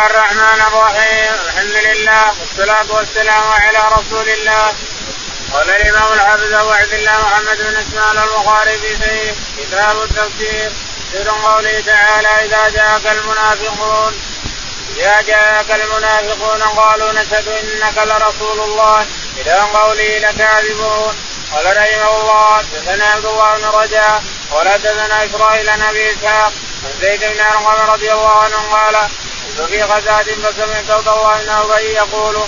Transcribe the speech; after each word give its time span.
الله 0.00 0.12
الرحمن 0.12 0.60
الرحيم. 0.66 1.34
الحمد 1.46 1.76
لله 1.86 2.24
والصلاة 2.40 2.86
والسلام 2.96 3.52
على 3.52 3.78
رسول 3.96 4.28
الله 4.28 4.74
قال 5.52 5.70
الإمام 5.70 6.12
الحافظ 6.12 6.52
أبو 6.52 6.70
عبد 6.70 6.92
الله 6.92 7.12
محمد 7.12 7.58
بن 7.58 7.76
إسماعيل 7.76 8.18
البخاري 8.18 8.78
في 8.78 9.34
كتاب 9.58 10.02
التفسير. 10.02 10.72
سر 11.12 11.28
قوله 11.30 11.80
تعالى 11.86 12.28
إذا 12.44 12.68
جاءك 12.68 13.06
المنافقون 13.06 14.12
إذا 14.96 15.20
جاءك 15.20 15.70
المنافقون 15.70 16.62
قالوا 16.62 17.12
نشهد 17.12 17.48
إنك 17.48 17.98
لرسول 17.98 18.60
الله 18.60 19.06
إلى 19.36 19.52
قوله 19.52 20.18
لكاذبون 20.18 21.14
قال 21.52 21.76
رحمه 21.76 22.20
الله 22.20 22.62
دثنا 22.62 23.04
عبد 23.04 23.26
الله 23.26 23.56
بن 23.56 23.64
رجاء 23.64 24.22
ولا 24.50 24.76
دثنا 24.76 25.24
إسرائيل 25.24 25.70
نبي 25.78 26.10
إسحاق 26.10 26.52
عن 26.84 26.92
زيد 27.00 27.20
بن 27.20 27.40
أرقم 27.40 27.90
رضي 27.90 28.12
الله 28.12 28.40
عنه 28.40 28.56
قال 28.72 29.08
كنت 29.50 29.68
في 29.68 29.82
غزاة 29.82 30.22
فسمعت 30.22 30.90
عبد 30.90 31.08
الله 31.08 31.42
بن 31.42 31.48
ابي 31.48 31.84
يقول 31.84 32.40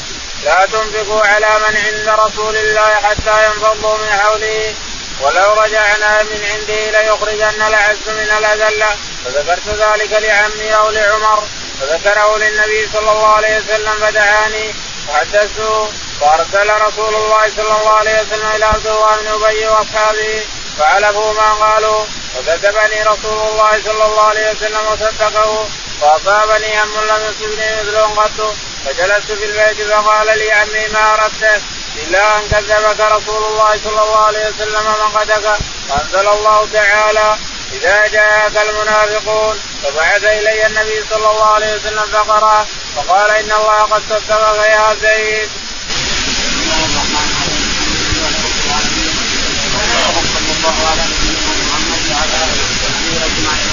لا 0.44 0.66
تنفقوا 0.66 1.26
على 1.26 1.46
من 1.46 1.76
عند 1.76 2.20
رسول 2.20 2.56
الله 2.56 2.94
حتى 2.94 3.46
ينفضوا 3.46 3.98
من 3.98 4.10
حوله. 4.12 4.74
ولو 5.20 5.52
رجعنا 5.52 6.22
من 6.22 6.44
عنده 6.44 6.90
ليخرجن 6.90 7.62
العز 7.62 8.08
من 8.08 8.30
الأذل. 8.38 8.84
فذكرت 9.24 9.68
ذلك 9.68 10.12
لعمي 10.12 10.74
أو 10.74 10.90
لعمر. 10.90 11.44
فذكره 11.80 12.38
للنبي 12.38 12.88
صلى 12.92 13.12
الله 13.12 13.28
عليه 13.28 13.58
وسلم 13.58 13.94
فدعاني. 14.00 14.74
فحدثته 15.08 15.92
فأرسل 16.20 16.70
رسول 16.70 17.14
الله 17.14 17.50
صلى 17.56 17.80
الله 17.80 17.92
عليه 17.92 18.22
وسلم 18.22 18.50
إلى 18.56 18.64
عبد 18.64 18.86
الله 18.86 19.16
بن 19.16 19.26
أبي 19.26 19.66
وأصحابه 19.66 20.46
فعلفوا 20.78 21.32
ما 21.32 21.52
قالوا. 21.52 22.04
وكذبني 22.38 23.02
رسول 23.02 23.38
الله 23.50 23.82
صلى 23.84 24.04
الله 24.04 24.22
عليه 24.22 24.50
وسلم 24.50 24.86
وصدقه. 24.92 25.68
فاصابني 26.02 26.82
هم 26.82 26.90
لم 27.10 27.20
يصبني 27.30 27.82
مثل 27.82 27.96
قط 27.98 28.56
فجلست 28.84 29.32
في 29.32 29.44
البيت 29.44 29.88
فقال 29.88 30.38
لي 30.38 30.52
عمي 30.52 30.88
ما 30.88 31.14
أردت 31.14 31.62
إلا 31.96 32.38
أن 32.38 32.48
كذبك 32.48 33.00
رسول 33.00 33.44
الله 33.44 33.80
صلى 33.84 34.02
الله 34.02 34.24
عليه 34.26 34.48
وسلم 34.48 34.86
مقتك 35.00 35.58
فأنزل 35.88 36.28
الله 36.28 36.68
تعالى 36.72 37.38
إذا 37.72 38.06
جاءك 38.06 38.56
المنافقون 38.68 39.60
فبعث 39.82 40.24
إلي 40.24 40.66
النبي 40.66 41.04
صلى 41.10 41.30
الله 41.30 41.46
عليه 41.54 41.74
وسلم 41.74 42.06
فقرأ 42.12 42.66
فقال 42.96 43.30
إن 43.30 43.52
الله 43.52 43.82
قد 43.82 44.02
صدقك 44.10 44.68
يا 44.70 44.94
زيد. 45.02 45.50
الله 50.62 50.86
على 50.90 51.04
محمد 51.66 52.02
وعلى 52.10 52.34
آله 52.44 52.62
وصحبه 52.70 53.26
أجمعين. 53.26 53.71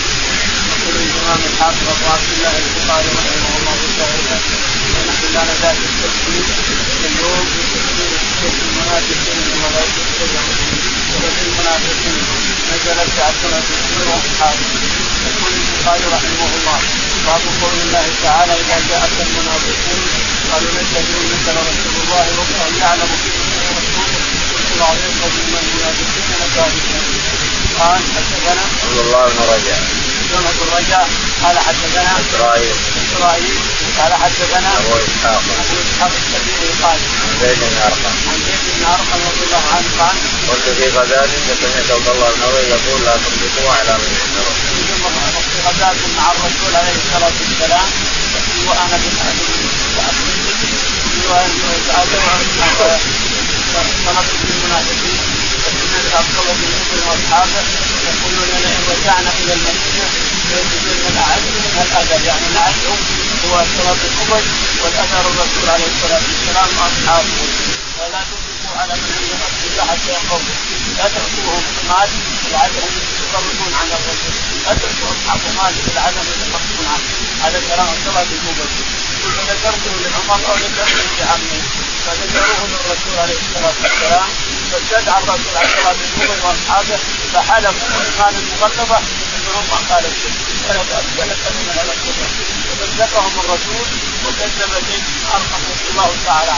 الإمام 1.29 1.53
الحافظ 1.53 1.87
أبو 1.93 2.05
عبد 2.15 2.29
الله 2.35 2.53
البخاري 2.63 3.09
رحمه 3.19 3.53
الله 3.59 3.79
تعالى. 3.99 4.37
ونحن 4.93 5.25
لا 5.35 5.43
نزال 5.49 5.75
في 5.81 5.87
التفسير 5.91 6.45
اليوم 7.07 7.45
في 7.53 7.61
تفسير 7.73 8.11
سوره 8.39 8.59
المنافقين 8.67 9.41
وملائكه 9.51 10.03
سوره 11.09 11.37
المنافقين 11.45 12.17
نزلت 12.69 13.09
في 13.15 13.21
عشرة 13.27 13.59
شهور 13.67 14.05
واصحابه 14.09 14.69
يقول 15.27 15.53
البخاري 15.59 16.05
رحمه 16.15 16.49
الله 16.57 16.79
باب 17.25 17.43
قول 17.61 17.77
الله 17.85 18.05
تعالى 18.23 18.53
إذا 18.61 18.77
جاءك 18.89 19.15
المنافقون 19.27 20.01
قالوا 20.51 20.71
نشهد 20.77 21.07
انك 21.21 21.45
لرسول 21.55 21.95
الله 22.03 22.25
والله 22.37 22.67
يعلم 22.81 23.09
انك 23.15 23.65
رسوله. 23.77 24.21
الله 24.73 24.93
يقبل 25.05 25.41
من 25.49 25.55
المنافقين 25.63 26.27
مكاذبين 26.41 27.03
قال 27.79 28.01
حدثنا 28.15 28.63
عبد 28.83 28.97
الله 29.05 29.25
بن 29.33 29.41
رجاء 29.53 29.98
سنة 30.31 30.57
الرجاء 30.65 31.09
قال 31.43 31.55
حدثنا 31.67 32.11
اسرائيل 32.23 32.75
اسرائيل 33.03 33.55
قال 33.99 34.13
حدثنا 34.13 34.69
ابو 34.77 34.93
اسحاق 35.07 35.43
ابو 35.61 35.75
اسحاق 35.85 36.11
السبيعي 36.21 36.71
قال 36.83 36.99
عن 37.21 37.33
زيد 37.41 37.59
بن 37.59 37.77
ارقم 37.87 38.15
عن 38.29 38.37
زيد 38.47 38.63
بن 38.75 38.85
ارقم 38.95 39.19
رضي 39.29 39.43
الله 39.47 39.63
عنه 39.75 39.89
قال 39.99 40.15
قلت 40.49 40.67
في 40.77 40.85
غزاة 40.97 41.31
فسمعت 41.47 41.89
عبد 41.95 42.07
الله 42.13 42.29
بن 42.35 42.41
ابي 42.49 42.67
يقول 42.75 42.99
لا 43.05 43.15
تنفقوا 43.23 43.71
على 43.77 43.93
في 45.51 45.59
غزاة 45.67 45.99
مع 46.17 46.31
الرسول 46.31 46.75
عليه 46.79 46.95
الصلاة 47.03 47.37
والسلام 47.41 47.89
وأنا 48.67 48.97
طلبت 54.05 54.33
من 54.43 54.51
المنافقين 54.55 55.28
فسمعت 55.63 56.09
عبد 56.19 56.35
الله 56.39 56.53
بن 56.59 56.69
مسلم 56.79 57.03
واصحابه 57.09 57.61
يقولون 58.09 58.49
لئن 58.63 58.81
رجعنا 58.91 59.31
إلى 59.39 59.53
المدينة 59.53 60.05
ليجدن 60.49 60.99
الاعز 61.11 61.45
من 61.55 61.73
الاذى 61.83 62.25
يعني 62.27 62.45
الاعز 62.51 62.81
هو 63.45 63.55
صلاه 63.77 64.01
الخبز 64.09 64.45
والاثر 64.81 65.21
الرسول 65.31 65.69
عليه 65.73 65.89
الصلاه 65.93 66.21
والسلام 66.27 66.69
واصحابه 66.79 67.37
ولا 67.99 68.21
تنفقوا 68.29 68.77
على 68.81 68.93
من 69.01 69.09
عند 69.17 69.31
رسول 69.45 69.69
الله 69.71 69.85
حتى 69.91 70.09
ينفضوا 70.17 70.55
لا 70.97 71.05
تاخذوهم 71.13 71.63
مال 71.89 72.09
لعلهم 72.51 72.93
يتفرقون 73.01 73.73
عن 73.79 73.87
الرسول 73.97 74.33
لا 74.65 74.73
تاخذوا 74.81 75.11
اصحاب 75.15 75.41
مال 75.59 75.73
لعلهم 75.95 76.27
يتفرقون 76.33 76.85
عنه 76.93 77.07
هذا 77.43 77.59
كلام 77.69 77.87
صلاه 78.05 78.29
الخبز 78.35 78.73
فذكرته 79.23 79.93
لعمر 80.03 80.39
أو 80.49 80.55
ذكرته 80.65 81.03
لعمي 81.19 81.59
فذكروه 82.05 82.61
للرسول 82.71 83.15
عليه 83.19 83.39
الصلاة 83.45 83.77
والسلام 83.83 84.29
فاستدعى 84.71 85.23
الرسول 85.23 85.55
عليه 85.57 85.73
الصلاة 85.75 85.95
والسلام 86.01 86.39
واصحابه 86.43 86.97
فحلفوا 87.33 87.87
الايمان 87.87 88.33
المغلظه 88.43 88.99
انهم 89.35 89.65
ما 89.71 89.95
قالوا 89.95 90.13
شيء 90.21 90.33
ولا 91.17 91.35
كلمه 91.43 91.71
ولا 91.77 91.95
كلمه 92.03 92.29
فصدقهم 92.79 93.33
الرسول 93.39 93.87
وكذب 94.25 94.71
ارقم 95.35 95.61
رضي 95.71 95.89
الله 95.91 96.11
تعالى. 96.25 96.55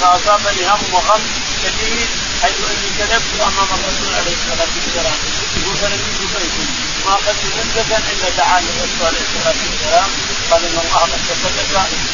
فاصابني 0.00 0.68
هم 0.68 0.82
وغم 0.92 1.22
شديد 1.62 2.08
حيث 2.42 2.58
إني 2.70 2.90
كذبت 2.98 3.30
أمام 3.40 3.68
الرسول 3.78 4.14
عليه 4.18 4.34
الصلاة 4.40 4.72
والسلام. 4.76 5.18
يقول 5.56 5.76
فلقيت 5.76 6.20
بيتي 6.32 6.66
ما 7.06 7.14
اخذت 7.14 7.42
مده 7.56 7.96
إلا 8.12 8.28
دعاني 8.38 8.66
الرسول 8.70 9.06
عليه 9.06 9.24
الصلاة 9.26 9.58
والسلام. 9.66 10.08
قال 10.50 10.64
إن 10.64 10.78
الله 10.84 11.00
قد 11.00 11.20
تصدق 11.28 11.72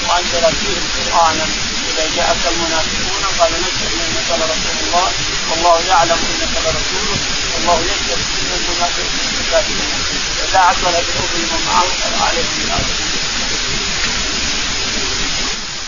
وأنزل 0.09 0.45
فيهم 0.61 0.85
قرانا 0.97 1.47
إذا 1.93 2.07
جاءك 2.17 2.43
المنافقون 2.53 3.25
قال 3.39 3.53
نشهد 3.53 3.93
انك 4.05 4.29
لرسول 4.41 4.77
الله. 4.85 5.13
والله 5.51 5.81
يعلم 5.89 6.19
انك 6.33 6.55
لرسوله 6.65 7.19
والله 7.55 7.79
يشهد 7.93 8.19
ان 8.19 8.51
المنافقين. 8.59 9.33
كاذبون 9.51 9.93
فدعت 10.39 10.77
ولا 10.85 11.01
بهم 11.01 11.61
معه 11.67 11.87
عليهم 12.27 13.03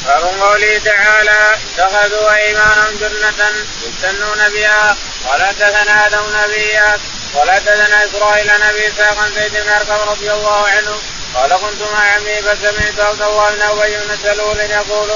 باب 0.05 0.25
قوله 0.41 0.79
تعالى 0.79 1.59
اتخذوا 1.79 2.35
ايمانهم 2.37 2.97
جنة 3.01 3.41
يستنون 3.87 4.49
بها. 4.49 4.97
ولا 5.25 5.47
حدثنا 5.47 6.07
آدم 6.07 6.25
نبيات 6.37 7.01
ولا 7.35 7.53
حدثنا 7.53 8.05
إسرائيل 8.05 8.47
نبي 8.47 9.03
عن 9.03 9.33
زيد 9.35 9.53
بن 9.53 9.69
أرقم 9.69 10.09
رضي 10.09 10.33
الله 10.33 10.67
عنه. 10.69 10.99
قال 11.35 11.51
كنت 11.51 11.83
مع 11.93 12.15
عمي 12.15 12.43
فسمعت 12.43 13.01
عبد 13.01 13.23
الله 13.23 13.51
بن 13.55 13.63
أبي 13.63 13.97
بن 13.97 14.19
سلول 14.23 14.61
يقول 14.61 15.11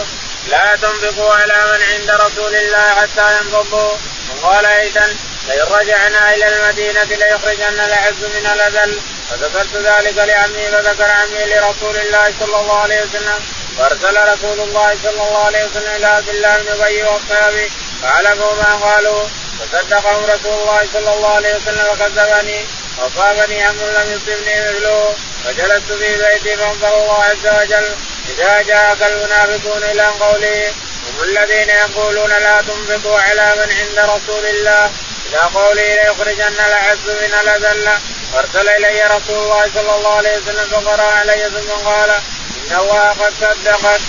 لا 0.49 0.77
تنفقوا 0.83 1.35
على 1.35 1.55
من 1.73 1.83
عند 1.93 2.11
رسول 2.11 2.55
الله 2.57 2.95
حتى 2.95 3.37
ينفضوا 3.37 3.93
وقال 4.31 4.67
أيضا 4.67 5.17
لئن 5.49 5.67
رجعنا 5.73 6.35
إلى 6.35 6.57
المدينة 6.57 7.05
ليخرجن 7.05 7.81
العز 7.81 8.21
من 8.37 8.47
الأذل. 8.55 9.01
فذكرت 9.31 9.75
ذلك 9.77 10.17
لعمي 10.17 10.67
فذكر 10.73 11.11
عمي 11.11 11.45
لرسول 11.45 11.97
الله 11.97 12.35
صلى 12.41 12.61
الله 12.61 12.79
عليه 12.81 13.01
وسلم. 13.01 13.41
فأرسل 13.79 14.17
رسول 14.33 14.61
الله 14.61 14.97
صلى 15.03 15.23
الله 15.23 15.45
عليه 15.45 15.65
وسلم 15.65 15.93
إلى 15.97 16.07
عبد 16.07 16.29
الله 16.29 16.59
بن 16.59 16.83
أبي 16.83 17.03
واصحابه 17.03 17.71
فعلموا 18.03 18.55
ما 18.55 18.75
قالوا. 18.75 19.23
فصدقهم 19.59 20.25
رسول 20.25 20.55
الله 20.61 20.87
صلى 20.93 21.15
الله 21.15 21.35
عليه 21.35 21.55
وسلم 21.57 21.87
وكذبني. 21.93 22.67
واصابني 22.99 23.69
هم 23.69 23.77
لم 23.77 24.13
يصبني 24.13 24.61
مثله. 24.61 25.15
فجلست 25.45 25.93
في 25.93 26.17
بيتي 26.17 26.57
فأنظر 26.57 27.03
الله 27.03 27.25
عز 27.25 27.47
وجل. 27.61 27.97
إذا 28.29 28.63
جاءك 28.63 29.03
المنافقون 29.03 29.83
إلى 29.83 30.07
قوله 30.07 30.73
هم 31.09 31.23
الذين 31.23 31.69
يقولون 31.69 32.31
لا 32.31 32.63
تنفقوا 32.63 33.21
على 33.21 33.55
من 33.57 33.73
عند 33.79 33.99
رسول 34.11 34.47
الله 34.47 34.93
إلى 35.27 35.39
قوله 35.39 35.95
ليخرجن 35.95 36.61
العز 36.69 37.07
من 37.07 37.33
الأذل 37.43 37.89
فأرسل 38.33 38.69
إلي 38.69 39.03
رسول 39.03 39.39
الله 39.43 39.71
صلى 39.75 39.97
الله 39.97 40.15
عليه 40.15 40.39
وسلم 40.39 40.69
فقرأ 40.71 41.03
علي 41.03 41.51
ثم 41.51 41.71
قال 41.89 42.11
ان 42.11 42.79
الله 42.81 43.09
قد 43.09 43.33
صدقك. 43.41 44.01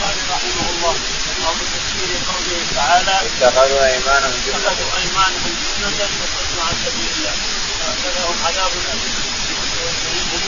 قال 0.00 0.16
رحمه 0.30 0.66
الله 0.70 0.94
باب 1.38 1.56
تفسير 1.74 2.10
قوله 2.28 2.60
تعالى 2.76 3.14
اتخذوا 3.26 3.86
أيمانهم 3.86 4.36
جنة. 4.46 4.56
اتخذوا 4.56 4.92
أيمانهم 5.00 5.52
جنة 5.80 6.08
وصدوا 6.20 6.62
عن 6.68 6.74
سبيل 6.84 7.10
الله 7.16 7.34
فلهم 8.02 8.36
عذاب 8.46 8.72
أليم. 8.92 9.14
هم 9.24 9.25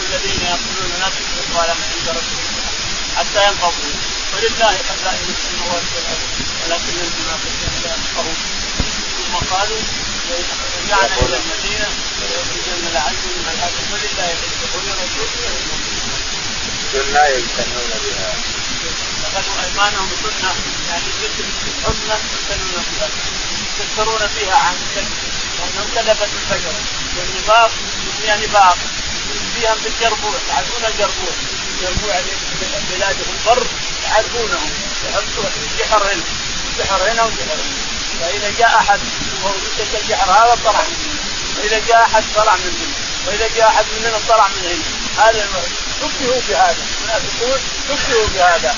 الذين 0.08 0.42
يقولون 0.42 0.90
لا 1.00 1.08
تنفقوا 1.08 1.62
على 1.62 1.74
من 1.74 1.86
عند 1.92 2.08
رسول 2.18 2.40
الله 2.48 2.68
حتى 3.16 3.40
ينفضوا 3.48 3.94
ولله 4.34 4.74
خزائن 4.88 5.34
السماوات 5.36 5.86
والارض 5.94 6.28
ولكن 6.62 6.94
المنافقين 7.06 7.72
لا 7.84 7.90
يفقهون. 7.94 8.36
ثم 9.18 9.34
قالوا 9.54 9.80
رجعنا 10.84 11.14
إلى 11.22 11.36
المدينة 11.42 11.88
ليخرجن 12.20 12.86
العز 12.92 13.24
من 13.38 13.46
الأرض 13.54 13.78
ولله 13.92 14.28
العزه 14.36 14.70
ولرسوله 14.74 15.36
وللمؤمنين 15.44 16.08
سنه 16.92 17.22
يجتنون 17.36 17.90
بها. 18.04 18.30
اتخذوا 19.24 19.62
أيمانهم 19.64 20.08
سنه 20.22 20.52
يعني 20.90 21.08
مثل 21.22 21.44
حسنى 21.84 22.16
يجتنون 22.34 22.84
بها 22.90 23.08
يذكرون 23.80 24.28
فيها 24.28 24.56
عن 24.56 24.74
الكذب 24.82 25.16
لانهم 25.58 25.88
كذبت 25.94 26.30
الفجر. 26.38 26.74
والنفاق 27.16 27.70
فيها 28.20 28.36
نفاق. 28.36 28.78
فيها 29.60 29.74
بالجربوع 29.84 30.34
تعرفون 30.48 30.84
الجربوع 30.84 31.32
الجربوع 31.74 32.14
بلادهم 32.90 33.36
بر 33.46 33.66
يحطوا 34.04 34.48
الجحر 35.56 36.02
هنا 36.02 36.22
الجحر 36.72 37.02
هنا 37.10 37.22
وجحر 37.24 37.54
هنا. 37.54 37.88
فإذا 38.20 38.50
جاء 38.58 38.78
أحد 38.78 39.00
ووجد 39.44 39.94
الجحر 40.02 40.30
هذا 40.30 40.58
طلع 40.64 40.82
منه. 40.82 41.14
واذا 41.58 41.78
جاء 41.88 42.02
أحد 42.02 42.24
طلع 42.34 42.54
من 42.56 42.74
هنا 42.80 42.94
واذا 43.26 43.48
جاء 43.56 43.68
أحد 43.68 43.84
مننا 43.96 44.18
طلع 44.28 44.48
من 44.48 44.64
هنا. 44.64 45.24
هذا 45.24 45.48
شبهوا 46.00 46.40
بهذا 46.48 46.76
المنافقون 47.00 47.60
شبهوا 47.88 48.26
بهذا 48.34 48.76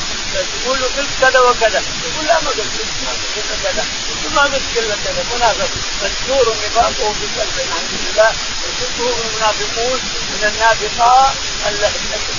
تقول 0.62 0.78
قلت 0.84 1.10
كذا 1.20 1.40
وكذا. 1.40 1.82
يقول 2.04 2.26
لا 2.26 2.40
ما 2.40 2.50
قلت. 2.50 2.58
قلت. 3.36 3.64
كذا 3.64 3.84
ما 4.34 4.42
قلت 4.42 4.62
كذا 4.74 5.24
منافق 5.34 5.70
مشهور 6.04 6.56
نفاقه 6.66 7.12
في 7.12 7.26
قلبه 7.40 7.64
نعوذ 7.70 7.92
بالله 8.04 8.32
وشبهه 8.64 9.16
المنافقون 9.24 10.00
من 10.32 10.42
النافقه 10.52 11.32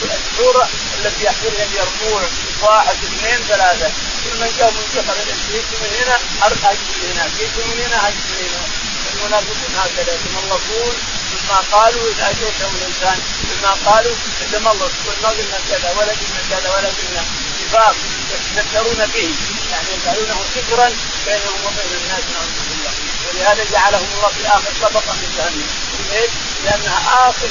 السوره 0.04 0.70
التي 1.00 1.24
يحملها 1.24 1.66
اليربوع 1.66 2.22
واحد 2.62 2.96
اثنين 3.04 3.40
ثلاثة. 3.48 3.92
كل 4.24 4.40
من 4.40 4.54
جاء 4.58 4.72
من 4.72 4.86
سفر 4.96 5.16
جيت 5.52 5.66
من 5.82 5.92
هنا 6.00 6.18
ارقى 6.46 6.76
من 6.76 7.12
هنا. 7.12 7.30
جيت 7.38 7.58
من 7.58 7.84
هنا 7.84 8.08
هجت 8.08 8.28
من 8.30 8.48
هنا. 8.48 8.92
المنافقون 9.14 9.76
هكذا 9.78 10.14
يتملصون 10.14 10.96
مما 11.32 11.60
قالوا 11.72 12.10
إذا 12.12 12.26
اتيتهم 12.32 12.76
الإنسان 12.76 13.20
مما 13.44 13.72
قالوا 13.92 14.16
يتملص 14.42 14.92
يقول 15.06 15.16
ما 15.24 15.30
قلنا 15.30 15.60
كذا 15.70 15.90
ولا 15.92 16.12
قلنا 16.12 16.42
كذا 16.50 16.70
ولا 16.70 16.90
قلنا 16.90 17.24
نفاق 17.72 17.96
يتذكرون 18.32 19.06
به 19.14 19.30
يعني 19.72 19.88
يجعلونه 19.96 20.42
ذكرا 20.56 20.88
بينهم 21.26 21.60
وبين 21.66 21.92
الناس 22.02 22.24
نعوذ 22.34 22.56
بالله. 22.70 22.94
ولهذا 23.28 23.64
جعلهم 23.72 24.08
الله 24.16 24.28
في 24.28 24.48
آخر 24.48 24.72
طبقة 24.82 25.14
من 25.14 25.30
جهنم. 25.38 25.68
ليش؟ 26.12 26.32
لأنها 26.66 27.30
اخر 27.30 27.50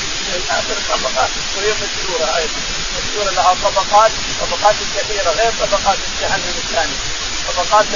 آخر 0.50 0.76
طبقة 0.88 1.28
وهي 1.56 1.72
مسروره 1.72 2.36
أيضا. 2.36 2.60
مسروره 2.96 3.30
لها 3.30 3.54
طبقات 3.64 4.12
طبقات 4.40 4.74
كثيرة 4.96 5.30
غير 5.30 5.52
طبقات 5.60 5.98
جهنم 6.20 6.54
الثانية. 6.64 7.00
طبقات 7.48 7.86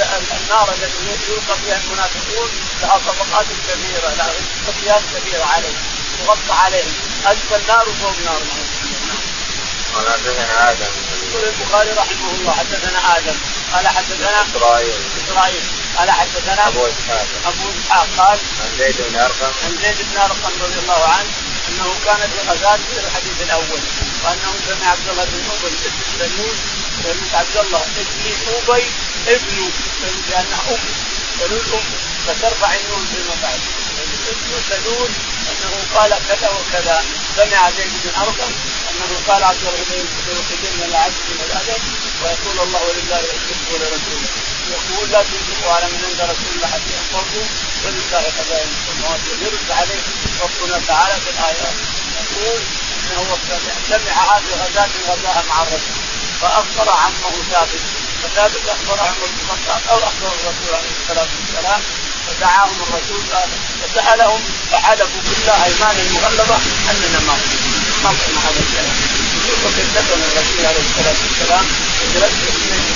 النار 0.41 0.69
التي 0.73 1.31
يلقى 1.31 1.55
فيها 1.65 1.77
المنافقون 1.77 2.49
لها 2.81 2.97
طبقات 2.97 3.45
كبيرة 3.67 4.09
لها 4.17 4.33
طبقات 4.67 5.03
كبيره 5.15 5.45
عليه 5.45 5.75
تغطى 6.19 6.53
عليهم. 6.63 6.93
اسفل 7.25 7.67
نار 7.67 7.89
وفوق 7.89 8.15
نار 8.25 8.41
قال 9.95 10.09
حدثنا 10.13 10.71
آدم. 10.71 10.91
يقول 11.29 11.43
البخاري 11.43 11.91
رحمه 11.91 12.31
الله 12.31 12.53
حدثنا 12.53 13.17
آدم. 13.17 13.35
قال 13.73 13.87
حدثنا 13.87 14.45
إسرائيل. 14.45 14.93
إسرائيل. 15.23 15.63
قال 15.97 16.11
حدثنا 16.11 16.67
أبو 16.67 16.85
إسحاق. 16.85 17.27
أبو 17.45 17.63
إسحاق 17.79 18.07
قال 18.17 18.39
عن 18.61 18.77
زيد 18.77 18.95
بن 19.09 19.15
أرقم. 19.19 19.51
عن 19.65 19.77
زيد 19.83 19.97
بن 20.11 20.17
أرقم 20.17 20.51
رضي 20.63 20.79
الله 20.79 21.03
عنه 21.03 21.29
أنه 21.69 21.95
كان 22.05 22.29
في 22.31 22.39
غزاة 22.49 22.79
في 22.91 22.99
الحديث 22.99 23.41
الأول 23.41 23.81
وأنه 24.23 24.51
سمع 24.67 24.87
عبد 24.91 25.07
الله 25.09 25.23
بن 25.23 25.43
أبي 25.51 25.75
بن 25.85 26.03
سلول 26.19 26.55
سمعت 27.03 27.35
عبد 27.35 27.57
الله 27.65 27.81
ابن 27.97 28.25
أبي 28.57 28.83
ابن 29.27 29.69
لأنه 30.29 30.61
أم 30.69 30.79
سلول 31.39 31.65
أم 31.73 31.85
فترفع 32.27 32.75
النون 32.75 33.05
فيما 33.11 33.35
بعد 33.43 33.59
ابن 34.27 34.61
سلول 34.69 35.09
أنه 35.49 35.73
قال 35.95 36.11
كذا 36.27 36.49
وكذا. 36.49 37.03
سمع 37.37 37.69
زيد 37.69 37.91
بن 38.03 38.09
أرقم 38.21 38.51
أنه 39.03 39.17
قال 39.27 39.43
عبد 39.43 39.63
بن 39.89 40.33
يخرجن 40.39 40.83
العبد 40.83 41.13
من 41.29 41.39
الادب 41.47 41.81
ويقول 42.23 42.59
الله 42.67 42.81
ولله 42.87 43.19
يحبه 43.19 43.73
ولرسوله. 43.73 44.29
يقول 44.75 45.11
لا 45.11 45.23
تنفقوا 45.23 45.73
على 45.73 45.85
من 45.85 46.01
عند 46.05 46.21
رسول 46.31 46.51
الله 46.55 46.67
حتى 46.67 46.93
ينفضوا 46.97 47.45
ولله 47.83 48.23
خزائن 48.37 48.69
السماوات 48.77 49.19
ويرد 49.31 49.71
عليه 49.79 50.01
ربنا 50.43 50.81
تعالى 50.87 51.15
في 51.21 51.29
الآيات 51.29 51.75
يقول 52.15 52.61
إنه 53.11 53.37
سمع 53.89 54.15
هذه 54.31 54.49
الغزاة 54.55 54.89
غزاها 55.09 55.43
مع 55.49 55.61
الرسول. 55.63 56.01
فأخبر 56.41 56.89
عمه 56.89 57.35
ثابت. 57.51 57.83
فثابت 58.23 58.63
أخبر 58.75 58.99
عمه 58.99 59.25
الخطاب 59.41 59.81
أو 59.89 59.97
أخبر 59.97 60.27
الرسول 60.27 60.75
عليه 60.75 60.93
الصلاة 61.01 61.27
والسلام 61.35 61.81
فدعاهم 62.27 62.77
الرسول 62.87 63.21
فسالهم 63.93 64.41
فحلفوا 64.71 65.21
بالله 65.25 65.65
أيمانا 65.65 66.03
مغلظة 66.13 66.57
أننا 66.91 67.19
ما 67.27 67.35
ما 68.03 68.09
هذا 68.45 68.59
الكلام. 68.65 68.95
وكذبنا 69.65 70.25
الرسول 70.31 70.65
عليه 70.65 70.83
الصلاة 70.89 71.19
والسلام 71.23 71.65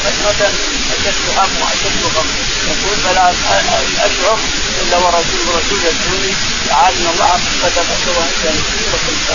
فترة 0.04 0.52
أشد 0.96 1.24
هم 1.38 1.62
وأشد 1.62 2.04
غم. 2.16 2.28
يقول 2.68 2.98
فلا 3.04 3.32
أشعر 3.32 4.38
إلا 4.82 4.98
ورسول 4.98 5.48
رسول 5.48 5.80
يدعوني 5.88 6.34
تعالى 6.70 7.10
الله 7.14 7.34
قد 7.64 7.72
فتوى 7.72 8.24
عند 8.46 8.60
وكنت 8.94 9.30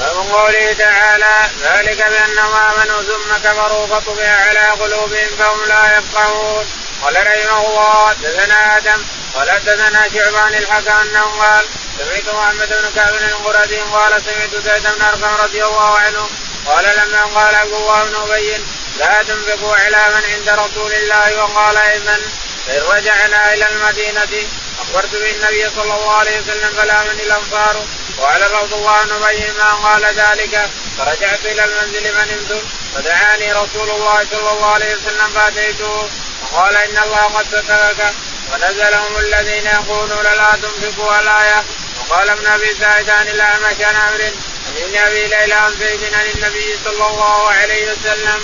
من 0.00 0.32
قوله 0.32 0.72
تعالى 0.72 1.50
ذلك 1.62 1.96
بأنهم 1.96 2.54
آمنوا 2.54 3.02
ثم 3.02 3.48
كفروا 3.48 3.86
فطبع 3.86 4.28
على 4.28 4.60
قلوبهم 4.60 5.28
فهم 5.38 5.64
لا 5.68 5.98
يفقهون. 5.98 6.64
قال 7.04 7.16
رحمه 7.26 7.66
الله 7.66 8.08
حدثنا 8.08 8.76
آدم 8.76 9.04
قال 9.34 9.50
حدثنا 9.50 10.08
شعبان 10.14 10.54
الحكم 10.54 10.92
انه 10.92 11.24
قال 11.24 11.64
سمعت 11.98 12.34
محمد 12.34 12.68
بن 12.68 12.90
كعب 12.96 13.14
القرظي 13.14 13.76
قال 13.76 14.22
سمعت 14.22 14.54
زيد 14.64 14.82
بن 14.82 15.02
أرقم 15.02 15.34
رضي 15.44 15.64
الله 15.64 15.98
عنه 15.98 16.28
قال 16.66 16.84
لما 16.84 17.24
قال 17.24 17.54
عبد 17.54 17.72
الله 17.72 18.04
بن 18.04 18.14
أبي 18.14 18.64
لا 18.98 19.22
تنفقوا 19.22 19.76
على 19.76 20.14
من 20.14 20.22
عند 20.34 20.48
رسول 20.48 20.92
الله 20.92 21.42
وقال 21.42 21.76
ايمن 21.76 22.20
فان 22.66 22.82
رجعنا 22.82 23.54
إلى 23.54 23.68
المدينة 23.68 24.48
أخبرت 24.80 25.12
بالنبي 25.12 25.70
صلى 25.76 25.94
الله 25.94 26.12
عليه 26.12 26.40
وسلم 26.40 26.70
فلا 26.76 27.02
من 27.02 27.20
الأنصار 27.20 27.84
وقال 28.18 28.42
عبد 28.42 28.72
الله 28.72 29.04
بن 29.04 29.24
أبي 29.24 29.52
ما 29.58 29.74
قال 29.74 30.04
ذلك 30.04 30.70
فرجعت 30.98 31.40
إلى 31.44 31.64
المنزل 31.64 32.14
فنمت 32.14 32.62
فدعاني 32.94 33.52
رسول 33.52 33.90
الله 33.90 34.26
صلى 34.32 34.50
الله 34.52 34.70
عليه 34.70 34.94
وسلم 34.94 35.28
فأتيته. 35.34 36.08
وقال 36.54 36.76
إن 36.76 36.98
الله 36.98 37.24
قد 37.24 37.46
سترك 37.46 38.14
ونزلهم 38.52 39.16
الذين 39.16 39.66
يقولون 39.66 40.22
لا 40.22 40.58
تنفقوا 40.62 41.20
الايه 41.20 41.64
وقال 41.98 42.30
ابن 42.30 42.46
أبي 42.46 42.74
سعيد 42.80 43.10
عن 43.10 43.28
الاعمش 43.28 43.80
عن 43.80 43.96
أمر. 43.96 44.22
عن 44.66 44.76
ابن 44.76 44.96
أبي 44.96 45.26
ليلى 45.26 45.54
عن 45.54 45.72
زيد 45.80 46.14
عن 46.14 46.26
النبي 46.34 46.78
صلى 46.84 47.06
الله 47.06 47.50
عليه 47.50 47.92
وسلم. 47.92 48.40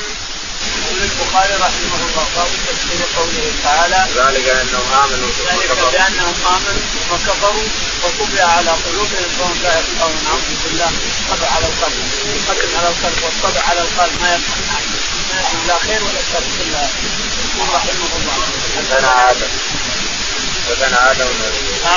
يقول 0.60 1.02
البخاري 1.02 1.54
رحمه 1.54 2.00
الله 2.06 2.26
باب 2.36 2.48
تفسير 2.66 3.00
قوله 3.16 3.52
تعالى 3.64 4.00
ذلك 4.16 4.48
أنهم 4.48 4.88
آمنوا 5.04 5.30
ذلك 5.48 5.70
بأنهم 5.92 6.34
آمنوا 6.46 6.84
ثم 6.94 7.10
كفروا 7.26 7.68
وطبع 8.02 8.44
على 8.56 8.70
قلوبهم 8.70 9.28
فهم 9.38 9.56
لا 9.62 9.72
يفقهون 9.78 10.18
نعوذ 10.24 10.50
بالله 10.64 10.90
طبع 11.30 11.48
على 11.56 11.66
القلب. 11.66 11.96
ختم 12.48 12.70
على 12.78 12.88
القلب 12.88 13.18
والطبع 13.24 13.62
على 13.70 13.80
القلب. 13.80 14.20
ما 14.22 14.34
يفهم 14.34 14.62
ما 14.70 14.78
يفهم 15.40 15.66
لا 15.68 15.78
خير 15.78 16.00
ولا 16.04 16.22
شر 16.32 16.44
كلها 16.58 16.88
يقول 17.56 17.68
رحمه 17.74 18.10
الله 18.18 18.38
حدثنا 18.76 19.30
آدم. 19.30 19.50
حدثنا 20.68 21.10
آدم. 21.10 21.28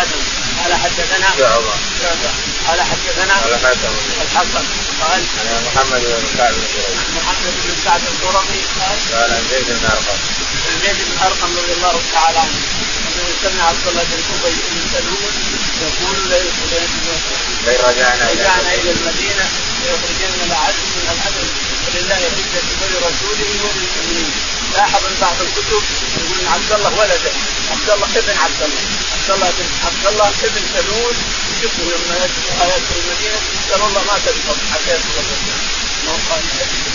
آدم. 0.02 0.22
قال 0.60 0.74
حدثنا. 0.74 1.28
شعبه 1.38 1.74
شعبه 2.02 2.32
قال 2.68 2.82
حدثنا. 2.82 3.36
الحكم 3.56 3.88
الحسن. 4.22 4.66
قال. 5.02 5.22
عن 5.54 5.64
محمد 5.68 6.02
بن 6.02 6.38
كعب 6.38 6.54
بن 6.54 7.14
محمد 7.18 7.54
بن 7.64 7.76
سعد 7.86 8.02
القرظي 8.12 8.62
قال. 8.80 8.98
قال 9.14 9.32
عن 9.38 9.44
زيد 9.52 9.68
بن 9.68 9.86
أرقم. 9.86 10.20
عن 10.68 10.76
زيد 10.84 10.98
بن 11.10 11.18
أرقم 11.26 11.58
رضي 11.58 11.74
الله 11.78 12.02
تعالى 12.14 12.40
عنه. 12.40 12.60
أنه 13.08 13.28
سمع 13.44 13.64
عبد 13.68 13.88
الله 13.88 14.04
بن 14.04 14.22
أبي 14.36 14.56
بن 14.72 14.82
سلول 14.94 15.34
يقول 15.82 16.18
لئن 16.30 17.82
رجعنا 17.90 18.30
رجعنا 18.32 18.74
إلى 18.74 18.92
المدينة. 18.92 19.46
ليخرجن 19.82 20.34
العدل 20.48 20.84
من 20.96 21.08
العدل. 21.16 21.48
ولله 21.86 22.16
عزه 22.16 22.68
ولرسوله 22.82 23.50
وللمؤمنين 23.64 24.53
لاحظ 24.74 25.04
بعض 25.22 25.36
الكتب 25.42 25.84
يقول 26.18 26.40
إن 26.42 26.48
عبد 26.48 26.72
الله 26.72 26.92
ولده 27.00 27.32
عبد 27.72 27.90
الله 27.90 28.08
ابن 28.16 28.38
عبد 28.44 28.62
الله 28.64 28.82
عبد 29.14 29.30
الله 29.30 29.50
بن 29.58 29.66
عبد 29.86 30.06
الله 30.08 30.28
ابن 30.28 30.62
سلول 30.74 31.16
شوفوا 31.62 31.86
لما 31.92 32.16
يدخل 32.26 32.72
المدينة 33.00 33.40
قال 33.72 33.82
الله 33.82 34.04
ما 34.04 34.18
تدخل 34.26 34.56
حتى 34.74 34.92
يدخل 34.96 35.24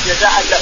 جزاء 0.06 0.44
له. 0.50 0.61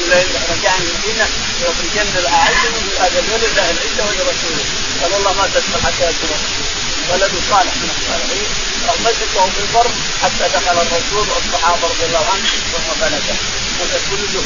يقول 0.00 0.26
رجعنا 0.50 0.84
المدينة 0.84 1.26
ليخرجن 1.60 2.18
الأعز 2.18 2.62
من 2.74 2.84
هذا 3.00 3.22
ولله 3.32 3.70
العزة 3.70 4.02
ولرسوله 4.08 4.64
قال 5.02 5.14
الله 5.14 5.32
ما 5.32 5.46
تدخل 5.54 5.86
حتى 5.86 6.04
يدخل 6.10 6.40
ولد 7.10 7.32
صالح 7.50 7.74
من 7.82 7.90
الصالحين. 7.96 8.48
مسكه 9.04 9.46
في 9.54 9.60
البر 9.64 9.90
حتى 10.22 10.44
دخل 10.54 10.76
الرسول 10.86 11.26
والصحابة 11.34 11.88
رضي 11.88 12.04
الله 12.06 12.24
عنهم 12.32 12.58
ثم 12.72 13.00
بلده 13.00 13.36
هذا 13.80 14.00
كله 14.10 14.40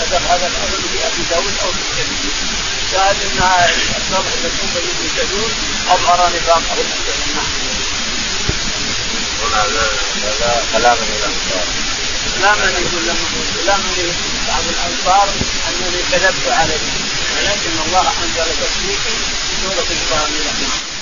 هذا 0.00 0.18
هذا 0.30 0.46
الأمر 0.46 0.78
في 0.92 0.98
أبي 1.06 1.22
داود 1.30 1.54
أو 1.62 1.70
في 1.72 1.78
الترمذي 1.78 2.30
شاهد 2.92 3.16
إن 3.22 3.40
الصبح 3.98 4.32
بن 4.42 5.08
سلول 5.16 5.50
اظهر 5.88 6.30
نفاقه 6.36 6.76
هنا 7.26 7.42
هذا 10.24 10.62
كلاما 10.72 11.04
الأنصار. 11.18 11.66
كلاما 12.38 12.64
يقول 12.64 13.06
لهم 13.06 13.26
كلاما 13.62 14.12
بعض 14.48 14.64
الأنصار 14.68 15.28
أنني 15.68 16.02
كذبت 16.12 16.48
عليه 16.48 16.80
ولكن 17.36 17.70
الله 17.86 18.12
أنزل 18.22 18.50
في 18.86 18.96
سوره 19.62 19.86
الكامله 19.90 20.93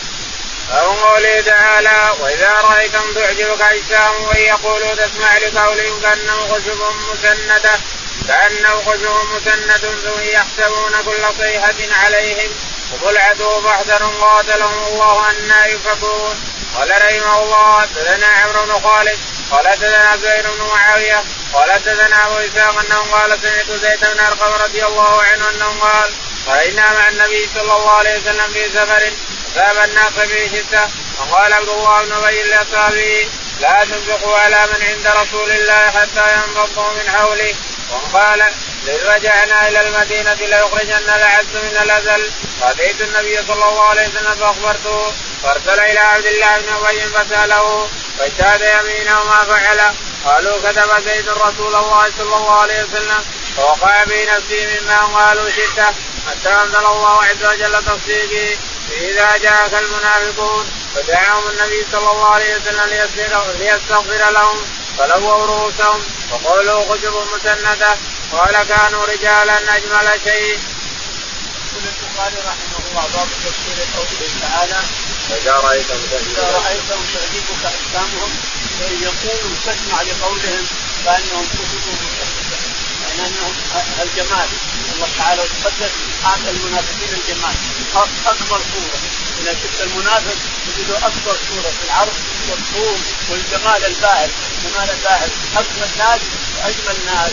أو 0.72 0.92
قوله 0.92 1.40
تعالى 1.40 2.12
وإذا 2.20 2.50
رأيتم 2.50 3.14
تعجبك 3.14 3.62
أجسام 3.62 4.24
وإن 4.24 4.40
يقولوا 4.40 4.94
تسمع 4.94 5.38
لقولهم 5.38 6.00
كأنه 6.00 6.48
خشب 6.54 6.82
مسندة 7.12 7.80
كأنه 8.28 8.82
خشب 8.86 9.14
مسندة 9.34 9.78
ثم 9.78 10.20
يحسبون 10.20 10.92
كل 11.04 11.42
صيحة 11.44 11.74
عليهم 12.04 12.50
هم 12.92 13.08
العدو 13.08 13.60
فاحذروا 13.60 14.20
قاتلهم 14.20 14.86
الله 14.86 15.30
أنا 15.30 15.66
يفكون 15.66 16.40
قال 16.76 16.90
رحمه 16.90 17.42
الله 17.42 17.80
حدثنا 17.80 18.26
عمرو 18.26 18.64
بن 18.66 18.88
خالد 18.88 19.18
قال 19.50 19.68
حدثنا 19.68 20.16
زهير 20.16 20.50
بن 20.50 20.64
معاوية 20.74 21.24
قال 21.52 21.72
حدثنا 21.72 22.26
أبو 22.26 22.36
إسحاق 22.36 22.78
أنه 22.78 22.98
قال 23.12 23.38
سمعت 23.42 23.80
زيد 23.80 24.00
بن 24.00 24.20
أرقم 24.20 24.62
رضي 24.62 24.84
الله 24.84 25.22
عنه 25.22 25.50
أنه 25.50 25.80
قال 25.80 26.12
خرجنا 26.46 26.92
مع 26.92 27.08
النبي 27.08 27.48
صلى 27.54 27.62
الله 27.62 27.90
عليه 27.90 28.18
وسلم 28.18 28.52
في 28.52 28.68
سفر 28.68 29.12
فاب 29.54 29.76
الناس 29.88 30.12
به 30.12 30.50
شدة 30.54 30.88
وقال 31.18 31.52
عبد 31.52 31.68
الله 31.68 32.02
بن 32.02 32.12
أبي 32.12 32.42
لاصحابه 32.42 33.28
لا 33.60 33.84
تنفقوا 33.84 34.38
على 34.38 34.66
من 34.66 34.86
عند 34.88 35.06
رسول 35.06 35.50
الله 35.50 35.90
حتى 35.90 36.34
ينفضوا 36.34 36.92
من 36.92 37.10
حوله. 37.10 37.54
وقال 37.90 38.44
لئن 38.84 39.06
رجعنا 39.06 39.68
إلى 39.68 39.80
المدينة 39.80 40.34
ليخرجن 40.34 41.08
العز 41.08 41.54
من 41.54 41.76
الأزل. 41.82 42.30
فأتيت 42.60 43.00
النبي 43.00 43.36
صلى 43.36 43.68
الله 43.68 43.84
عليه 43.84 44.08
وسلم 44.08 44.34
فأخبرته 44.34 45.12
فأرسل 45.42 45.80
إلى 45.80 45.98
عبد 45.98 46.26
الله 46.26 46.58
بن 46.58 46.68
أبي 46.72 47.00
فسأله 47.00 47.88
فاجتهد 48.18 48.60
يمينه 48.60 49.24
ما 49.24 49.44
فعل. 49.44 49.94
قالوا 50.24 50.58
كتب 50.58 51.08
زيد 51.08 51.28
رسول 51.28 51.74
الله 51.74 52.10
صلى 52.18 52.36
الله 52.36 52.60
عليه 52.60 52.84
وسلم 52.84 53.24
فوقع 53.56 54.04
في 54.04 54.26
نفسي 54.26 54.80
مما 54.80 55.00
قالوا 55.00 55.50
شدة 55.50 55.86
حتى 56.30 56.48
أنزل 56.48 56.86
الله 56.86 57.24
عز 57.24 57.44
وجل 57.44 57.84
تصديقه. 57.84 58.58
فإذا 58.92 59.36
جاءك 59.36 59.74
المنافقون 59.74 60.66
فدعاهم 60.94 61.48
النبي 61.48 61.86
صلى 61.92 62.10
الله 62.10 62.28
عليه 62.28 62.56
وسلم 62.56 62.84
ليستغفر 63.58 64.30
لهم 64.30 64.58
فلووا 64.98 65.46
رؤوسهم 65.46 66.02
وقولوا 66.30 66.84
خشب 66.84 67.14
مسندة 67.34 67.96
قال 68.32 68.62
كانوا 68.68 69.04
رجالا 69.06 69.76
أجمل 69.76 70.20
شيء. 70.24 70.58
يقول 71.72 71.84
البخاري 71.84 72.36
رحمه 72.36 72.78
الله 72.90 73.06
باب 73.14 73.28
تفسير 73.44 73.86
قوله 73.96 74.30
تعالى 74.42 74.80
فإذا 75.28 75.52
رأيتم 75.52 75.94
إذا 76.12 76.42
رأيتهم 76.42 77.04
تعجبك 77.14 77.62
أجسامهم 77.64 78.30
يقولوا 78.80 79.56
تسمع 79.66 80.02
لقولهم 80.02 80.66
كأنهم 81.04 81.46
كتب 81.46 81.80
مسددة 81.88 82.41
أنهم 83.20 83.54
الجمال. 84.02 84.48
الله 84.94 85.08
تعالى 85.18 85.42
تقدس 85.42 85.90
هذا 86.24 86.50
المنافقين 86.50 87.12
الجمال. 87.20 87.54
أكبر 88.26 88.60
صورة. 88.72 89.00
إذا 89.40 89.52
شفت 89.52 89.80
المنافق 89.80 90.36
تجده 90.66 90.96
أكبر 90.98 91.36
صورة 91.48 91.70
في 91.80 91.84
العرض 91.84 92.14
والطول 92.50 92.98
والجمال 93.30 93.84
الباهر. 93.84 94.30
الجمال 94.64 94.90
الباهر. 94.90 95.28
أكمل 95.56 95.90
ناس 95.98 96.20
وأجمل 96.56 96.96
ناس. 97.06 97.32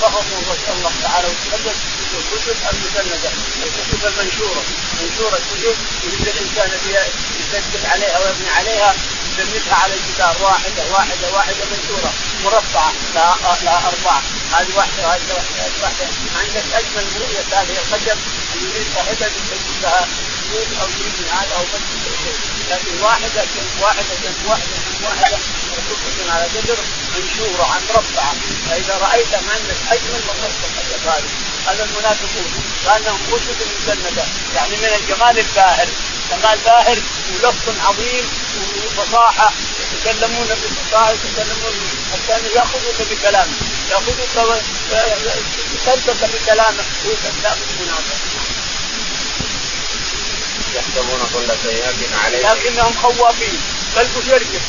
فهموا 0.00 0.40
نسال 0.42 0.74
الله 0.76 0.92
تعالى 1.02 1.28
وتقدم 1.28 1.72
الكتب 2.14 2.56
المسنده 2.72 3.30
الكتب 3.64 4.06
المنشورة. 4.06 4.62
منشورة 5.02 5.36
الكتب. 5.36 5.76
يريد 6.04 6.28
الإنسان 6.28 6.70
يسجل 7.40 7.86
عليها 7.86 8.18
ويبني 8.18 8.50
عليها. 8.50 8.94
يسميها 9.38 9.74
على 9.74 9.94
الجدار 9.94 10.36
واحدة 10.42 10.82
واحدة 10.92 11.32
واحدة 11.32 11.64
منشوره 11.70 12.12
مربعة. 12.44 12.92
لا 13.14 13.34
لا 13.62 13.78
أربعة. 13.88 14.22
هذه 14.52 14.76
واحدة 14.76 15.06
وهذه 15.06 15.22
واحدة 15.34 15.66
هذه 15.66 15.82
واحدة. 15.82 16.06
عندك 16.38 16.64
أجمل 16.74 17.04
رؤيه 17.20 17.60
هذه 17.60 17.76
القدم. 17.82 18.18
يريد 18.54 18.86
صاحبها 18.94 19.28
يسجل 19.28 19.82
لها 19.82 20.08
أو 20.80 20.88
يريد 20.88 21.28
هذا 21.30 21.54
أو 21.56 21.64
لكن 22.70 23.02
واحدة 23.02 23.44
واحدة 23.80 24.14
واحدة 24.46 24.48
واحدة 24.48 24.76
واحدة. 25.02 25.38
على 26.30 26.44
قدر 26.44 26.78
منشوره 27.14 27.64
عن 27.74 27.80
مربعة. 27.88 28.34
فإذا 28.70 28.98
رأيت 28.98 29.34
عندك 29.34 29.76
أجمل 29.90 30.20
من 30.28 30.52
هذه 31.06 31.28
هذا 31.66 31.84
المنافقون 31.84 32.64
كأنهم 32.84 33.20
خشب 33.32 33.56
مسنده 33.80 34.24
يعني 34.54 34.76
من 34.76 34.84
الجمال 34.84 35.38
الباهر. 35.38 35.88
جمال 36.34 36.58
باهر 36.64 36.98
ولفظ 37.32 37.74
عظيم 37.86 38.30
وفصاحة 38.86 39.52
يتكلمون 39.92 40.46
بفصاحه 40.46 41.10
يتكلمون 41.12 41.74
حتى 42.12 42.54
يأخذوك 42.54 43.08
بكلامك 43.10 43.56
يأخذوك 43.90 44.18
يصدق 45.74 46.30
بكلامك 46.34 46.84
ويصدق 47.04 47.56
المنافق 47.70 48.16
يحسبون 50.74 51.20
كل 51.34 51.68
سيئة 51.68 52.16
عليهم. 52.24 52.56
لكنهم 52.56 52.94
خوافين. 53.02 53.60
قلبه 53.96 54.34
يرجف 54.34 54.62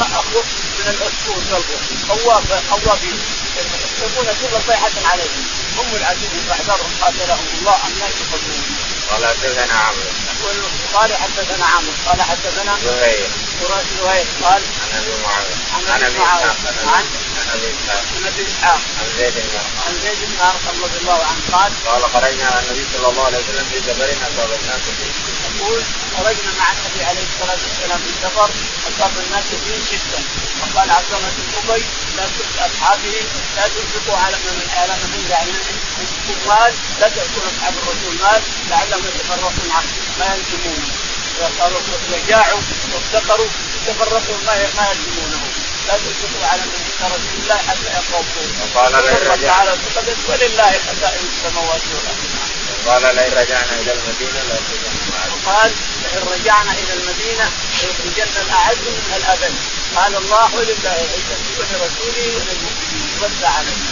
اخوف 0.00 0.46
من 0.78 0.86
العصفور 0.86 1.42
قلبه. 1.52 1.78
خواف 2.08 2.70
خوافين. 2.70 3.18
يحسبون 3.56 4.26
كل 4.26 4.62
صيحة 4.66 5.10
عليهم. 5.10 5.59
هم 5.78 5.96
العزيز 5.96 6.30
فاحذرهم 6.48 6.90
قاتلهم 7.00 7.46
الله 7.58 7.76
ان 7.86 7.92
لا 8.00 8.06
يفضلون 8.06 8.76
قال 9.10 9.26
حدثنا 9.26 9.74
عمرو. 9.74 10.10
قال 10.94 11.16
حدثنا 11.16 11.64
عمرو. 11.66 11.92
قال 12.06 12.22
حدثنا 12.22 12.78
زهير. 12.84 13.30
زهير. 14.00 14.26
قال 14.42 14.62
عن 14.82 14.98
أبي 14.98 15.12
معاوية. 15.22 15.56
عن 15.74 16.02
أبي 16.02 16.18
معاوية. 16.18 16.54
عن 16.86 17.04
أبي 17.54 17.70
إسحاق. 17.70 18.02
عن 18.16 18.26
أبي 18.26 18.46
إسحاق. 18.48 18.80
عن 19.00 19.08
زيد 19.18 19.34
بن 19.34 19.58
عن 19.86 19.94
زيد 20.02 20.18
بن 20.28 20.40
ارقم 20.40 20.84
رضي 20.84 20.98
الله 20.98 21.24
عنه. 21.24 21.40
قال 21.52 21.72
قال 21.86 22.02
خرجنا 22.12 22.46
على 22.46 22.60
النبي 22.66 22.84
صلى 22.92 23.08
الله 23.08 23.24
عليه 23.24 23.38
وسلم 23.38 23.66
في 23.72 23.78
سفر 23.80 24.10
اصاب 24.28 24.50
الناس 24.62 24.82
فيه. 24.98 25.12
يقول 25.58 25.82
خرجنا 26.16 26.50
مع 26.58 26.66
النبي 26.72 27.04
عليه 27.04 27.24
الصلاة 27.30 27.58
والسلام 27.64 27.98
في 27.98 28.12
سفر 28.22 28.50
أصاب 28.88 29.12
الناس 29.26 29.44
فيه 29.64 29.78
جدا 29.92 30.20
وقال 30.62 30.90
عبد 30.90 31.12
الله 31.12 31.30
بن 31.38 31.72
أبي 31.72 31.84
لا 32.16 32.66
أصحابه 32.66 33.16
لا 33.56 33.68
تنفقوا 33.68 34.18
على 34.18 34.36
من 34.36 34.68
على 34.76 34.92
من 34.92 35.26
يعني 35.30 35.52
مال 36.48 36.74
لا 37.00 37.08
تاكل 37.08 37.42
أصحاب 37.50 37.74
الرسول 37.82 38.14
مال 38.22 38.42
لعلهم 38.70 39.04
يتفرقون 39.06 39.70
عنه 39.70 39.88
ما 40.18 40.34
يلزمونه 40.34 41.00
اذا 41.40 42.18
جاعوا 42.28 42.60
وافتقروا 42.94 43.46
يتفرقوا 43.86 44.36
ما 44.46 44.54
ما 44.76 44.88
يلزمونه. 44.90 45.42
لا 45.88 45.94
تنفقوا 45.94 46.46
على 46.46 46.62
من 46.62 46.80
عند 47.00 47.12
رسول 47.12 47.42
الله 47.42 47.56
حتى 47.56 47.90
يخافوا. 47.90 48.46
وقال 48.62 48.92
لئن 48.92 49.32
رجعنا 49.32 49.76
ولله 50.28 50.72
خزائن 50.86 51.24
السماوات 51.32 51.80
والأرض. 51.90 52.30
قال 52.86 53.16
لئن 53.16 53.32
رجعنا 53.32 53.72
إلى 53.80 53.92
المدينة 53.92 54.40
لا 54.48 54.56
قال 55.46 55.72
لئن 56.02 56.22
رجعنا 56.28 56.72
إلى 56.72 56.92
المدينة 56.92 57.50
ليخرجن 57.82 58.40
الأعز 58.42 58.76
منها 58.76 59.16
الأذل. 59.16 59.54
قال 59.96 60.16
الله 60.16 60.54
ولله 60.54 60.96
العزه 61.04 61.40
ولرسوله 61.58 62.26
وللمؤمنين 62.36 63.10
وسع 63.20 63.48
علينا 63.48 63.90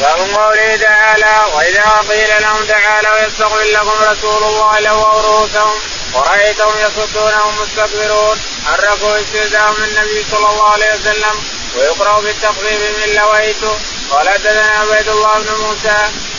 باب 0.00 0.18
قوله 0.18 0.76
تعالى 0.76 1.46
وإذا 1.54 2.04
قيل 2.08 2.42
لهم 2.42 2.64
تعالوا 2.64 3.26
يستغفر 3.26 3.62
لكم 3.62 3.96
رسول 4.10 4.42
الله 4.42 4.80
لووا 4.80 5.20
رؤوسهم 5.22 5.78
ورأيتهم 6.14 6.74
يصدونهم 6.78 7.54
مستكبرون. 7.62 8.38
حركوا 8.66 9.20
استهزاء 9.20 9.72
من 9.72 9.84
النبي 9.84 10.24
صلى 10.30 10.50
الله 10.50 10.68
عليه 10.68 10.94
وسلم 10.94 11.44
ويقرا 11.76 12.20
بالتخفيف 12.20 12.80
من 12.98 13.14
لويت 13.14 13.64
قال 14.10 14.28
حدثنا 14.28 14.78
عبيد 14.78 15.08
الله 15.08 15.38
بن 15.38 15.54
موسى 15.54 15.88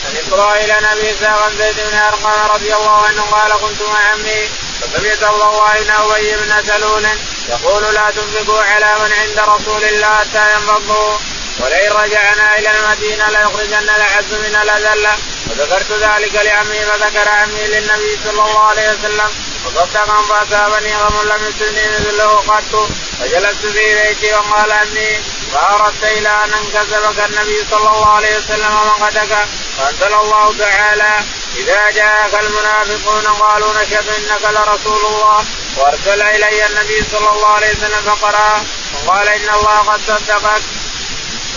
عن 0.04 0.16
اسرائيل 0.26 0.70
عن 0.70 0.84
أبي 0.84 1.14
زيد 1.58 1.76
بن 1.90 1.98
أرقم 1.98 2.52
رضي 2.54 2.74
الله 2.74 3.06
عنه 3.06 3.22
قال 3.22 3.52
كنت 3.52 3.82
مع 3.82 3.98
عمي 4.10 4.48
فسمعت 4.92 5.22
الله 5.22 5.72
بن 5.80 5.90
أبي 5.90 6.36
بن 6.36 6.62
سلول 6.66 7.06
يقول 7.48 7.94
لا 7.94 8.10
تنفقوا 8.10 8.62
على 8.62 8.94
من 9.00 9.12
عند 9.12 9.38
رسول 9.48 9.84
الله 9.84 10.16
حتى 10.16 10.52
ينفضوا. 10.54 11.18
ولئن 11.60 11.92
رجعنا 11.92 12.58
إلى 12.58 12.70
المدينة 12.70 13.28
ليخرجن 13.28 13.88
الأعز 13.96 14.32
من 14.32 14.58
الاذل 14.62 15.08
وذكرت 15.46 15.92
ذلك 15.92 16.34
لعمي 16.34 16.80
فذكر 16.80 17.28
عمي 17.28 17.66
للنبي 17.66 18.18
صلى 18.24 18.30
الله 18.32 18.64
عليه 18.64 18.90
وسلم. 18.90 19.30
وصدقا 19.64 20.22
فاصابني 20.22 20.96
غم 20.96 21.28
لم 21.28 21.40
يصبني 21.48 21.88
مثله 21.88 22.36
قط. 22.36 22.88
فجلست 23.20 23.66
في 23.66 23.94
بيتي 23.94 24.34
وقال 24.34 24.72
عمي 24.72 25.22
فأردت 25.52 26.04
إلى 26.04 26.28
أن 26.28 26.52
انكسبك 26.54 27.24
النبي 27.24 27.66
صلى 27.70 27.88
الله 27.88 28.08
عليه 28.16 28.38
وسلم 28.38 28.76
ومقتك. 28.76 29.46
فأنزل 29.78 30.14
الله 30.14 30.54
تعالى 30.58 31.24
اذا 31.56 31.90
جاءك 31.90 32.34
المنافقون 32.34 33.26
قالوا 33.26 33.82
نشهد 33.82 34.08
انك 34.08 34.42
لرسول 34.42 35.06
الله 35.06 35.44
وارسل 35.76 36.22
الي 36.22 36.66
النبي 36.66 37.04
صلى 37.12 37.30
الله 37.30 37.48
عليه 37.48 37.70
وسلم 37.70 38.02
فقرا 38.06 38.64
وقال 38.94 39.28
ان 39.28 39.48
الله 39.54 39.78
قد 39.78 40.00
صدقك 40.06 40.62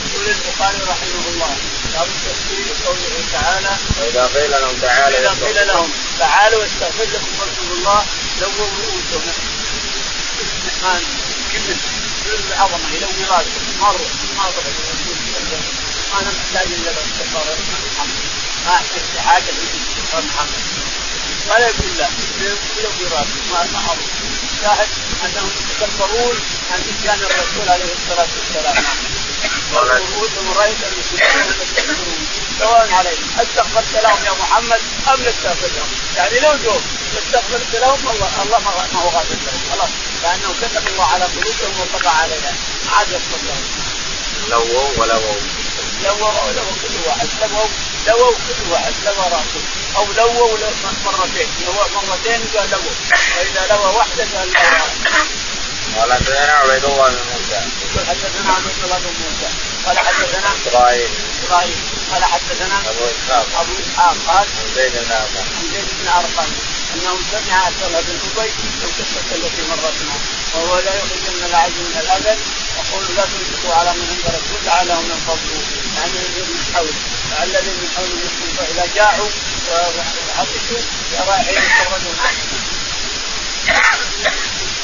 يقول 0.06 0.28
البخاري 0.28 0.78
رحمه 0.78 1.28
الله 1.28 1.56
باب 1.94 2.08
تفسير 2.26 2.76
قوله 2.86 3.24
تعالى 3.34 3.78
واذا 4.00 4.28
قيل 4.36 4.52
لهم 4.52 4.78
تعالى 4.82 5.18
اذا 5.20 5.36
قيل 5.46 5.68
لهم 5.68 5.92
تعالوا 6.20 6.66
استغفر 6.66 7.04
لكم 7.04 7.34
رسول 7.42 7.78
الله 7.78 8.06
لووا 8.42 8.68
رؤوسهم 8.78 9.34
ما 10.84 11.00
كبر 11.54 11.76
العظمه 12.50 12.96
يلوي 12.96 13.26
راسه 13.30 13.62
مر 13.80 14.00
ما 14.38 14.52
أنا 16.22 16.32
إلى 16.74 16.92
الاستغفار 16.92 17.46
محمد 17.98 18.28
ما 18.66 18.76
احتاج 18.76 19.18
حاجة 19.26 19.52
لاستغفار 19.52 20.24
محمد 20.24 20.64
ولا 21.50 21.68
يقول 21.68 21.98
لا 21.98 22.10
يلوي 22.40 23.08
راسه 23.12 23.42
ما 23.52 23.64
ما 23.74 23.80
اظن 23.86 24.08
شاهد 24.62 24.88
انهم 25.26 25.52
يتكبرون 25.60 26.36
عن 26.72 26.80
اتيان 26.80 27.20
الرسول 27.20 27.70
عليه 27.70 27.94
الصلاه 27.94 28.28
والسلام 28.38 28.84
رؤوسهم 29.74 30.52
رايت 30.58 30.78
ان 30.84 31.04
سواء 32.60 32.90
عليهم 32.92 33.28
استغفرت 33.40 34.04
لهم 34.04 34.24
يا 34.26 34.32
محمد 34.32 34.82
ام 35.08 35.24
لا 35.24 35.30
استغفر 35.30 35.68
لهم 35.76 35.90
يعني 36.16 36.40
لو 36.40 36.56
جو 36.64 36.80
استغفرت 37.18 37.76
لهم 37.76 38.00
الله 38.10 38.44
الله 38.44 38.60
ما 38.60 39.00
هو 39.02 39.10
غافل 39.10 39.38
لهم 39.46 39.62
خلاص 39.72 39.90
لأنه 40.24 40.56
كتب 40.62 40.88
الله 40.88 41.06
على 41.06 41.26
قلوبهم 41.26 41.80
وطبع 41.82 42.12
عليها 42.12 42.54
عاد 42.94 43.12
يغفر 43.12 43.40
لهم 43.48 43.64
لووا 44.50 44.90
ولووا 44.98 45.40
لووا 46.04 46.52
لووا 46.58 46.76
كل 46.82 47.08
واحد 47.08 47.28
لووا 47.42 47.68
لووا 48.08 48.32
كل 48.32 48.72
واحد 48.72 48.94
لوى 49.06 49.26
رأسه. 49.32 49.62
أو 49.96 50.06
لووا 50.18 50.58
مرتين 51.06 51.50
لوى 51.66 51.86
مرتين 52.08 52.42
قال 52.56 52.70
لووا. 52.70 52.96
وإذا 53.38 53.68
لوى 53.70 53.96
واحدة 53.96 54.26
قال 54.34 54.48
لوى 54.48 55.18
قال 55.98 56.14
حدثنا 56.14 56.54
عبيد 56.54 56.86
الله 56.86 57.10
بن 57.10 57.22
موسى. 57.34 57.60
يقول 57.82 58.08
حدثنا 58.08 58.54
عبيد 58.54 58.84
الله 58.84 58.98
بن 58.98 59.14
موسى. 59.24 59.50
قال 59.86 59.98
حدثنا 59.98 60.50
اسرائيل 60.62 61.10
اسرائيل 61.44 61.76
قال 62.12 62.24
حدثنا 62.24 62.78
أبو 62.90 63.04
إسحاق. 63.06 63.48
أبو 63.62 63.74
إسحاق. 63.84 64.16
قال 64.28 64.48
عن 64.58 64.74
زيد 64.76 64.92
بن 64.92 65.12
أرقم. 65.12 65.46
عن 65.58 65.66
زيد 65.74 65.88
بن 66.00 66.08
أرقم. 66.08 66.50
أنه 66.94 67.18
سمع 67.32 67.66
عبد 67.66 67.84
الله 67.88 68.02
بن 68.02 68.20
أبي 68.38 68.52
القصة 68.84 69.28
التي 69.36 69.62
مرتنا. 69.70 70.16
وهو 70.54 70.80
لا 70.80 70.96
يخرج 70.96 71.24
من 71.36 71.44
العز 71.50 71.72
من 71.72 71.98
الاذى 72.02 72.40
يقول 72.78 73.16
لا 73.16 73.24
تنفقوا 73.24 73.76
على 73.76 73.94
من 73.94 74.08
عند 74.10 74.36
رسول 74.36 74.60
تعالى 74.66 74.96
من 74.96 75.12
يعني 75.98 76.12
من 76.38 76.74
حول 76.76 76.90
الذي 77.44 77.70
من 77.70 77.88
حول 77.96 78.10
اذا 78.72 78.86
جاعوا 78.96 79.30
وعطشوا 79.72 80.82
رايحين 81.28 81.58
يتفرجون 81.58 82.16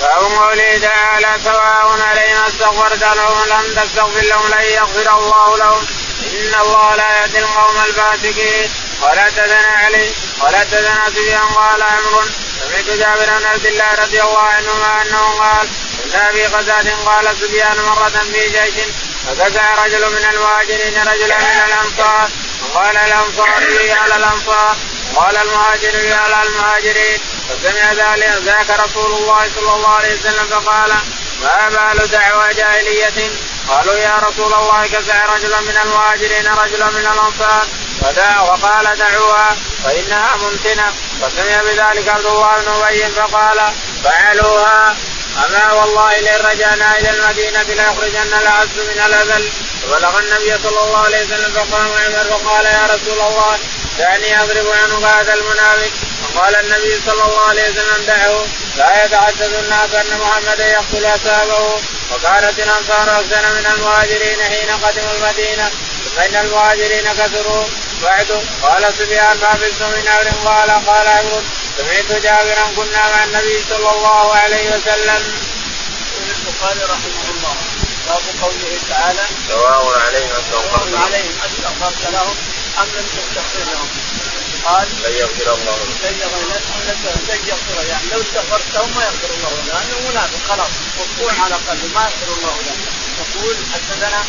باب 0.02 0.24
قوله 0.24 0.78
تعالى 0.78 1.40
سواء 1.44 2.02
عليهم 2.02 2.44
استغفرت 2.44 3.04
لهم 3.04 3.38
لم 3.50 3.66
تستغفر 3.82 4.22
لهم 4.22 4.48
لن 4.48 4.64
يغفر 4.64 5.18
الله 5.18 5.58
لهم. 5.58 5.88
إن 6.34 6.54
الله 6.62 6.96
لا 6.96 7.22
يهدي 7.22 7.40
القوم 7.40 7.78
الفاسقين. 7.86 8.70
ولا 9.02 9.30
تزنى 9.30 9.66
علي 9.86 10.12
ولا 10.42 10.64
تزنى 10.64 11.06
سفيان 11.16 11.46
قال 11.46 11.82
عمرو 11.82 12.22
سمعت 12.60 12.98
جابر 12.98 13.40
بن 13.40 13.46
عبد 13.46 13.66
الله 13.66 13.94
رضي 13.94 14.22
الله 14.22 14.42
عنهما 14.42 15.02
أنه 15.02 15.40
قال 15.40 15.68
كنا 16.04 16.32
في 16.32 16.46
غزاة 16.46 16.96
قال 17.06 17.38
سفيان 17.42 17.78
مرة 17.82 18.10
في 18.10 18.50
جيش 18.50 18.86
ففزع 19.28 19.86
رجل 19.86 20.12
من 20.12 20.26
المهاجرين 20.26 21.08
رجلا 21.08 21.38
من 21.38 21.64
الأنصار 21.68 22.30
وقال 22.62 22.98
الانصاري 22.98 23.92
على 23.92 24.16
الأنصار 24.16 24.78
قال 25.16 25.38
المهاجر 25.38 26.14
على 26.14 26.48
المهاجرين 26.48 27.20
فسمع 27.50 27.94
ذلك 27.94 28.42
ذاك 28.46 28.80
رسول 28.80 29.12
الله 29.12 29.50
صلى 29.56 29.76
الله 29.76 29.90
عليه 29.90 30.14
وسلم 30.14 30.48
فقال 30.48 30.92
ما 31.42 31.70
بال 31.70 32.08
دعوى 32.12 32.54
جاهلية؟ 32.54 33.32
قالوا 33.70 33.94
يا 33.94 34.18
رسول 34.18 34.54
الله 34.54 34.88
كسع 34.88 35.26
رجلا 35.36 35.62
من 35.62 35.78
المهاجرين 35.84 36.48
رجلا 36.48 36.90
من 36.90 37.08
الأنصار. 37.14 37.68
فدعا 38.04 38.40
وقال 38.42 38.98
دعوها 38.98 39.58
فإنها 39.84 40.36
ممتنة. 40.36 40.94
فسمع 41.22 41.62
بذلك 41.62 42.08
عبد 42.08 42.26
الله 42.26 42.56
بن 42.66 42.72
أبي 42.84 43.06
فقال 43.06 43.74
فعلوها. 44.04 44.96
أما 45.46 45.72
والله 45.74 46.20
لئن 46.20 46.46
رجعنا 46.46 46.98
إلى 46.98 47.10
المدينة 47.10 47.64
ليخرجن 47.64 48.34
العز 48.42 48.76
من 48.78 49.02
الأذل. 49.06 49.50
فبلغ 49.84 50.20
النبي 50.20 50.58
صلى 50.64 50.80
الله 50.84 51.06
عليه 51.06 51.26
وسلم 51.26 51.52
فقام 51.54 51.92
عمر 52.06 52.38
فقال 52.38 52.66
يا 52.66 52.86
رسول 52.86 53.20
الله 53.28 53.58
دعني 54.00 54.42
أضرب 54.44 54.68
عنق 54.68 55.06
هذا 55.06 55.34
المنافق. 55.34 55.92
فقال 56.24 56.56
النبي 56.56 57.02
صلى 57.06 57.24
الله 57.24 57.46
عليه 57.50 57.70
وسلم 57.70 58.04
دعه. 58.08 58.46
لا 58.78 59.06
يتحدث 59.06 59.60
الناس 59.64 59.94
أن 59.94 60.20
محمدا 60.20 60.68
يقتل 60.68 61.06
أصحابه. 61.06 61.80
وكانت 62.12 62.60
الأنصار 62.60 63.10
أحسن 63.12 63.44
من 63.56 63.66
المهاجرين 63.76 64.40
حين 64.44 64.70
قدموا 64.70 65.14
المدينة. 65.14 65.72
ثم 66.06 66.22
ان 66.22 66.46
المهاجرين 66.46 67.08
كثروا. 67.14 67.66
بعد 68.04 68.46
قال 68.64 68.94
سفيان 68.94 69.38
ما 69.38 69.54
بث 69.54 69.82
من 69.82 70.08
أمر 70.08 70.50
قال 70.50 70.70
قال 70.86 71.08
عمرو 71.08 71.42
سمعت 71.78 72.12
جابرا 72.24 72.66
كنا 72.76 73.10
مع 73.10 73.24
النبي 73.24 73.64
صلى 73.70 73.90
الله 73.92 74.36
عليه 74.36 74.68
وسلم. 74.76 75.22
البخاري 76.30 76.84
رحمه 76.84 77.26
الله. 77.34 77.56
باب 78.08 78.22
قوله 78.42 78.78
تعالى 78.90 79.26
سواء 79.48 80.00
عليهم 80.00 80.30
استغفرت 80.32 80.94
عليهم 81.06 81.34
استغفرت 81.46 82.12
لهم 82.12 82.36
أم 82.80 82.88
لم 82.96 83.06
تستغفر 83.16 83.72
لهم؟ 83.74 83.90
قال 84.66 84.88
لن 85.04 85.14
يغفر 85.14 85.54
الله 85.54 85.78
لن 86.04 86.16
لن 87.30 87.40
يغفر 87.48 87.88
يعني 87.90 88.08
لو 88.12 88.22
استغفرت 88.22 88.74
لهم 88.74 88.92
ما 88.96 89.04
يغفر 89.04 89.30
الله 89.36 89.50
له 89.50 89.74
لأنه 89.74 90.10
منافق 90.10 90.40
خلاص. 90.50 90.70
مقطوع 90.98 91.44
على 91.44 91.56
قلبه 91.56 91.88
ما 91.96 92.02
يغفر 92.02 92.34
الله 92.38 92.56
له 92.66 92.76
يقول 93.20 93.56
حدثنا 93.74 94.24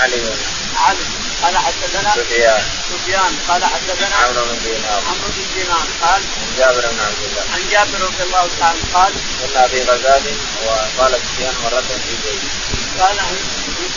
علي 0.00 0.36
علي. 0.76 1.27
قال 1.42 1.58
حدثنا 1.58 2.14
سفيان. 2.14 2.62
سفيان. 2.90 3.32
قال 3.48 3.64
حدثنا 3.64 4.16
عمرو 4.16 4.44
بن 4.44 4.58
دينار. 4.64 5.02
عمرو 5.08 5.28
بن 5.36 5.44
دينار. 5.54 5.86
قال 6.02 6.22
عن 6.42 6.54
جابر 6.58 6.80
بن 6.80 7.00
عبد 7.00 7.22
الله. 7.28 7.44
عن 7.54 7.60
جابر 7.70 8.00
رضي 8.04 8.22
الله 8.22 8.48
تعالى 8.60 8.78
قال 8.94 9.12
كنا 9.40 9.68
في 9.68 9.82
غزاة 9.82 10.22
وقال 10.66 11.12
سفيان 11.12 11.54
مرة 11.64 11.80
في 11.80 12.14
بيت 12.24 12.42
قال 13.00 13.16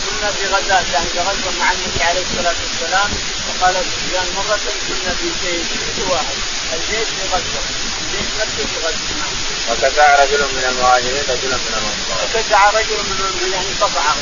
كنا 0.06 0.32
في 0.32 0.46
غزاة 0.46 0.86
يعني 0.94 1.20
غزوة 1.20 1.54
مع 1.60 1.72
النبي 1.72 2.04
عليه 2.04 2.22
الصلاة 2.22 2.56
والسلام 2.64 3.10
وقال 3.48 3.76
سفيان 3.76 4.28
مرة 4.36 4.60
كنا 4.88 5.14
في 5.20 5.30
جيش 5.42 6.06
واحد. 6.10 6.38
الجيش 6.74 7.08
في 7.08 7.24
غزوة. 7.34 7.64
الجيش 8.02 8.30
نفسه 8.42 8.66
في 8.72 8.78
غزوة. 8.86 9.51
وكسع 9.70 10.24
رجل 10.24 10.42
من 10.56 10.64
المهاجرين 10.70 11.24
رجلا 11.30 11.58
من 11.58 11.74
الأنصار. 11.80 12.18
وكسع 12.24 12.70
رجل 12.70 12.98
من 13.10 13.52
يعني 13.54 13.74
قطعه 13.82 14.16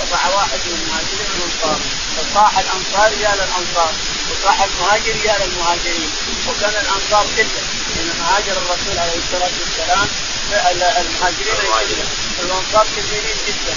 قطع 0.00 0.28
واحد 0.36 0.58
من 0.66 0.78
المهاجرين 0.80 1.26
من 1.34 1.42
الأنصار. 1.42 1.78
فصاح 2.16 2.58
الأنصار 2.58 3.12
يا 3.12 3.32
للانصار 3.34 3.92
وصاح 4.30 4.62
المهاجر 4.62 5.16
يا 5.24 5.34
للمهاجرين 5.40 6.10
وكان 6.48 6.74
الأنصار 6.84 7.24
قله 7.36 7.62
حين 7.94 8.10
هاجر 8.30 8.52
الرسول 8.62 8.98
عليه 8.98 9.18
الصلاة 9.24 9.54
والسلام 9.60 10.08
المهاجرين. 11.02 12.08
الأنصار 12.42 12.86
كثيرين 12.96 13.38
جدا. 13.48 13.74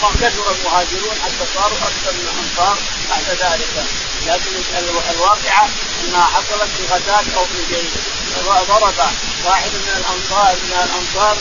ثم 0.00 0.12
كثر 0.20 0.44
المهاجرون 0.54 1.16
حتى 1.24 1.44
صاروا 1.54 1.78
أكثر 1.78 2.12
من 2.12 2.26
الأنصار 2.32 2.76
بعد 3.10 3.26
ذلك. 3.44 3.84
لكن 4.26 4.52
الواقعة 5.10 5.68
أنها 6.04 6.24
حصلت 6.24 6.70
في 6.76 6.82
غزاة 6.94 7.24
أو 7.36 7.44
في 7.44 7.74
جيش. 7.74 7.92
ضرب 8.38 8.94
واحد 9.44 9.70
من 9.74 9.92
الانصار 9.96 10.56
من 10.64 10.72
الأنصار 10.84 11.36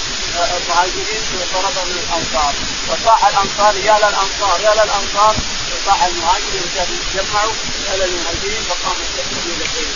المهاجرين 0.58 1.21
ضرب 1.54 1.88
من 1.88 1.97
الأنصار. 2.04 2.54
وصاح 2.89 3.25
الأنصار 3.25 3.75
يا 3.75 3.97
للأنصار 3.97 4.62
يا 4.62 4.73
للأنصار. 4.73 5.36
وصاح 5.73 6.04
المهاجرين 6.04 6.63
تجمعوا 7.13 7.54
يا 7.89 7.97
للمهاجرين 7.97 8.63
فقاموا 8.63 9.04
يستقبلوا 9.04 9.56
اليه 9.56 9.88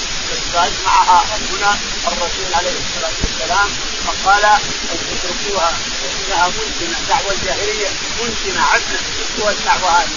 فاجمعها 0.53 1.23
هنا 1.51 1.77
الرسول 2.07 2.53
عليه 2.53 2.75
الصلاة 2.83 3.13
والسلام 3.23 3.69
فقال 4.07 4.45
اتركوها 4.45 5.73
فانها 6.01 6.47
منتنه 6.47 6.99
دعوة 7.09 7.31
الجاهلية 7.31 7.87
منتنه 8.21 8.61
عدنا 8.61 8.99
اتركوها 8.99 9.51
الدعوه 9.51 9.91
هذه. 9.91 10.09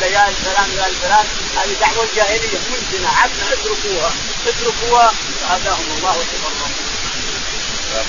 ليالي 0.00 0.34
فلان 0.44 0.70
ليالي 0.70 0.96
فلان 1.02 1.26
هذه 1.56 1.74
دعوة 1.80 2.04
الجاهليه 2.04 2.58
منتنه 2.70 3.08
عدنا 3.08 3.52
اتركوها. 3.52 4.12
اتركوها. 4.46 5.12
فهداهم 5.40 5.86
الله 5.96 6.18
وتبرهم 6.18 6.72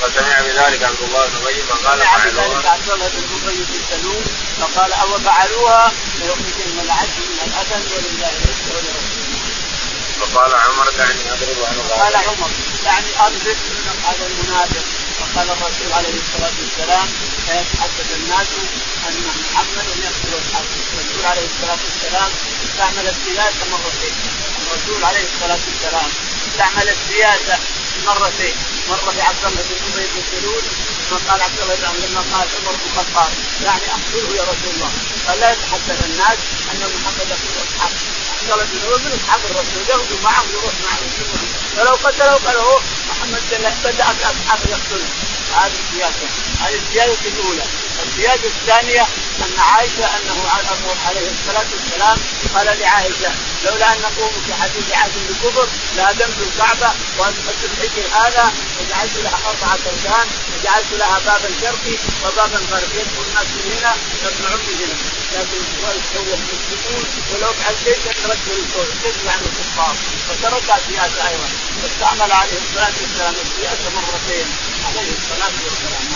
فسمع 0.01 0.41
بذلك 0.41 0.83
عبد 0.83 1.01
الله 1.01 1.25
بن 1.25 1.47
أبي 1.47 1.61
فقال 1.61 1.99
سمع 1.99 2.23
بذلك 2.25 2.65
عبد 2.65 2.89
الله 2.89 3.07
بن 3.07 3.47
أبي 3.47 3.63
بن 3.63 3.79
سلول 3.89 4.23
فقال 4.59 4.93
أو 4.93 5.19
فعلوها؟ 5.19 5.91
ليخرجن 6.19 6.69
من 6.75 6.81
العدل 6.85 7.19
من 7.29 7.39
الأذى 7.47 7.95
ولله 7.95 8.29
العزه 8.29 8.69
ولرسوله. 8.69 9.39
فقال 10.19 10.53
عمر 10.53 10.89
دعني 10.97 11.33
أضرب 11.33 11.63
عنق 11.63 12.01
قال 12.01 12.15
عمر 12.15 12.49
يعني 12.85 13.07
أضرب 13.19 13.57
هذا 14.05 14.27
المنافق. 14.27 14.83
وقال 15.19 15.49
الرسول 15.49 15.93
عليه 15.93 16.15
الصلاة 16.23 16.55
والسلام 16.61 17.07
فيتحدث 17.45 18.09
الناس 18.15 18.47
أن 19.07 19.23
محمد 19.41 19.87
يقتل 20.03 20.31
اصحابه 20.41 20.78
الرسول 21.19 21.31
عليه 21.31 21.47
الصلاة 21.51 21.79
والسلام 21.85 22.31
استعمل 22.65 23.07
السياسة 23.07 23.63
مرتين. 23.71 24.15
الرسول 24.61 25.03
عليه 25.03 25.23
الصلاة 25.29 25.59
والسلام 25.67 26.09
استعمل 26.47 26.89
السياسة 26.95 27.59
مرتين. 28.05 28.55
مره 28.89 29.13
بعبد 29.17 29.43
الله 29.45 29.63
بن 29.69 29.75
ابي 29.93 30.07
بن 30.13 30.21
سلول 30.31 30.63
ثم 31.09 31.31
قال 31.31 31.41
عبد 31.41 31.59
الله 31.61 31.75
بن 31.75 32.05
لما 32.05 32.21
قال 32.33 32.47
عمر 32.55 32.71
بن 32.71 32.85
الخطاب 32.89 33.31
يعني 33.65 33.85
اقتله 33.95 34.31
يا 34.39 34.43
رسول 34.51 34.71
الله. 34.75 34.91
قال 35.27 35.39
لا 35.39 35.51
يتحدث 35.51 35.99
الناس 36.05 36.39
أن 36.71 36.81
محمد 36.95 37.27
يقتل 37.33 37.55
اصحابه 37.67 37.99
قال 38.49 38.59
ابن 38.59 38.79
بن 39.03 39.11
اصحاب 39.19 39.41
الرسول 39.49 39.81
يغدو 39.89 40.15
معهم 40.23 40.47
يروح 40.55 40.73
معهم 40.85 41.09
فلو 41.79 41.95
قتلوا 42.03 42.37
قالوا 42.45 42.79
محمد 43.09 43.41
بدا 43.83 44.03
اصحابه 44.03 44.71
يقتلون 44.71 45.09
هذه 45.55 45.71
السياسة 45.79 46.27
هذه 46.59 46.75
الزيادة 46.75 47.17
الأولى. 47.25 47.63
الزيادة 48.05 48.47
الثانية 48.47 49.01
أن 49.39 49.59
عائشة 49.59 50.05
أنه 50.17 50.37
عليه 51.07 51.29
الصلاة 51.31 51.65
والسلام 51.73 52.17
قال 52.55 52.79
لعائشة 52.79 53.31
لولا 53.65 53.93
أن 53.93 54.01
نقوم 54.01 54.31
في 54.45 54.53
حديث 54.53 54.91
عهد 54.91 55.11
بالكفر 55.27 55.67
لهدمت 55.97 56.37
الكعبة 56.47 56.89
وانقذت 57.17 57.63
الحجر 57.63 58.07
هذا 58.19 58.53
وجعلت 58.79 59.15
لها 59.23 59.39
أربعة 59.49 59.79
اركان 59.91 60.27
وجعلت 60.53 60.91
لها 60.91 61.19
بابا 61.19 61.49
شرقي 61.61 61.95
وبابا 62.23 62.59
غربي 62.71 62.99
يدخل 62.99 63.23
الناس 63.29 63.47
من 63.55 63.77
هنا 63.77 63.93
يطلعون 64.23 64.59
من 64.67 64.75
هنا. 64.81 64.97
لكن 65.33 65.61
المسلمون 66.33 67.05
ولو 67.33 67.53
بعد 67.63 67.75
شيء 67.83 67.97
تركوا 68.23 68.83
الكفر 68.83 69.29
عن 69.29 69.39
الكفار. 69.39 69.95
وترك 70.29 70.63
السياسة 70.77 71.29
أيضا. 71.29 71.49
واستعمل 71.83 72.31
عليه 72.31 72.57
الصلاة 72.63 72.93
والسلام 73.01 73.35
السياسة 73.45 73.89
مرتين 73.95 74.47
عليه 74.87 75.11
الصلاة 75.17 75.55
والسلام. 75.63 76.09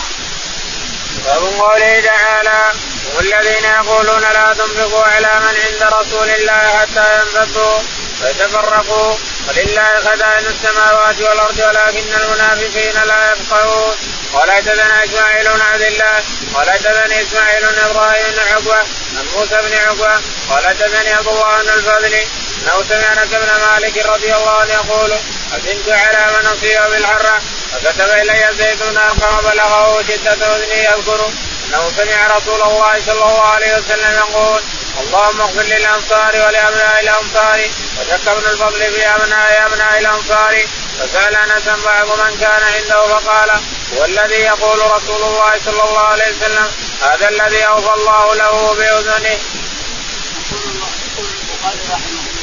باب 1.24 1.42
قوله 1.60 2.00
تعالى 2.00 2.72
والذين 3.16 3.64
يقولون 3.64 4.20
لا 4.20 4.54
تنفقوا 4.58 5.04
على 5.04 5.40
من 5.40 5.54
عند 5.64 5.92
رسول 5.92 6.28
الله 6.28 6.78
حتى 6.80 7.20
ينفقوا 7.20 7.78
فيتفرقوا 8.20 9.14
ولله 9.48 9.88
خزائن 10.00 10.46
السماوات 10.46 11.20
والأرض 11.20 11.58
ولكن 11.58 12.14
المنافقين 12.14 13.02
لا 13.06 13.32
يفقهون. 13.32 13.94
قال 14.34 14.50
حدثنا 14.50 15.04
إسماعيل 15.04 15.44
بن 15.44 15.60
عبد 15.60 15.82
الله 15.82 16.22
قال 16.54 16.70
حدثني 16.70 17.22
إسماعيل 17.22 17.62
بن 17.62 17.78
إبراهيم 17.78 18.32
بن 18.32 18.40
عقبة 18.52 18.78
عن 19.16 19.26
موسى 19.36 19.58
بن 19.62 19.74
عقبة 19.76 20.20
قال 20.50 20.66
حدثني 20.66 21.12
عبد 21.12 21.28
الله 21.28 21.62
بن 21.62 21.68
الفضل 21.68 22.14
أنه 22.14 22.84
سمع 22.88 23.12
انس 23.12 23.30
بن 23.30 23.50
مالك 23.66 24.06
رضي 24.06 24.34
الله 24.34 24.50
عنه 24.60 24.72
يقول 24.72 25.12
أذنت 25.56 25.88
على 25.88 26.32
من 26.36 26.46
أصيب 26.46 26.90
بالحرة 26.90 27.42
فكتب 27.72 28.10
إلي 28.10 28.48
زيد 28.58 28.78
بن 28.78 29.00
بلغه 29.50 30.02
شدة 30.02 30.56
أذني 30.56 30.84
يذكر 30.84 31.30
أنه 31.68 31.92
سمع 31.96 32.36
رسول 32.36 32.62
الله 32.62 33.00
صلى 33.06 33.12
الله 33.12 33.46
عليه 33.46 33.76
وسلم 33.76 34.14
يقول 34.14 34.60
اللهم 35.00 35.40
اغفر 35.40 35.62
للأنصار 35.62 36.36
ولأبناء 36.36 37.00
الأنصار 37.02 37.60
وشك 38.00 38.28
ابن 38.28 38.50
الفضل 38.50 38.92
في 38.92 39.06
أبناء 39.06 39.66
أبناء 39.66 39.98
الأنصار 39.98 40.66
فسأل 40.98 41.36
أنسا 41.36 41.76
بعض 41.84 42.06
من 42.06 42.36
كان 42.40 42.62
عنده 42.74 43.06
فقال 43.06 43.50
هو 43.96 44.04
الذي 44.04 44.40
يقول 44.40 44.78
رسول 44.78 45.22
الله 45.22 45.52
صلى 45.64 45.84
الله 45.84 46.06
عليه 46.06 46.28
وسلم 46.28 46.70
هذا 47.02 47.28
الذي 47.28 47.66
أوفى 47.66 47.94
الله 47.94 48.34
له 48.34 48.74
بأذنه. 48.74 49.38
يقول 51.16 51.26
البخاري 51.26 51.80
رحمه 51.90 52.33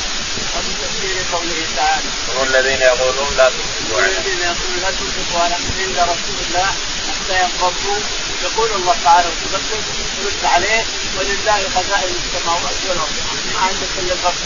وفي 0.62 0.74
تفسير 0.86 1.16
قوله 1.34 1.66
تعالى 1.76 2.10
هم 2.36 2.44
الذين 2.44 2.82
يقولون 2.82 3.38
لا 3.38 3.50
تنفقوا 3.50 4.00
الذين 4.00 4.42
يقولون 4.42 4.80
لا 4.82 4.92
تنفقوا 4.92 5.42
على 5.44 5.56
عند 5.56 5.98
رسول 5.98 6.38
الله. 6.48 6.70
حتى 7.08 7.44
ينفضوا 7.44 8.00
يقول 8.44 8.70
الله 8.72 8.96
تعالى 9.04 9.28
وتذكر 9.30 9.80
ترد 10.18 10.46
عليه 10.46 10.86
ولله 11.18 11.70
خزائن 11.76 12.16
السماوات 12.24 12.78
والأرض. 12.90 13.16
ما 13.54 13.60
عندك 13.60 13.92
إلا 14.00 14.14
الفقر 14.14 14.46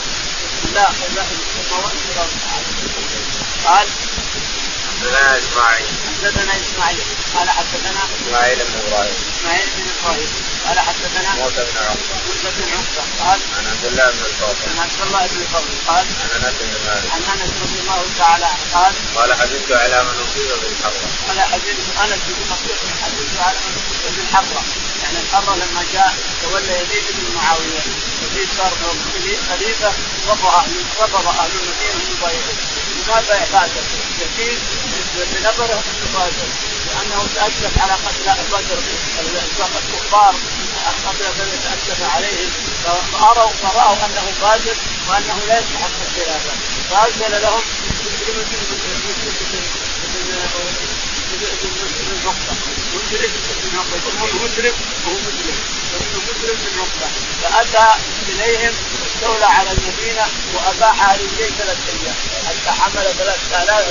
لا 0.74 0.88
خزائن 0.90 1.38
السماوات 1.46 1.94
والأرض. 2.10 2.34
قال 3.66 3.88
حدثنا 5.02 5.38
إسماعيل. 5.38 5.86
حدثنا 6.08 6.54
إسماعيل. 6.62 7.04
قال 7.36 7.50
حدثنا 7.50 8.02
إسماعيل 8.16 8.58
بن 8.58 8.74
إبراهيم. 8.88 9.14
إسماعيل 9.40 9.68
بن 9.78 9.86
إبراهيم. 10.00 10.30
قال 10.68 10.80
حدثنا 10.80 11.36
موسى 11.36 11.56
بن 11.56 11.78
عقبة. 11.78 12.16
موسى 12.28 12.50
بن 12.58 12.64
عقبة. 12.74 13.04
قال 13.96 14.02
عن 14.02 14.10
عبد 14.10 14.20
الله 14.20 14.20
بن 14.20 14.26
الفضل 14.32 14.70
عن 14.70 14.80
عبد 14.80 15.02
الله 15.08 15.28
بن 15.28 15.42
الفضل 15.42 15.74
قال 15.88 16.06
عن 16.22 16.44
انس 16.44 16.56
بن 16.62 16.86
مالك. 16.86 17.12
عن 17.12 17.22
أنس 17.34 17.52
رضي 17.64 17.80
الله 17.80 18.06
تعالى 18.18 18.46
عنه 18.46 18.66
قال 18.74 18.94
قال 19.16 19.34
حدثت 19.34 19.72
على 19.72 20.04
من 20.04 20.16
أصيب 20.26 20.50
بالحرة 20.62 21.08
قال 21.28 21.40
حديث 21.42 21.78
أنس 22.04 22.22
بن 22.28 22.42
مقيم 22.52 22.78
حديث 23.04 23.30
على 23.40 23.58
من 23.58 23.82
أصيب 23.90 24.16
بالحره 24.18 24.64
يعني 25.04 25.18
الحره 25.20 25.56
لما 25.56 25.86
جاء 25.94 26.14
تولى 26.42 26.74
يزيد 26.82 27.06
بن 27.10 27.36
معاوية. 27.36 27.84
يزيد 28.24 28.50
صار 28.58 28.74
خليفة 29.50 29.92
رفض 30.28 30.46
أهل 30.46 30.72
رفض 31.02 31.28
أهل 31.28 31.52
المدينة 31.52 31.96
من 31.96 32.16
يبايعون 32.18 32.58
لماذا 32.96 33.36
يقاتل؟ 33.44 33.84
يزيد 34.22 34.60
بنظره 35.16 35.84
انه 35.90 36.20
قاتل 36.20 36.50
لأنه 36.88 37.28
تاسف 37.36 37.82
على 37.82 37.94
قتل 37.94 38.44
بدر 38.52 38.80
الكفار 39.78 40.36
يتاسف 41.54 42.16
عليهم 42.16 42.50
فاروا 43.14 43.50
فرأوا 43.50 43.96
أنه 44.06 44.34
قاتل 44.42 44.76
وأنه 45.10 45.40
لا 45.48 45.60
يستحق 45.60 45.92
الخلافه 46.08 46.52
فأرسل 46.90 47.42
لهم 47.42 47.62
مسلم 54.44 54.74
وهو 55.06 55.18
مسلم 55.18 55.56
مسلم 56.30 56.58
في 56.58 56.68
النقطة 56.72 57.08
فأتى 57.42 57.88
إليهم 58.30 58.74
واستولى 59.02 59.46
على 59.46 59.72
المدينة 59.72 60.26
وأباح 60.54 61.10
أهل 61.10 61.20
الجيش 61.22 61.52
ثلاث 61.58 61.78
أيام 61.90 62.16
حتى 62.48 62.72
حمل 62.82 63.14
ثلاث 63.18 63.40
آلاف 63.64 63.86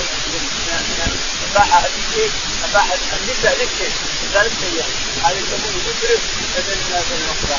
أباح 1.55 1.75
أهل 1.75 1.91
الجيش 1.95 2.33
أباح 2.65 2.87
النساء 2.93 3.55
للجيش 3.59 3.95
ثلاث 4.33 4.53
أيام 4.63 4.91
هذا 5.25 5.39
يسمونه 5.39 5.79
مسلم 5.89 6.21
في 6.55 7.15
النقطة 7.15 7.57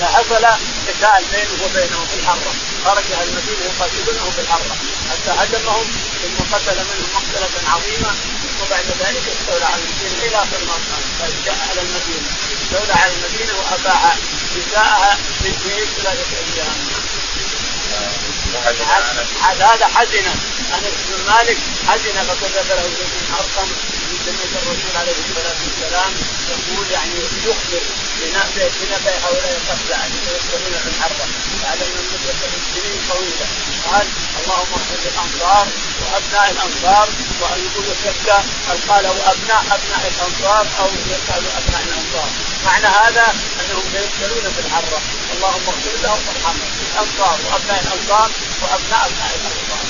فحصل 0.00 0.44
قتال 0.88 1.24
بينه 1.32 1.64
وبينهم 1.64 2.06
في 2.06 2.16
الحرة 2.20 2.52
خرج 2.84 3.04
أهل 3.12 3.28
المدينة 3.28 3.64
يقاتلونه 3.64 4.30
في 4.30 4.40
الحرة. 4.40 4.76
حتى 5.10 5.30
هدمهم 5.30 5.86
ثم 6.22 6.54
قتل 6.54 6.76
منهم 6.76 7.08
مقتلة 7.14 7.70
عظيمة 7.72 8.14
وبعد 8.62 8.84
ذلك 9.00 9.22
استولى 9.36 9.64
على 9.64 9.82
المدينة 9.82 10.22
إلى 10.26 10.36
آخر 10.36 10.64
ما 10.66 10.76
كان 11.20 11.32
جاء 11.44 11.58
على 11.70 11.80
المدينة 11.80 12.28
استولى 12.62 12.92
على 12.92 13.12
المدينة 13.12 13.52
وأباح 13.58 14.16
نساءها 14.56 15.18
للجيش 15.44 15.88
ثلاثة 16.02 16.62
عاد 16.62 18.33
هذا 19.42 19.86
حزن. 19.86 20.26
انس 20.74 20.96
بن 21.08 21.32
مالك 21.32 21.58
حزن 21.88 22.16
فكتب 22.28 22.68
له 22.68 22.82
زيد 22.82 23.12
بن 23.20 23.34
أرقم 23.34 23.68
من 24.08 24.18
سنه 24.26 24.52
الرسول 24.60 24.94
عليه 24.96 25.16
الصلاة 25.24 25.58
والسلام. 25.64 26.12
يقول 26.50 26.90
يعني 26.90 27.14
يخبر 27.46 27.82
بنبأ 28.20 28.70
بنبأ 28.80 29.14
هؤلاء 29.24 29.60
القتلى 29.60 29.96
الذين 30.06 30.26
يدخلون 30.34 30.74
في 30.82 30.88
الحرب. 30.88 31.18
بعد 31.62 31.78
أن 31.82 31.94
مده 32.12 32.32
سنين 32.74 33.00
طويله 33.10 33.46
قال 33.90 34.06
اللهم 34.40 34.72
اغفر 34.72 34.98
للأنصار 35.04 35.66
وأبناء 36.00 36.50
الأنصار 36.50 37.08
ويقول 37.40 37.86
شتى 38.04 38.38
قال 38.88 39.06
وابناء 39.06 39.62
أبناء 39.76 40.12
الأنصار 40.12 40.66
أو 40.80 40.88
يسالوا 41.06 41.52
أبناء 41.58 41.82
الأنصار. 41.88 42.28
معنى 42.64 42.86
هذا 42.86 43.34
انهم 43.78 44.52
في 44.56 44.60
الحرة. 44.66 45.00
اللهم 45.34 45.64
اغفر 45.68 45.96
لهم 46.02 46.20
وارحمهم. 46.26 46.70
الأنصار 46.92 47.38
وأبناء 47.44 47.80
الأنصار 47.82 48.30
وأبناء 48.62 49.06
أبناء 49.06 49.30
الأنصار. 49.38 49.84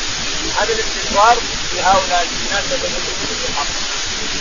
هذا 0.59 0.73
الاستغفار 0.73 1.37
لهؤلاء 1.75 2.29
الناس 2.43 2.65
الذين 2.73 3.05
في 3.41 3.49
الحرة. 3.49 3.75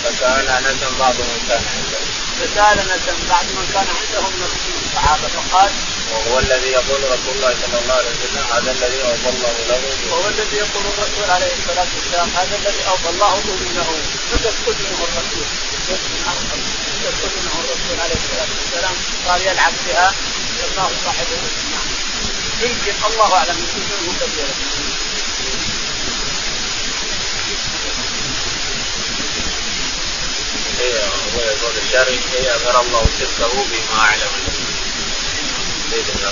فسأل 0.03 0.49
انس 0.49 0.83
بعض 0.99 1.15
من 1.15 1.39
كان 1.49 1.63
عنده. 1.75 1.99
فسأل 2.39 2.79
انس 2.79 3.05
بعد 3.29 3.45
من 3.45 3.65
كان 3.73 3.87
عندهم 3.99 4.33
من 4.39 4.47
الصحابه 4.85 5.27
فقال 5.27 5.71
وهو 6.11 6.39
الذي 6.39 6.67
يقول 6.67 7.03
رسول 7.03 7.35
الله 7.35 7.55
صلى 7.61 7.79
الله 7.81 7.93
عليه 7.93 8.09
وسلم 8.09 8.45
هذا 8.53 8.71
الذي 8.71 9.01
اوفى 9.01 9.29
الله 9.29 9.53
له 9.69 9.81
وهو 10.11 10.27
الذي 10.27 10.55
يقول 10.57 10.83
الرسول 10.85 11.29
عليه 11.29 11.53
الصلاة 11.59 11.87
والسلام 11.95 12.29
هذا 12.29 12.55
الذي 12.55 12.83
اوفى 12.89 13.09
الله 13.09 13.33
اذنه 13.37 13.89
فتسكت 14.31 14.77
منه 14.81 14.99
الرسول؟ 15.07 15.47
تسكت 17.03 17.31
منه 17.35 17.53
الرسول 17.63 17.99
عليه 17.99 18.15
الصلاه 18.15 18.47
والسلام 18.57 18.95
قال 19.27 19.41
يلعب 19.41 19.73
بها 19.87 20.13
الله 20.71 20.91
صاحب 21.05 21.27
نعم 21.71 21.87
يمكن 22.61 22.93
الله 23.11 23.33
اعلم 23.33 23.57
يمكن 23.59 23.79
منه 24.01 24.13
كثيرا 24.21 24.53
هي 30.79 31.03
هو 31.03 31.39
يقول 31.39 31.77
الشرع 31.77 32.17
هي 32.33 32.55
أمر 32.55 32.81
الله 32.81 33.05
شركه 33.19 33.53
بما 33.53 33.99
اعلم 33.99 34.31
زيد 35.91 36.05
بن 36.15 36.25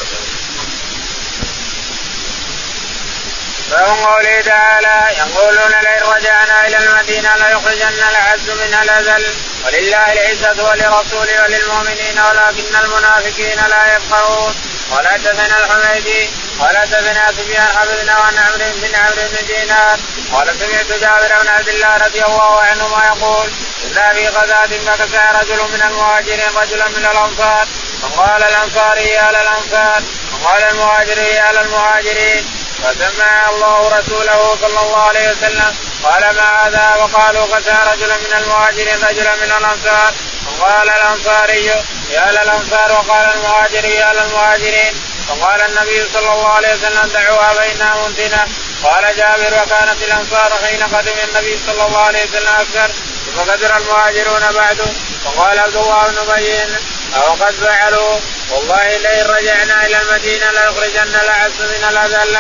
باب 3.71 3.87
قوله 4.05 4.41
تعالى 4.41 5.17
يقولون 5.17 5.71
لئن 5.83 6.03
رجعنا 6.15 6.67
إلى 6.67 6.77
المدينة 6.77 7.35
ليخرجن 7.35 8.03
العز 8.09 8.49
منها 8.49 8.83
الأذل. 8.83 9.25
ولله 9.65 10.13
العزة 10.13 10.63
ولرسوله 10.63 11.43
وللمؤمنين 11.43 12.19
ولكن 12.19 12.75
المنافقين 12.83 13.59
لا 13.69 13.95
يفقهون. 13.95 14.55
قال 14.91 15.07
حدثنا 15.07 15.57
الحميدي 15.57 16.29
قال 16.59 16.77
حدثنا 16.77 17.31
سفيان 17.31 17.67
حفظنا 17.77 18.13
عن 18.13 18.37
عمرو 18.37 18.71
بن 18.81 18.95
عمرو 18.95 19.27
بن 19.31 19.45
دينار. 19.47 19.99
قال 20.33 20.47
سمعت 20.59 20.99
جابر 21.01 21.41
بن 21.41 21.47
عبد 21.47 21.69
الله 21.69 21.97
رضي 21.97 22.23
الله 22.25 22.59
عنهما 22.59 23.05
يقول 23.05 23.49
كنا 23.83 24.13
في 24.13 24.27
غزاة 24.27 24.71
فكسى 24.85 25.23
رجل 25.41 25.61
من 25.73 25.81
المهاجرين 25.89 26.51
رجلا 26.55 26.87
من 26.87 27.05
الأنصار. 27.11 27.67
فقال 28.01 28.43
الانصاري 28.43 29.07
يا 29.09 29.31
للانصار 29.31 30.01
وقال 30.33 30.63
المهاجر 30.63 31.17
يا 31.17 31.51
للمهاجرين 31.51 32.60
فسمع 32.83 33.49
الله 33.49 33.99
رسوله 33.99 34.57
صلى 34.61 34.79
الله 34.79 35.01
عليه 35.01 35.31
وسلم 35.31 35.75
قال 36.03 36.21
ما 36.21 36.67
هذا؟ 36.67 36.95
وقالوا 36.95 37.45
فتى 37.45 37.77
رجلا 37.93 38.17
من 38.17 38.33
المهاجرين 38.43 39.03
رجلا 39.09 39.35
من 39.35 39.51
الأنصار. 39.57 40.13
وقال 40.47 40.89
الأنصاري 40.89 41.65
يا 42.09 42.31
للانصار 42.31 42.91
وقال 42.91 43.29
المهاجري 43.35 43.95
يا 43.95 44.13
للمهاجرين 44.13 44.93
فقال 45.27 45.61
النبي 45.61 46.05
صلى 46.13 46.33
الله 46.33 46.49
عليه 46.49 46.73
وسلم 46.73 47.09
دعوها 47.13 47.53
فانها 47.53 48.07
منتنه 48.07 48.45
قال 48.83 49.15
جابر 49.17 49.63
وكانت 49.63 50.03
الأنصار 50.07 50.51
حين 50.65 50.83
قدم 50.83 51.17
النبي 51.29 51.59
صلى 51.67 51.85
الله 51.85 52.01
عليه 52.01 52.23
وسلم 52.23 52.53
أكثر 52.59 52.91
فقدر 53.35 53.77
المهاجرون 53.77 54.51
بعده. 54.51 54.89
وقال 55.25 55.59
عبد 55.59 55.75
الله 55.75 56.07
بن 56.07 56.25
أو 57.15 57.33
قد 57.33 57.55
فعلوا. 57.61 58.19
والله 58.49 58.97
لئن 58.97 59.25
رجعنا 59.25 59.85
إلى 59.85 60.01
المدينة 60.01 60.51
ليخرجن 60.51 61.15
الأعز 61.15 61.61
من 61.61 61.83
الأذل. 61.89 62.37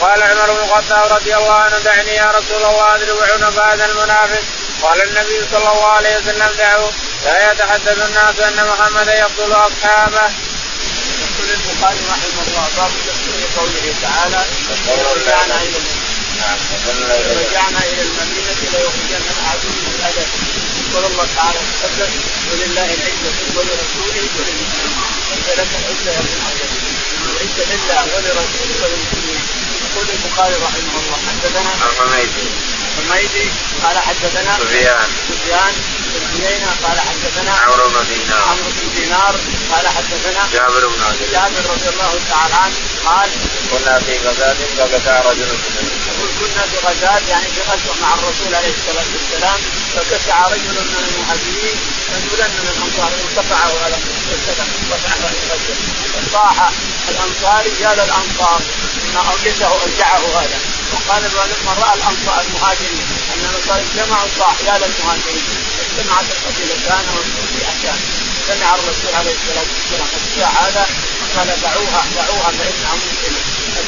وقال 0.00 0.22
عمر 0.22 0.52
بن 0.52 0.62
الخطاب 0.62 1.12
رضي 1.12 1.36
الله 1.36 1.54
عنه 1.54 1.78
دعني 1.78 2.14
يا 2.14 2.30
رسول 2.30 2.64
الله 2.64 2.94
اضرب 2.94 3.22
عنق 3.22 3.64
هذا 3.64 3.84
المنافق. 3.86 4.42
قال 4.82 5.02
النبي 5.02 5.46
صلى 5.52 5.72
الله 5.72 5.86
عليه 5.86 6.16
وسلم 6.16 6.50
دعوا. 6.58 6.90
لا 7.24 7.52
يتحدث 7.52 7.98
الناس 8.08 8.40
أن 8.40 8.66
محمدا 8.66 9.14
يقتل 9.14 9.52
أصحابه. 9.52 10.30
يقول 11.20 11.50
البخاري 11.50 12.00
رحمه 12.10 12.42
الله 12.48 12.68
باب 12.76 12.90
تفسير 13.06 13.40
قوله 13.56 13.94
تعالى 14.02 14.40
رجعنا 15.16 15.56
إلى 15.62 15.78
رجعنا 17.40 17.78
إلى 17.78 18.02
المدينة 18.02 18.60
ليخرجن 18.72 19.22
احد 19.44 19.58
من 19.64 19.94
الادب 19.98 20.28
يقول 20.90 21.04
الله 21.04 21.26
تعالى 21.36 21.58
تقدم 21.82 22.12
ولله 22.50 22.88
العزة 22.94 23.38
ولرسوله 23.56 24.26
وللمؤمنين 24.36 24.96
فلك 25.46 25.70
العزه 25.80 26.10
يا 26.10 26.18
ابن 26.18 26.38
عجل 26.46 26.70
العزه 27.30 27.64
لله 27.72 28.02
ولرسوله. 28.14 28.74
وللمؤمنين 28.82 29.42
يقول 29.84 30.06
البخاري 30.14 30.54
رحمه 30.54 30.94
الله 31.02 31.18
حدثنا 31.28 31.72
الحميدي 31.90 32.46
الحميدي 32.98 33.46
قال 33.82 33.98
حدثنا 33.98 34.58
سفيان. 34.58 35.08
سفيان. 35.28 35.74
بن 36.14 36.40
قال 36.84 37.00
حدثنا 37.00 37.52
عمرو 37.52 37.88
بن 37.88 38.06
دينار. 38.08 38.42
عمرو 38.42 38.70
بن 38.76 39.00
دينار 39.00 39.34
قال 39.72 39.88
حدثنا 39.88 40.42
جابر 40.52 40.86
بن 40.88 41.02
عبد 41.02 41.22
الله. 41.22 41.32
جابر 41.32 41.70
رضي 41.70 41.88
الله 41.88 42.12
تعالى 42.30 42.54
عنه 42.54 42.76
قال 43.04 43.30
كنا 43.70 43.98
في 43.98 44.18
غزاة 44.18 44.56
فقطع 44.78 45.30
رجل 45.30 45.48
يقول 46.08 46.30
كنا 46.40 46.62
في 46.70 46.76
غزاة 46.86 47.22
يعني 47.28 47.48
في 47.54 47.60
غزوة 47.70 47.94
مع 48.02 48.14
الرسول 48.14 48.54
عليه 48.54 48.72
الصلاة 48.78 49.08
والسلام 49.14 49.60
فكسع 49.94 50.48
رجل 50.48 50.74
من 50.90 51.04
المهاجرين 51.08 51.76
رجلا 52.14 52.46
من 52.48 52.66
الأنصار 52.72 53.10
انقطعه 53.20 53.72
على 53.84 53.96
انقطع 54.34 54.64
فصاح 56.14 56.70
الأنصاري 57.08 57.72
يا 57.80 57.94
للأنصار 57.94 58.60
ما 59.14 59.20
أوجسه 59.32 59.66
أوجعه 59.66 60.40
هذا. 60.40 60.58
وقال 60.92 61.22
من 61.22 61.74
رأى 61.82 61.94
الأنصار 61.94 62.40
المهاجرين 62.46 63.06
أن 63.34 63.40
الأنصار 63.50 63.78
اجتمعوا 63.86 64.28
صاح 64.38 64.56
يا 64.66 64.74
للمهاجرين 64.78 65.44
اجتمعت 65.84 66.24
القبيلتان 66.34 67.04
والفئتان 67.14 68.00
سمع 68.48 68.74
الرسول 68.74 69.12
عليه 69.14 69.34
الصلاة 69.38 69.68
والسلام 69.74 70.08
الشيعة 70.22 70.50
هذا 70.50 70.86
قال 71.36 71.48
دعوها 71.62 72.02
دعوها 72.16 72.50
فإنها 72.58 72.94
مسلمة. 72.94 73.40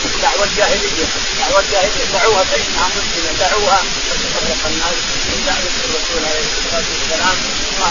الدعوه 0.05 0.45
الجاهلية 0.45 1.07
الدعوه 1.33 1.61
الجاهلية 1.61 2.05
دعوها 2.13 2.45
فإنها 2.45 2.87
مسلمة. 2.97 3.33
دعوها 3.41 3.79
فتفرق 4.07 4.67
الناس 4.67 4.99
من 5.29 5.43
دعوة 5.47 5.75
الرسول 5.85 6.23
عليه 6.31 6.47
الصلاة 6.53 6.85
والسلام. 6.93 7.37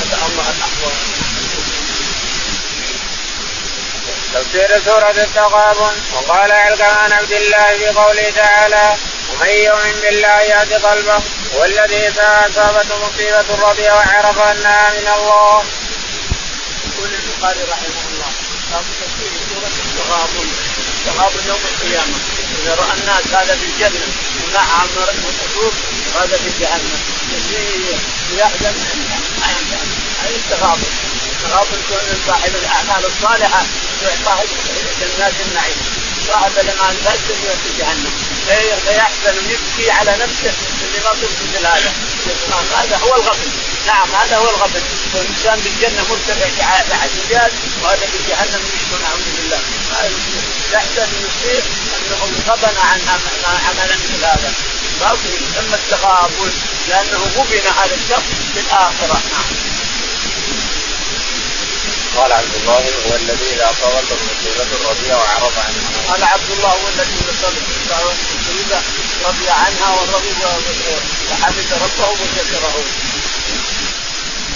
شاء 0.10 0.28
الله 0.30 0.46
الأحوال. 0.56 0.98
تفسير 4.34 4.82
سورة 4.86 5.12
التغابن 5.12 5.96
وقال 6.14 6.52
عن 6.52 7.12
عبد 7.12 7.32
الله 7.32 7.78
في 7.78 7.88
قوله 7.88 8.30
تعالى 8.36 8.98
ومن 9.30 9.50
يؤمن 9.50 10.00
بالله 10.02 10.42
يهد 10.42 10.74
قلبه 10.74 11.22
والذي 11.54 12.08
إذا 12.08 12.50
أصابته 12.50 12.96
مصيبة 13.08 13.70
رضي 13.70 13.90
وعرف 13.90 14.40
انها 14.40 14.90
من 14.90 15.08
الله. 15.18 15.64
يقول 16.88 17.10
البخاري 17.14 17.64
رحمه 17.72 18.04
الله 18.12 18.32
باب 18.72 18.84
تفسير 19.02 19.32
سوره 19.50 19.72
التغابن 19.86 20.48
التغابن 20.98 21.48
يوم 21.48 21.60
القيامة. 21.74 22.18
إذا 22.64 22.76
رأى 22.76 22.94
الناس 23.00 23.28
هذا 23.28 23.56
في 23.56 23.66
الجنة 23.66 24.08
ونعم 24.48 24.88
وسرور 25.26 25.74
وهذا 26.16 26.38
في 26.38 26.50
جهنم. 26.60 27.00
يحزن 28.38 28.76
هذا 30.22 30.36
التغابن. 30.36 30.92
التغابن 31.32 31.82
كون 31.90 32.22
صاحب 32.28 32.56
الأعمال 32.56 33.06
الصالحة 33.06 33.64
يعطى 34.04 34.44
جنات 35.02 35.34
النعيم. 35.48 35.78
صاحب 36.28 36.52
الاعمال 36.58 36.96
الفاسده 36.96 37.56
في 37.64 37.70
جهنم. 37.80 38.31
فيحزن 38.48 39.38
ويبكي 39.38 39.92
على 39.92 40.12
نفسه 40.12 40.54
اللي 40.86 41.00
ما 41.06 41.12
صرت 41.22 41.38
مثل 41.44 41.66
هذا 41.66 41.92
هذا 42.78 42.98
هو 42.98 43.16
الغبن. 43.16 43.50
نعم 43.88 44.08
هذا 44.16 44.38
هو 44.38 44.50
الغبن. 44.50 44.82
والإنسان 45.14 45.60
بالجنه 45.60 46.02
مرتفع 46.10 46.48
بعديات 46.90 47.52
وهذا 47.84 48.06
في 48.12 48.20
جهنم 48.30 48.62
يشكو 48.76 48.96
نعوذ 49.04 49.28
بالله. 49.38 49.60
يحزن 50.74 51.10
يصير 51.26 51.64
أنه 51.98 52.22
غبن 52.48 52.78
عن 52.78 53.00
عملا 53.68 53.96
مثل 53.96 54.26
هذا 54.26 54.54
يسمى 55.26 55.76
التغابن 55.76 56.52
لأنه 56.90 57.20
غبن 57.38 57.66
هذا 57.80 57.96
الشخص 57.96 58.30
في 58.54 58.60
الآخرة. 58.60 59.22
نعم. 59.34 59.71
قال 62.18 62.32
عبد 62.32 62.56
الله 62.56 62.84
هو 63.08 63.16
الذي 63.16 63.46
إذا 63.54 63.66
اصابته 63.72 64.16
مصيبة 64.30 64.90
رضي 64.90 65.14
وعرض 65.14 65.54
عنها. 65.58 66.12
قال 66.12 66.24
عبد 66.24 66.52
الله 66.52 66.70
هو 66.70 66.88
الذي 66.96 67.16
إذا 67.22 67.34
اصابته 67.40 68.14
مصيبة 68.42 68.82
رضي 69.28 69.50
عنها 69.50 69.90
ورضي 69.96 70.34
وحمد 71.32 71.74
ربه 71.74 72.10
وشكره. 72.10 72.84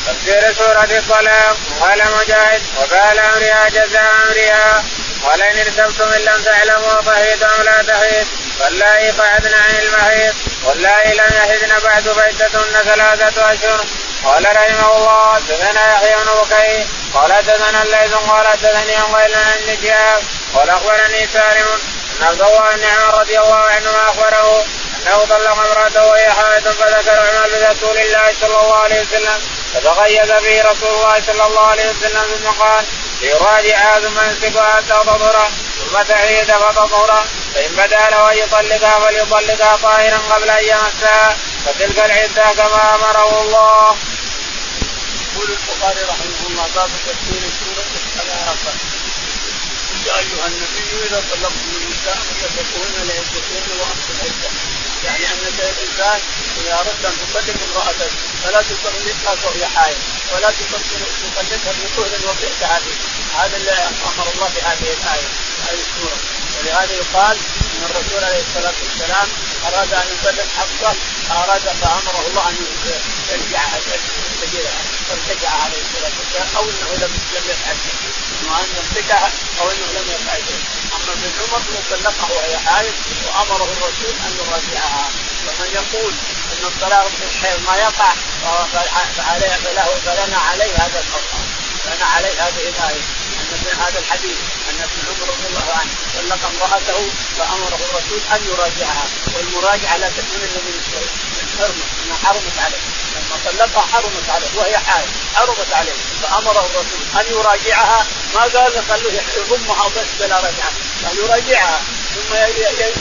تفسير 0.06 0.54
سورة 0.54 0.98
الطلاق 0.98 1.58
قال 1.82 2.00
مجاهد 2.20 2.62
وقال 2.78 3.20
امرها 3.20 3.70
جزاء 3.70 4.12
امرها 4.28 4.84
قال 5.24 5.42
إن 5.42 5.58
ارتبتم 5.58 6.14
إن 6.14 6.22
لم 6.22 6.42
تعلموا 6.46 7.02
فهيد 7.02 7.44
أم 7.44 7.64
لا 7.64 7.82
تهيد 7.82 8.28
واللائي 8.60 9.12
قعدن 9.12 9.54
عن 9.54 9.76
المهيد 9.84 10.34
واللائي 10.64 11.14
لم 11.14 11.34
يهدن 11.34 11.80
بعد 11.84 12.04
فعدتهن 12.04 12.84
ثلاثة 12.86 13.54
أشهر 13.54 13.86
قال 14.26 14.46
رحمه 14.56 14.98
الله 14.98 15.34
حدثنا 15.34 15.94
يحيى 15.94 16.16
بن 16.16 16.30
بكير 16.42 16.88
قال 17.14 17.34
حدثنا 17.34 17.84
الليث 17.84 18.14
قال 18.14 18.48
حدثني 18.48 18.96
عن 18.96 19.16
غير 19.16 19.36
بن 19.68 19.88
شهاب 19.88 20.24
قال 20.56 20.70
أخبرني 20.70 21.28
سالم 21.34 21.68
أن 22.20 22.24
عبد 22.28 22.42
الله 22.42 22.76
بن 22.76 22.84
عمر 22.84 23.20
رضي 23.20 23.40
الله 23.40 23.56
عنهما 23.56 24.10
أخبره 24.10 24.66
أنه 25.08 25.26
طلق 25.30 25.52
امرأته 25.52 26.06
وهي 26.06 26.32
حائض 26.32 26.68
فذكر 26.68 27.20
عمر 27.20 27.48
لرسول 27.48 27.98
الله 27.98 28.34
صلى 28.42 28.62
الله 28.62 28.76
عليه 28.76 29.02
وسلم 29.02 29.42
فتغيظ 29.74 30.28
به 30.28 30.62
رسول 30.72 30.90
الله 30.90 31.22
صلى 31.28 31.46
الله 31.48 31.68
عليه 31.68 31.90
وسلم 31.90 32.24
ثم 32.36 32.64
قال 32.64 32.86
ليراجعها 33.22 34.00
ثم 34.00 34.20
يمسكها 34.20 34.76
حتى 34.76 34.88
تطهر 34.88 35.50
ثم 35.80 36.02
تعيد 36.02 36.52
فتطهر 36.52 37.24
فإن 37.56 37.72
بدأ 37.72 38.10
له 38.10 38.32
أن 38.32 38.38
يطلقها 38.38 39.00
فليطلقها 39.00 39.76
طاهرا 39.84 40.18
قبل 40.32 40.50
أن 40.50 40.64
يمسها 40.64 41.38
فتلك 41.66 42.00
العدة 42.06 42.54
كما 42.54 42.96
أمره 42.96 43.42
الله. 43.42 43.96
يقول 45.36 45.52
البخاري 45.52 46.02
رحمه 46.04 46.48
الله 46.48 46.68
باب 46.76 46.90
تفسير 47.08 47.42
سورة 47.60 47.86
الثلاثه 47.96 48.74
يا 50.06 50.20
أيها 50.20 50.48
النبي 50.48 51.08
إذا 51.08 51.24
طلقتم 51.32 51.72
النساء 51.82 52.18
فسبقوهن 52.42 53.08
لعدتهن 53.08 53.80
واقصوا 53.80 54.16
العده 54.16 54.50
يعني 55.06 55.26
أن 55.26 55.40
الإنسان 55.48 56.20
إذا 56.62 56.74
أردت 56.80 57.06
أن 57.06 57.14
تطلق 57.34 57.56
امراتك 57.68 58.12
فلا 58.44 58.62
تطلقها 58.62 59.50
وهي 59.50 59.66
حائض 59.66 59.98
ولا 60.34 60.52
تطلقها 60.52 61.74
بطهر 61.84 62.30
وبئت 62.30 62.64
هذه. 62.64 62.96
هذا 63.38 63.58
اللي 63.58 63.72
أمر 63.72 64.28
الله 64.36 64.50
في 64.50 64.62
هذه 64.62 64.94
الآية 64.94 65.30
هذه 65.68 65.80
السورة. 65.88 66.18
ولهذا 66.60 66.94
يقال 66.94 67.38
إن 67.74 67.84
الرسول 67.90 68.24
عليه 68.24 68.44
الصلاة 68.48 68.74
والسلام 68.84 69.28
أراد 69.68 69.94
أن 69.94 70.08
يطلق 70.14 70.48
حفصه 70.58 70.96
أراد 71.32 71.62
فأمره 71.62 72.28
الله 72.28 72.50
أن 72.50 72.56
يرجعها 73.32 73.80
ترتجع 75.10 75.50
عليه 75.50 75.82
الصلاه 75.82 76.12
والسلام 76.20 76.48
أو 76.58 76.64
إنه 76.70 76.90
لم 77.06 77.14
لم 77.36 77.44
يفعل 77.50 77.78
اما 78.44 78.60
أن 78.60 78.68
يمسكها 78.78 79.32
أو 79.62 79.72
إنه 79.72 79.88
لم 80.00 80.06
يفعل 80.16 80.42
أما 80.96 81.14
ابن 81.14 81.32
عمر 81.42 81.62
طلقها 81.92 82.38
وهي 82.38 82.58
حائض 82.58 82.94
وأمره 83.26 83.64
الرسول 83.64 84.16
أن 84.28 84.38
يراجعها. 84.40 85.10
ومن 85.48 85.70
يقول 85.74 86.14
إن 86.54 86.66
الطلاق 86.66 87.08
في 87.08 87.24
الحيض 87.24 87.60
ما 87.70 87.76
يقع 87.78 88.14
فعليه 89.18 89.56
فله 89.64 89.88
فلنا 90.06 90.38
عليه 90.38 90.74
هذا 90.76 91.00
القول 91.00 91.24
لنا 91.86 92.06
عليه 92.06 92.48
هذه 92.48 92.70
الآية. 92.70 93.02
ان 93.54 93.80
هذا 93.80 94.00
الحديث 94.00 94.38
أن 94.70 94.76
ابن 94.84 95.00
عمر 95.08 95.30
رضي 95.34 95.48
الله 95.48 95.74
عنه 95.80 95.92
طلق 96.16 96.40
امرأته 96.46 97.10
فامره 97.38 97.80
الرسول 97.90 98.20
أن 98.34 98.42
يراجعها 98.52 99.06
والمراجعة 99.36 99.98
لا 99.98 100.10
تكون 100.10 100.42
الا 100.44 100.60
من 100.66 100.74
حرمة 101.58 101.86
انها 102.06 102.18
حرمت 102.24 102.58
عليه. 102.60 102.78
لما 103.16 103.38
طلقها 103.46 103.82
حرمت 103.94 104.30
عليه 104.30 104.48
وهي 104.56 104.78
حائل 104.78 105.10
حرمت 105.36 105.74
عليه. 105.74 105.94
فامره 106.24 106.66
الرسول 106.66 106.86
أن 107.20 107.26
يراجعها. 107.38 108.06
ما 108.36 108.42
قال 108.42 108.84
خلوه 108.90 109.14
يضمها 109.38 109.88
بس 109.88 110.08
بلا 110.20 110.38
رجعة. 110.38 110.72
قال 111.06 111.18
يراجعها 111.18 111.82
ثم 112.16 112.36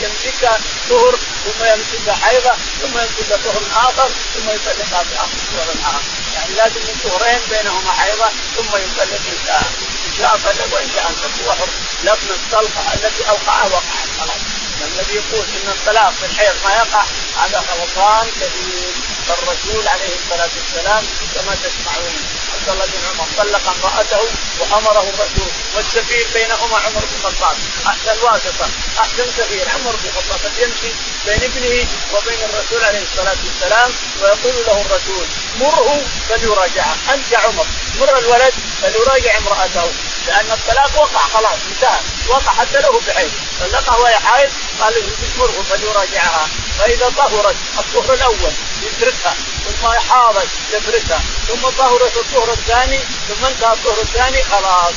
يمسكها 0.03 0.59
شهر 0.89 1.15
ثم 1.45 1.65
يمسكها 1.65 2.15
حيضة 2.23 2.53
ثم 2.81 2.97
يمسكها 2.99 3.37
طهر 3.45 3.89
آخر 3.89 4.09
ثم 4.33 4.49
يطلقها 4.49 5.03
في 5.03 5.15
اخر 5.15 5.37
طهر 5.53 5.75
آخر. 5.85 6.01
يعني 6.35 6.53
لازم 6.55 6.81
من 6.87 6.95
طهرين 7.03 7.39
بينهما 7.49 7.91
حيضة 7.91 8.29
ثم 8.57 8.67
يطلق 8.67 9.09
شاء 9.45 9.61
إن 10.07 10.13
شاء 10.17 10.39
طلق 10.45 10.73
وإن 10.73 10.89
شاء 10.95 11.07
انتهى 11.09 11.47
هو 11.47 11.55
لكن 12.03 12.29
الطلقه 12.29 12.93
التي 12.93 13.29
اوقعها 13.29 13.65
وقعت 13.65 14.09
خلاص 14.19 14.41
الذي 14.81 15.15
يقول 15.15 15.45
إن 15.55 15.69
الطلاق 15.69 16.13
في 16.19 16.25
الحيض 16.25 16.55
ما 16.65 16.71
يقع 16.73 17.03
هذا 17.41 17.63
غلطان 17.69 18.27
كبير. 18.41 18.93
فالرسول 19.27 19.87
عليه 19.87 20.15
الصلاة 20.15 20.49
والسلام 20.57 21.03
كما 21.35 21.55
تسمعون 21.55 22.15
عبد 22.53 22.69
الله 22.69 22.85
بن 22.85 23.05
عمر 23.09 23.27
طلق 23.37 23.65
امرأته 23.67 24.23
وأمره 24.59 25.09
الرسول 25.09 25.51
والسفير 25.75 26.27
بينهما 26.33 26.77
عمر 26.77 26.99
بن 27.05 27.15
الخطاب. 27.19 27.57
أحسن 27.87 28.23
واسطة 28.23 28.69
أحسن 28.99 29.25
سفير 29.37 29.69
عمر 29.69 29.95
بن 29.95 30.09
الخطاب. 30.09 30.51
يمشي 30.59 30.91
بين 31.25 31.43
ابنه 31.43 31.87
وبين 32.13 32.39
الرسول 32.49 32.83
عليه 32.83 33.03
الصلاة 33.11 33.37
والسلام 33.45 33.91
ويقول 34.21 34.55
له 34.65 34.81
الرسول 34.81 35.25
مره 35.59 36.01
فليراجعها 36.29 36.95
أنت 37.13 37.31
يا 37.31 37.37
عمر 37.37 37.65
مر 37.99 38.17
الولد 38.17 38.53
فليراجع 38.81 39.37
امرأته. 39.37 39.91
لأن 40.27 40.51
الطلاق 40.51 41.01
وقع 41.01 41.27
خلاص 41.33 41.59
انتهى. 41.71 41.99
وقع 42.29 42.53
حتى 42.53 42.81
له 42.81 43.01
بعين 43.07 43.31
طلقها 43.59 43.97
وهي 43.97 44.15
حائض 44.19 44.51
قال 44.81 44.93
مره 45.37 45.63
فليراجعها 45.69 46.47
فإذا 46.79 47.09
طهرت 47.09 47.55
الطهر 47.79 48.13
الأول 48.13 48.51
يتركها 48.83 49.35
ثم 49.65 49.87
حاضت 50.09 50.47
يتركها. 50.73 51.21
ثم 51.47 51.69
طهرت 51.77 52.17
الطهر 52.17 52.53
الثاني 52.53 52.99
ثم 53.27 53.45
انتهى 53.45 53.73
الطهر 53.73 54.01
الثاني 54.01 54.43
خلاص. 54.43 54.93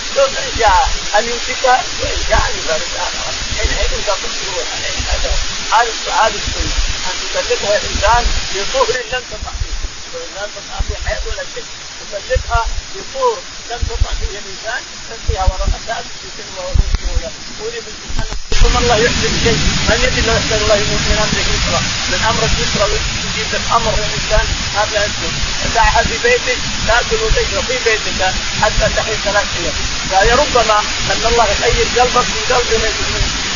جاء 0.58 0.88
ان 1.18 1.24
يمسكها 1.24 1.84
وان 2.02 2.18
جاء 2.28 2.38
ان 2.38 2.58
يفارقها 2.58 3.08
حينئذ 3.58 4.04
تقول 4.06 4.30
هذا 5.72 5.92
هذا 6.22 6.34
السنة 6.34 6.72
أن 7.08 7.14
تطلقها 7.34 7.76
الإنسان 7.76 8.26
بطهر 8.54 8.96
لم 9.12 9.22
تقع 9.30 9.52
فيه. 9.60 9.74
لم 10.36 10.50
تقع 10.56 10.80
في 10.88 11.08
حيض 11.08 11.22
ولا 11.26 11.44
شيء. 11.54 11.64
تطلقها 12.00 12.66
بطهر 12.94 13.38
لم 13.70 13.80
تقع 13.88 14.10
فيه 14.20 14.38
الإنسان 14.38 14.82
تنفيها 15.08 15.44
ورقتها 15.44 16.00
بسن 16.04 16.48
وسهوله 16.56 17.30
قولي 17.60 17.80
سبحانه 17.86 18.36
ثم 18.62 18.76
الله 18.78 18.96
يحسن 18.96 19.32
شيء. 19.44 19.58
من 19.88 19.98
يدري 20.04 20.22
لو 20.26 20.34
يحسن 20.34 20.58
الله 20.62 20.76
من 20.76 21.18
أمره 21.24 21.48
يسرا؟ 21.54 21.80
من 22.10 22.20
امرك 22.30 22.52
يسرا 22.62 22.86
ويجيب 22.92 23.48
لك 23.52 23.64
أمر 23.76 23.92
الإنسان. 23.98 24.46
هذا 24.78 24.98
يسر 25.06 25.32
دعها 25.74 26.02
في 26.08 26.16
بيتك 26.24 26.58
تاكل 26.88 27.18
وتشرب 27.24 27.64
في 27.68 27.76
بيتك 27.86 28.20
حتى 28.62 28.86
تحيي 28.96 29.16
ثلاث 29.24 29.46
أيام 30.12 30.38
ربما 30.38 30.78
أن 31.12 31.22
الله 31.30 31.46
يغير 31.52 31.86
قلبك 31.96 32.26
من 32.34 32.42
قلب 32.50 32.70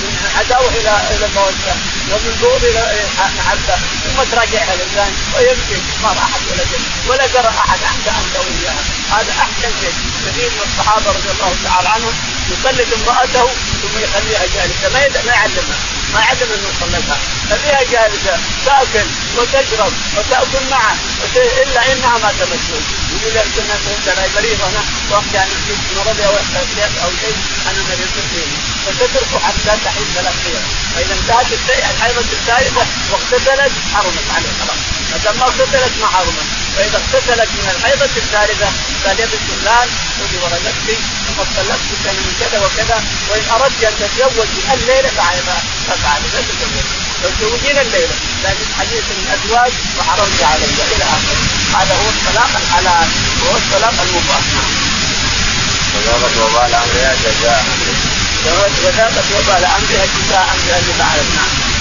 من 0.02 0.12
عداوة 0.38 0.68
إلى 0.80 0.94
إلى 1.14 1.26
الموده 1.26 1.74
ومن 2.10 2.32
بغض 2.42 2.64
إلى 2.64 2.82
محبه 3.38 3.76
ثم 4.04 4.18
تراجعها 4.32 4.74
الإنسان 4.74 5.10
ويمكن 5.34 5.80
ما 6.02 6.08
راحت 6.08 6.42
ولا 6.50 6.64
شيء. 6.70 6.84
ولا 7.08 7.24
قرا 7.34 7.50
أحد 7.64 7.78
أحسن 7.90 8.12
أنت 8.22 8.34
وياها 8.44 8.82
هذا 9.16 9.32
أحسن 9.44 9.70
شيء. 9.82 9.94
كثير 10.26 10.48
من 10.50 10.62
الصحابة 10.68 11.08
رضي 11.16 11.30
الله 11.34 11.41
تعالى 11.64 11.88
عنهم 11.88 12.14
يطلق 12.50 12.86
امراته 12.98 13.46
ثم 13.82 13.94
يخليها 14.04 14.46
جالسة. 14.54 14.88
ما 14.92 15.22
ما 15.26 15.32
يعلمها 15.32 15.78
ما 16.14 16.20
يعلم 16.20 16.48
أنه 16.54 16.68
يطلقها 16.72 17.18
خليها 17.50 17.82
جالسة 17.82 18.38
تأكل 18.66 19.06
وتشرب 19.36 19.92
وتأكل 20.16 20.70
معه. 20.70 20.96
إلا 21.62 21.92
إنها 21.92 22.18
ما 22.18 22.32
تمسك 22.38 22.84
يقول 23.12 23.34
لك 23.34 23.46
عندنا 23.58 24.28
مريض 24.36 24.60
أنا 24.62 24.82
وقت 25.10 25.34
يعني 25.34 25.50
مرض 25.96 26.20
أو 26.20 26.34
أو 27.04 27.10
شيء 27.20 27.36
أنا 27.66 27.82
مريض 27.88 28.14
فيه. 28.32 28.46
فتتركه 28.86 29.38
حتى 29.46 29.78
تحيل 29.84 30.06
ثلاث 30.14 30.34
أيام 30.46 30.66
فإذا 30.94 31.14
انتهت 31.14 31.46
الحيضة 31.94 32.20
الثالثه 32.20 32.86
واغتسلت 33.10 33.72
حرمت 33.94 34.26
عليه 34.36 34.52
خلاص. 34.60 34.80
ما 35.12 35.32
ما 35.38 35.44
اغتسلت 35.44 35.92
ما 36.00 36.06
حرمت. 36.06 36.61
فاذا 36.76 36.98
اغتسلت 37.00 37.50
من 37.58 37.66
الحيضة 37.74 38.12
الثالثة 38.16 38.68
بنت 39.32 39.44
فلان 39.62 39.88
خذي 40.18 40.38
ولدتك 40.42 41.00
وقد 41.28 41.46
طلقتك 41.56 42.04
من 42.16 42.32
كذا 42.40 42.58
وكذا 42.64 42.98
وإن 43.30 43.44
أردت 43.54 43.84
أن 43.84 43.94
تتزوجي 44.00 44.60
الليلة 44.74 45.10
فافعلي 45.86 46.26
لا 46.34 46.40
تتزوجي. 46.48 46.82
لو 47.22 47.30
تزوجين 47.38 47.78
الليلة 47.78 48.16
لكن 48.44 48.66
حديث 48.78 49.04
الازواج 49.16 49.72
وحرمت 49.98 50.42
علي 50.42 50.64
إلى 50.94 51.04
آخره. 51.16 51.42
هذا 51.78 51.94
هو 52.00 52.08
الطلاق 52.14 52.50
الحلال 52.62 53.08
وهو 53.42 53.56
الطلاق 53.56 53.94
المباح 54.02 54.44
وذاقت 55.94 56.36
وبال 56.36 56.74
امرها 56.74 57.14
جزاء. 57.24 57.64
وذاقت 58.84 59.28
وبال 59.34 59.64
امرها 59.64 60.06
جزاء 60.14 60.46
بان 60.66 60.84
فعلت 60.98 61.30
نعم. 61.36 61.71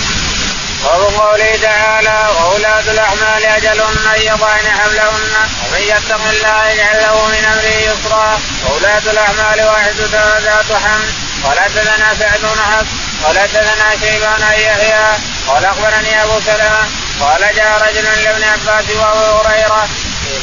قول 0.83 1.03
قوله 1.17 1.59
تعالى 1.61 2.29
وأولاد 2.35 2.89
الاحمال 2.89 3.45
أجلهن 3.45 4.07
أن 4.15 4.21
يضعن 4.21 4.65
حملهن 4.79 5.33
ومن 5.63 5.81
يتق 5.81 6.21
الله 6.29 6.69
يجعل 6.69 7.01
له 7.01 7.25
من 7.25 7.45
أمره 7.45 7.91
يسرا 7.91 8.39
وأولاد 8.65 9.07
الاحمال 9.07 9.61
واحدها 9.67 10.39
ذات 10.39 10.79
حمل 10.83 11.09
ولا 11.43 11.67
تدنا 11.67 12.15
سعد 12.19 12.39
بن 12.41 12.61
حفص 12.61 12.87
ولا 13.29 13.45
تدنا 13.47 13.89
شيبان 14.01 14.41
ان 14.43 14.59
يحيى 14.59 15.17
قال 15.47 15.65
أخبرني 15.65 16.23
أبو 16.23 16.39
سلمة 16.45 16.89
قال 17.21 17.55
جاء 17.55 17.81
رجل 17.87 18.23
لابن 18.23 18.43
عباس 18.43 18.85
وابو 18.89 19.47
هريرة 19.49 19.87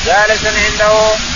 جالس 0.06 0.40
عنده 0.44 0.92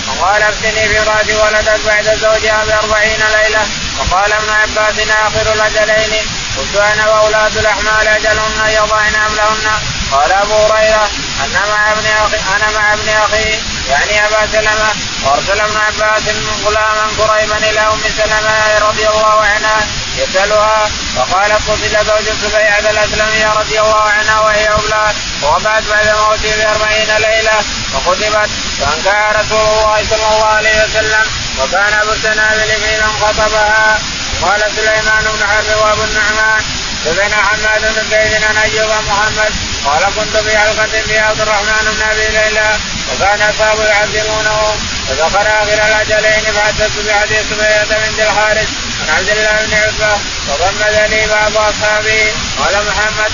وقال 0.07 0.41
افتني 0.43 0.99
راس 0.99 1.29
ولدك 1.29 1.79
بعد 1.85 2.17
زوجها 2.21 2.63
بأربعين 2.67 3.19
ليلة 3.35 3.65
وقال 3.99 4.33
ابن 4.33 4.49
عباس 4.49 4.95
آخر 5.09 5.53
الأجلين 5.53 6.25
قلت 6.57 6.75
أنا 6.75 7.09
وأولاد 7.09 7.57
الأحمال 7.57 8.07
أجلهن 8.07 8.69
يضعن 8.69 9.15
أملهن. 9.15 9.67
قال 10.11 10.31
أبو 10.31 10.53
هريرة 10.53 11.09
أنا 11.43 11.61
مع 11.71 11.91
ابن 11.91 12.05
أخي 12.05 12.37
أنا 12.55 12.79
مع 12.79 12.93
ابن 12.93 13.09
أخي. 13.09 13.49
يعني 13.89 14.27
أبا 14.27 14.47
سلمة 14.51 14.89
وأرسل 15.23 15.61
ابن 15.61 15.77
عباس 15.77 16.23
غلاما 16.65 17.05
قريبا 17.19 17.57
إلى 17.57 17.79
أم 17.79 18.01
سلمة 18.17 18.87
رضي 18.87 19.07
الله 19.07 19.45
عنها 19.45 19.79
يسألها. 20.17 20.89
وقال 21.17 21.51
قتل 21.51 22.05
زوج 22.05 22.25
سبيعة 22.43 22.79
الأسلمية 22.79 23.53
رضي 23.53 23.79
الله 23.79 24.03
عنها 24.09 24.39
وهي 24.39 24.67
أولاد 24.67 25.15
ووضعت 25.43 25.83
بعد 25.83 26.07
موته 26.07 26.55
بأربعين 26.57 27.17
ليلة. 27.17 27.57
وخطبت 27.93 28.49
فانكى 28.79 29.39
رسول 29.39 29.59
الله 29.59 30.05
صلى 30.09 30.27
الله 30.33 30.45
عليه 30.45 30.83
وسلم. 30.83 31.25
وكان 31.59 31.93
أبو 32.01 32.11
السنابل 32.11 32.67
في 32.67 32.97
من 33.01 33.13
خطبها 33.21 33.99
قال 34.41 34.61
سليمان 34.75 35.23
بن 35.23 35.47
حرب 35.47 35.79
وابو 35.81 36.03
النعمان 36.03 36.63
حدثنا 37.05 37.35
حماد 37.35 37.81
بن 37.81 38.09
زيد 38.11 38.43
عن 38.43 38.57
أيوب 38.57 38.91
محمد 39.09 39.53
قال 39.85 40.03
كنت 40.15 40.37
في 40.37 40.57
حلقة 40.57 41.01
في 41.07 41.19
عبد 41.19 41.41
الرحمن 41.41 41.85
بن 41.95 42.01
أبي 42.11 42.27
ليلى 42.37 42.69
وكان 43.11 43.41
اصحابه 43.41 43.85
يعذبونه 43.85 44.75
فذكر 45.09 45.41
آخر 45.41 45.73
الأجلين 45.73 46.43
فحدثت 46.55 46.99
بحديث 47.07 47.49
سميه 47.49 47.83
بنت 47.83 48.19
الحارث 48.19 48.69
عن 49.09 49.15
عبد 49.17 49.29
الله 49.29 49.65
بن 49.65 49.73
عتبة 49.73 50.17
فضمد 50.47 51.09
لي 51.09 51.27
بعض 51.27 51.57
اصحابي 51.57 52.23
قال 52.59 52.85
محمد 52.87 53.31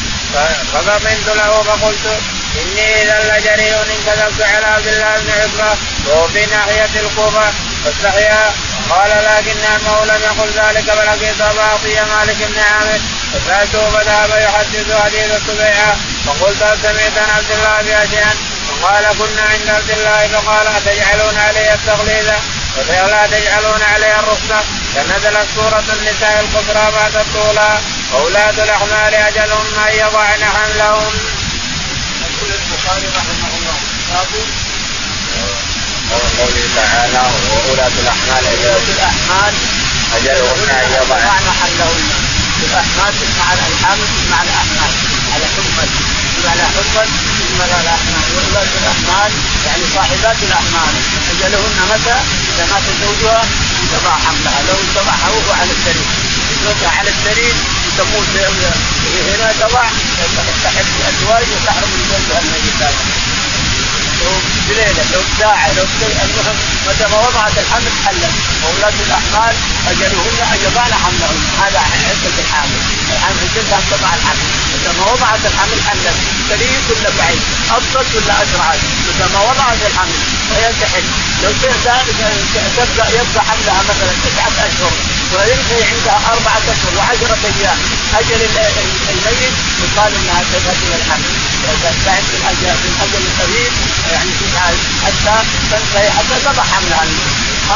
فضمنت 0.73 1.27
له 1.35 1.63
فقلت 1.63 2.21
إني 2.61 3.03
إذا 3.03 3.17
لجريء 3.37 3.73
إن 3.75 4.03
كذبت 4.05 4.41
على 4.41 4.65
عبد 4.65 4.87
الله 4.87 5.17
بن 5.17 5.31
عتبة 5.31 5.77
وهو 6.07 6.27
في 6.27 6.45
ناحية 6.45 6.89
الكوفة 6.95 7.51
فاستحيا 7.85 8.51
قال 8.89 9.09
لكن 9.09 9.57
أنه 9.75 10.05
لم 10.05 10.21
يقل 10.23 10.49
ذلك 10.49 10.85
بل 10.85 11.05
لقيت 11.05 11.41
أبا 11.41 11.61
عطية 11.61 12.03
مالك 12.03 12.37
بن 12.39 12.59
عامر. 12.59 12.99
فسالته 13.33 13.89
فذهب 13.89 14.29
يحدث 14.29 15.01
حديث 15.03 15.31
السبيعة 15.31 15.97
فقلت 16.25 16.77
سمعت 16.83 17.17
عن 17.17 17.29
عبد 17.37 17.51
الله 17.51 17.81
باشياء 17.81 18.35
فقال 18.67 19.03
كنا 19.17 19.41
عند 19.41 19.69
عبد 19.69 19.91
الله 19.91 20.27
فقال 20.27 20.67
أتجعلون 20.67 21.37
علي 21.37 21.73
التغليظ 21.73 22.29
ولا 22.89 23.27
تجعلون 23.27 23.81
عليها 23.93 24.19
الرخصة 24.19 24.63
فنزلت 24.95 25.47
سورة 25.55 25.83
النساء 25.99 26.45
الكبرى 26.45 26.91
بعد 26.91 27.15
الطولى 27.15 27.79
واولاد 28.13 28.59
الأحمال 28.59 29.13
اجلهم 29.13 29.65
أن 29.87 29.93
يضعن 29.93 30.43
حملهم. 30.43 31.13
يقول 32.21 32.51
البخاري 32.51 33.07
رحمه 33.17 33.49
الله 33.57 34.68
وقوله 36.11 36.65
تعالى 36.75 37.23
واولاة 37.49 37.95
الأحمال 38.03 38.43
اولاة 38.45 38.87
الأحمال 38.95 39.53
اجلهن 40.15 40.69
ان 40.81 40.87
يضعن 40.97 41.45
حملهن 41.59 42.07
الأحمال 42.67 43.13
بمعنى 43.21 43.63
الحامل 43.71 44.07
بمعنى 44.25 44.49
الأحمال. 44.49 44.91
على 45.33 45.45
حمل. 45.55 45.89
بمعنى 46.37 46.61
حمل 46.75 47.09
بمعنى 47.49 47.75
الأحمال. 47.83 48.25
واولاة 48.35 48.71
الأحمال 48.81 49.31
يعني 49.65 49.83
صاحبات 49.95 50.39
الأحمال. 50.47 50.93
أجلهن 51.31 51.77
متى؟ 51.91 52.17
إذا 52.49 52.63
مات 52.71 52.85
زوجها 53.03 53.41
انقطع 53.81 54.15
حملها. 54.25 54.59
لو 54.67 54.75
انقطع 54.83 55.15
وهو 55.33 55.51
على 55.61 55.71
السرير 55.77 56.07
زوجها 56.65 56.91
على 56.99 57.09
السرير 57.15 57.53
يسموه 57.87 58.23
هنا 59.29 59.53
تضع 59.59 59.85
تحت 60.63 60.85
الأزواج 60.99 61.45
وتحرم 61.53 61.89
من 61.95 62.05
زوجها 62.11 62.39
الميت 62.43 62.79
لو 64.23 64.31
بليله 64.69 65.03
لو 65.13 65.21
بساعه 65.35 65.73
لو 65.77 65.85
المهم 66.25 66.57
متى 66.87 67.05
ما 67.11 67.17
وضعت 67.27 67.57
الحمل 67.57 67.91
حلت. 68.05 68.33
واولاد 68.63 68.93
الأحمال 69.07 69.55
أجلهن 69.91 70.39
أن 70.53 70.57
يضعن 70.65 70.93
حملهن. 71.03 71.39
هذا 71.61 71.79
عدة 72.09 72.35
الحامل 72.43 72.81
عدتها 73.25 73.79
تضع 73.91 74.09
الحمل 74.19 74.47
لما 74.85 75.03
وضعت 75.11 75.39
الحمل 75.45 75.77
حملا 75.87 76.13
سليم 76.49 76.81
ولا 76.89 77.09
بعيد 77.19 77.41
ابسط 77.77 78.07
ولا 78.15 78.33
اسرعت 78.43 78.79
لما 79.19 79.39
وضعت 79.49 79.77
الحمل 79.91 80.17
وهي 80.49 80.71
تحل 80.81 81.03
لو 81.43 81.51
تبدا 82.77 83.05
يبقى 83.19 83.41
حملها 83.49 83.81
مثلا 83.89 84.13
تسعه 84.25 84.67
اشهر 84.67 84.93
وينتهي 85.33 85.83
عندها 85.91 86.19
اربعه 86.33 86.61
اشهر 86.73 86.91
وعشره 86.97 87.37
أيام 87.49 87.77
أجل 88.19 88.41
الميت 89.11 89.55
يقال 89.83 90.11
انها 90.19 90.41
تذهب 90.53 90.77
إلى 90.87 90.95
الحمل 91.01 91.31
تنتهي 91.83 92.21
من 92.31 92.41
أجل 92.51 92.73
من 92.83 92.93
أجل 93.03 93.21
القريب 93.29 93.71
يعني 94.11 94.31
حتى 95.05 95.35
تنتهي 95.71 96.09
حتى 96.17 96.35
تضع 96.45 96.63
حملها 96.63 97.05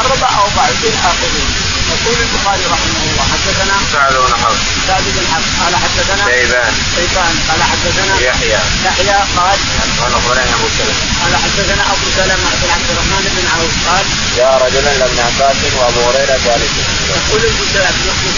أربع 0.00 0.28
أو 0.38 0.46
بعدين 0.56 0.94
اخرين 1.10 1.48
يقول 1.92 2.16
البخاري 2.26 2.64
رحمه 2.74 3.00
الله 3.06 3.24
حدثنا 3.32 3.74
سعد 3.92 4.14
بن 4.24 4.34
حرب. 4.42 4.58
سعد 4.88 5.04
بن 5.16 5.24
حرب. 5.32 5.46
قال 5.60 5.74
حدثنا 5.84 6.22
شيبان. 6.30 6.72
شيبان. 6.96 7.34
قال 7.48 7.60
حدثنا 7.72 8.14
يحيى. 8.28 8.60
يحيى 8.86 9.18
قال 9.38 9.58
قال 10.00 10.12
أخبرني 10.18 10.52
أبو 10.56 10.68
سلمة. 10.78 11.04
قال 11.20 11.32
حدثنا 11.44 11.82
أبو 11.94 12.06
سلمة 12.18 12.48
بن 12.60 12.68
عبد 12.76 12.88
الرحمن 12.92 13.24
بن 13.36 13.44
عوف. 13.54 13.74
قال 13.88 14.04
جاء 14.36 14.52
رجل 14.64 14.84
لابن 15.00 15.18
عباس 15.28 15.56
وأبو 15.76 16.00
هريرة 16.08 16.36
جالس. 16.46 16.72
يقول 17.16 17.42
أبو 17.50 17.64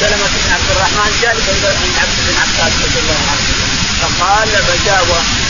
سلمة 0.00 0.26
بن 0.44 0.50
عبد 0.56 0.68
الرحمن 0.74 1.10
جالس 1.22 1.46
عند 1.82 1.96
عبد 2.02 2.18
بن 2.26 2.36
عباس 2.42 2.72
رضي 2.84 2.98
الله 3.02 3.20
عنه. 3.30 3.46
فقال 4.00 4.48
فجاء 4.68 5.02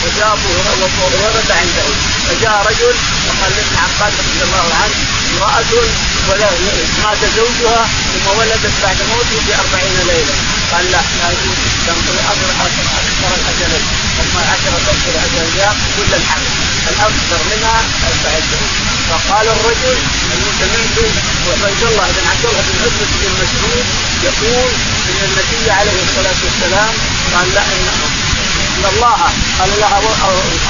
وجاء 0.03 0.31
أبو 0.33 1.03
هريرة 1.03 1.49
عنده. 1.61 1.87
فجاء 2.27 2.57
رجل 2.69 2.95
وقال 3.27 3.51
لابن 3.57 3.75
عباس 3.83 4.13
رضي 4.27 4.41
الله 4.47 4.67
عنه 4.81 4.97
ولا 6.29 6.49
مات 7.03 7.21
زوجها 7.37 7.79
ثم 8.13 8.27
ولدت 8.39 8.75
بعد 8.83 8.97
موته 9.11 9.39
بأربعين 9.47 9.97
ليلة. 10.11 10.35
قال 10.71 10.85
لا 10.91 11.01
لا 11.19 11.27
يجوز. 11.33 11.59
تنقضي 11.87 12.21
أكثر 12.99 13.31
الأجلين. 13.39 13.85
ثم 14.17 14.35
عشرة 14.51 14.85
عشر 15.23 15.41
أيام 15.55 15.75
كل 15.97 16.11
الحمل 16.19 16.51
الاكثر 16.91 17.39
منها 17.51 17.79
الفعل 18.09 18.43
فقال 19.09 19.47
الرجل 19.55 19.97
اني 20.33 20.49
سمعت 20.59 20.97
الله 21.89 22.07
بن 22.15 22.23
عبد 22.31 22.45
الله 22.49 22.63
بن 22.67 22.77
عتبة 22.83 23.11
بن 23.21 23.31
مسعود 23.41 23.85
يقول 24.27 24.69
إن 25.09 25.19
النبي 25.27 25.71
عليه 25.71 25.99
الصلاة 26.07 26.39
والسلام 26.45 26.93
قال 27.33 27.47
لا 27.55 27.61
ان 27.61 27.87
إن 28.77 28.85
الله 28.93 29.19
قال 29.59 29.69
لها 29.79 29.99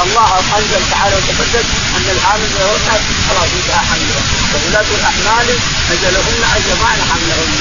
الله 0.03 0.29
انزل 0.57 0.81
تعالى 0.91 1.15
وتقدس 1.15 1.67
أن 1.97 2.05
الحامل 2.15 2.49
يرفع 2.61 2.97
خلاص 3.29 3.49
انتهى 3.59 3.83
حمله 3.89 4.21
وولاة 4.53 4.89
الأحمال 4.99 5.47
أجلهن 5.91 6.41
أن 6.55 6.61
يضعن 6.71 6.99
حملهن. 7.09 7.51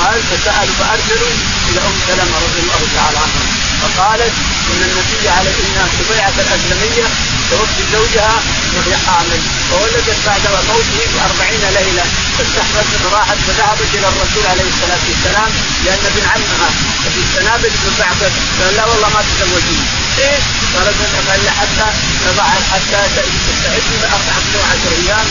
قال 0.00 0.20
فسالوا 0.30 0.74
فأرسلوا 0.80 1.32
إلى 1.68 1.80
أم 1.88 1.94
سلمة 2.08 2.36
رضي 2.46 2.60
الله 2.64 2.82
تعالى 2.96 3.18
عنها. 3.18 3.69
فقالت 3.82 4.32
إن 4.70 4.80
النبي 4.88 5.28
عليه 5.36 5.58
ان 5.68 5.88
سبيعة 6.00 6.36
الأسلمية 6.44 7.06
توفي 7.50 7.82
زوجها 7.92 8.36
وهي 8.76 8.96
حامل 9.06 9.40
وولدت 9.72 10.18
بعد 10.26 10.42
موته 10.68 11.00
بأربعين 11.12 11.62
ليلة 11.78 12.04
فاستحملت 12.38 13.02
راحت 13.12 13.38
فذهبت 13.46 13.90
إلى 13.94 14.06
الرسول 14.12 14.44
عليه 14.52 14.68
الصلاة 14.74 15.02
والسلام 15.10 15.50
لأن 15.84 16.02
ابن 16.10 16.22
عمها 16.32 16.68
ابي 17.06 17.20
السنابل 17.28 17.70
بن 17.82 17.90
بعبد 17.98 18.32
قال 18.60 18.76
لا 18.76 18.84
والله 18.86 19.08
ما 19.08 19.22
تزوجين 19.30 19.82
إيه؟ 20.20 20.38
قالت 20.74 20.96
قال 21.28 21.50
حتى 21.60 21.86
تضع 22.24 22.44
حتى 22.72 23.00
تستعد 23.46 23.88
أربعة 24.02 24.64
عشر 24.70 24.92
أيام 25.02 25.26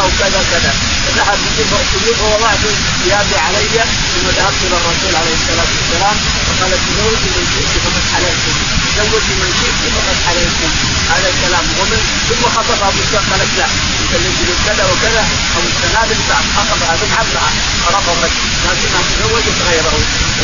أو 0.00 0.08
كذا 0.18 0.40
كذا 0.52 0.72
فذهب 1.06 1.38
بجيب 1.44 2.16
ووضعت 2.22 2.58
ثيابي 3.04 3.36
علي 3.46 3.84
ثم 4.14 4.26
ذهبت 4.36 4.60
إلى 4.66 4.76
الرسول 4.76 5.12
عليه 5.20 5.34
الصلاة 5.40 5.70
والسلام 5.76 6.16
فقال 6.46 6.70
تزوجي 6.70 7.28
من 7.36 7.46
شئت 7.54 7.72
فقد 7.84 8.04
حللتم 8.14 8.81
تزوجي 8.96 9.34
من 9.42 9.50
شئت 9.60 9.80
فقد 9.94 10.16
حللتم 10.26 10.70
هذا 11.12 11.28
الكلام 11.32 11.64
ومن 11.78 12.00
ثم 12.28 12.42
خطبها 12.56 12.90
بالشق 12.96 13.24
قالت 13.30 13.52
لا. 13.58 13.66
تزوجي 14.12 14.54
كذا 14.66 14.84
وكذا. 14.90 15.24
أو 15.56 15.62
السنابل 15.70 16.18
بعد. 16.30 16.44
خطبها 16.56 16.92
ابن 16.96 17.10
عمها 17.18 17.50
فرفضت 17.82 18.34
لكنها 18.66 19.02
تزوجت 19.10 19.58
غيره. 19.68 19.96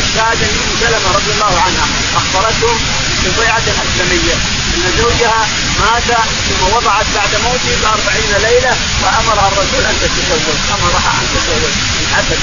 الشاهد 0.03 0.39
ان 0.47 0.55
ام 0.63 0.71
سلمه 0.81 1.09
رضي 1.17 1.31
الله 1.35 1.53
عنها. 1.65 1.85
أخبرتهم 2.19 2.77
ببيعه 3.23 3.67
اسلميه 3.83 4.35
إن 4.75 4.83
زوجها 5.01 5.41
مات 5.81 6.09
ثم 6.47 6.61
وضعت 6.75 7.07
بعد 7.15 7.31
موته 7.45 7.73
بأربعين 7.81 8.31
ليلة 8.47 8.73
فأمرها 9.01 9.47
الرسول 9.51 9.83
أن 9.89 9.95
تتزوج. 10.01 10.57
أمرها 10.75 11.11
أن 11.21 11.25
تتزوج. 11.33 11.73
حسب 12.13 12.39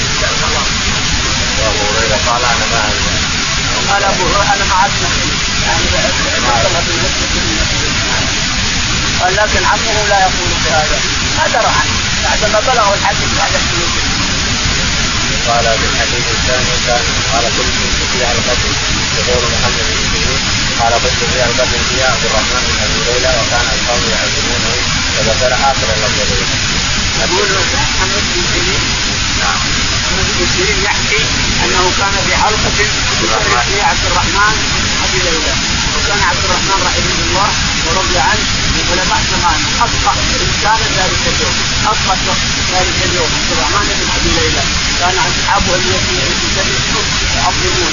الله 0.48 0.66
وابو 1.60 1.84
هريرة 1.94 2.18
قال 2.26 2.42
أنا 2.44 2.66
ما 2.72 3.35
قال 3.90 4.04
ابو 4.04 4.24
أنا 4.52 4.64
ما 4.70 4.74
عدت 4.82 5.02
يعني 5.66 5.86
قال 9.20 9.36
لكن 9.36 9.64
عمه 9.64 10.06
لا 10.08 10.18
يقول 10.20 10.50
بهذا 10.64 10.98
ما 11.38 11.46
درى 11.54 11.72
عنه 11.78 11.94
بعد 12.24 12.50
ما 12.52 12.60
بلغه 12.60 12.94
الحديث 12.94 13.28
بعد 13.38 13.52
قال 15.48 15.64
في 15.78 15.86
الحديث 15.92 16.24
الثاني 16.36 16.74
كان 16.86 17.04
قال 17.32 17.44
كنت 17.56 17.76
في 18.12 18.18
القتل 18.38 18.72
يقول 19.18 19.42
محمد 19.54 19.84
بن 19.88 20.02
سيرين 20.12 20.40
قال 20.80 20.92
كنت 21.02 21.20
في 21.32 21.38
القتل 21.46 21.80
في 21.88 21.96
عبد 22.10 22.24
الرحمن 22.28 22.62
بن 22.68 22.76
ابي 22.84 23.00
ليلى 23.06 23.30
وكان 23.40 23.66
القوم 23.76 24.02
يعزمونه 24.14 24.74
فذكر 25.16 25.52
اخر 25.70 25.88
اللفظين. 25.96 26.48
يقول 27.22 27.48
محمد 27.74 28.22
بن 28.34 28.42
سيرين 28.52 28.82
نعم 29.40 29.60
محمد 30.06 30.28
بن 30.38 30.46
سيرين 30.54 30.78
يحكي 30.84 31.22
أنه 31.64 31.84
كان 31.98 32.14
في 32.26 32.32
حلقة 32.42 32.70
في 33.66 33.82
عبد 33.90 34.04
الرحمن 34.10 34.56
أبي 35.04 35.18
ليلى. 35.26 35.54
وكان 35.94 36.20
عبد 36.30 36.42
الرحمن 36.44 36.78
رحمه 36.86 37.18
الله 37.26 37.50
ورضي 37.86 38.18
عنه 38.28 38.44
من 38.74 38.84
علماء 38.90 39.20
زمان. 39.32 39.60
افقه 39.86 40.14
إنسان 40.46 40.80
ذلك 40.98 41.22
اليوم. 41.32 41.56
افقه 41.92 42.36
ذلك 42.74 42.98
اليوم. 43.08 43.30
عبد 43.38 43.50
الرحمن 43.54 43.86
بن 43.98 44.08
أبي 44.16 44.30
ليلى. 44.38 44.62
كان 45.00 45.16
أصحابه 45.30 45.74
الذين 45.80 46.20
يعظمون 47.36 47.92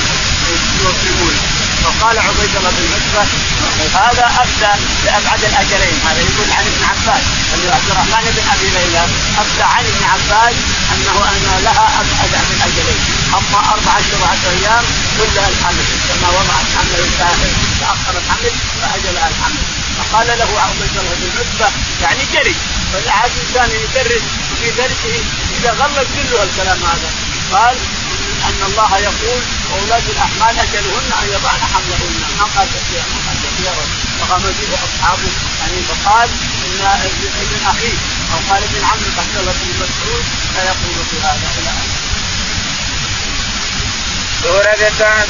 يكرمون 0.83 1.35
فقال 1.83 2.15
عبيد 2.27 2.53
الله 2.57 2.71
بن 2.77 2.85
عتبة 2.95 3.23
هذا 4.03 4.25
أفتى 4.43 4.71
بابعد 5.03 5.43
الأجلين 5.43 5.97
هذا 6.07 6.21
يقول 6.27 6.47
عن 6.57 6.65
ابن 6.71 6.83
عباس 6.91 7.23
ان 7.53 7.61
عبد 7.75 7.89
الرحمن 7.91 8.25
بن 8.35 8.43
أبي 8.53 8.69
ليلى 8.77 9.03
أفتى 9.43 9.63
عن 9.75 9.83
ابن 9.91 10.03
عباس 10.13 10.55
أنه 10.93 11.15
أن 11.31 11.45
لها 11.63 11.87
أبعد 12.01 12.33
من 12.49 12.57
اجلين 12.67 13.01
أما 13.37 13.59
أربع 13.73 13.93
اشهر 13.99 14.19
وعشر 14.23 14.49
أيام 14.59 14.85
كلها 15.17 15.47
الحمل 15.53 15.85
كما 16.07 16.27
وضعت 16.37 16.67
حمل 16.75 16.99
الكافر 17.07 17.51
تاخر 17.79 18.13
الحمل 18.21 18.51
فاجلها 18.81 19.27
الحمل 19.31 19.63
فقال 19.97 20.27
له 20.27 20.49
عبيد 20.65 20.93
الله 21.01 21.15
بن 21.21 21.29
عتبة 21.39 21.69
يعني 22.03 22.23
جري 22.33 22.55
فالعاد 22.93 23.31
انسان 23.41 23.69
يدرس 23.83 24.25
في 24.59 24.67
درسه 24.77 25.15
إذا 25.57 25.71
غلط 25.71 26.07
كله 26.15 26.43
الكلام 26.43 26.79
هذا. 26.83 27.09
قال 27.51 27.75
أن 28.49 28.59
الله 28.69 28.91
يقول 28.97 29.41
واولاد 29.71 30.05
الأحمال 30.15 30.53
اجلهن 30.65 31.09
أن 31.21 31.27
يضعن 31.35 31.61
حملهن. 31.73 32.15
ما 32.39 32.45
قال 32.55 32.67
كثيرا 32.75 33.05
ما 33.13 33.19
قال 33.27 33.37
كثيرا 33.45 33.83
فغمزه 34.19 34.69
اصحابه 34.87 35.31
يعني 35.59 35.79
فقال 35.89 36.29
إن 36.65 36.81
ابن 37.41 37.65
اخيه 37.71 37.97
أو 38.33 38.39
قال 38.49 38.63
ابن 38.63 38.83
عمك 38.89 39.15
عبد 39.19 39.37
الله 39.39 39.51
بن 39.51 39.69
مسعود 39.83 40.25
لا 40.55 40.63
يقول 40.63 40.95
في 41.11 41.17
هذا. 41.25 41.47
إلى 41.57 41.71
سورة 44.43 44.75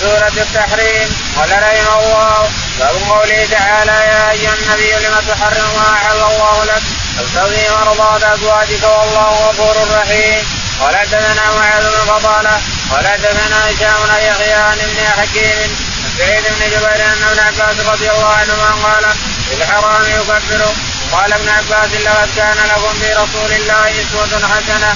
سورة 0.02 0.44
التحريم. 0.46 1.08
قال 1.38 1.52
رحمه 1.52 2.00
الله 2.00 2.50
باب 2.80 2.96
قوله 3.10 3.48
تعالى 3.52 3.92
يا 3.92 4.32
أيها 4.32 4.54
النبي 4.54 4.92
لم 5.06 5.16
تحرم 5.28 5.70
ما 5.78 5.94
أحل 5.94 6.22
الله 6.32 6.66
لك؟ 6.66 6.84
تبتغي 7.18 7.70
مرضات 7.70 8.24
أزواجك 8.24 8.84
والله 8.84 9.30
غفور 9.30 9.76
رحيم. 9.98 10.46
قال 10.80 10.98
حدثنا 10.98 11.52
معاذ 11.60 11.84
بن 11.84 12.14
فضالة 12.14 12.62
قال 12.94 13.08
حدثنا 13.08 13.58
هشام 13.70 14.00
بن 14.08 14.14
يحيى 14.30 14.54
عن 14.54 14.78
ابن 14.80 15.00
حكيم 15.18 15.70
سعيد 16.18 16.44
بن 16.44 16.66
جبير 16.74 17.06
أن 17.06 17.24
ابن 17.24 17.40
عباس 17.40 17.78
رضي 17.86 18.12
الله 18.12 18.34
عنهما 18.42 18.72
قال 18.86 19.06
في 19.50 19.54
الحرام 19.56 20.04
يكفر 20.04 20.62
قال 21.12 21.34
ابن 21.34 21.50
عباس 21.50 21.92
لقد 22.06 22.30
كان 22.36 22.58
لكم 22.72 22.94
في 23.02 23.14
رسول 23.14 23.52
الله 23.52 24.02
أسوة 24.02 24.34
حسنة. 24.54 24.92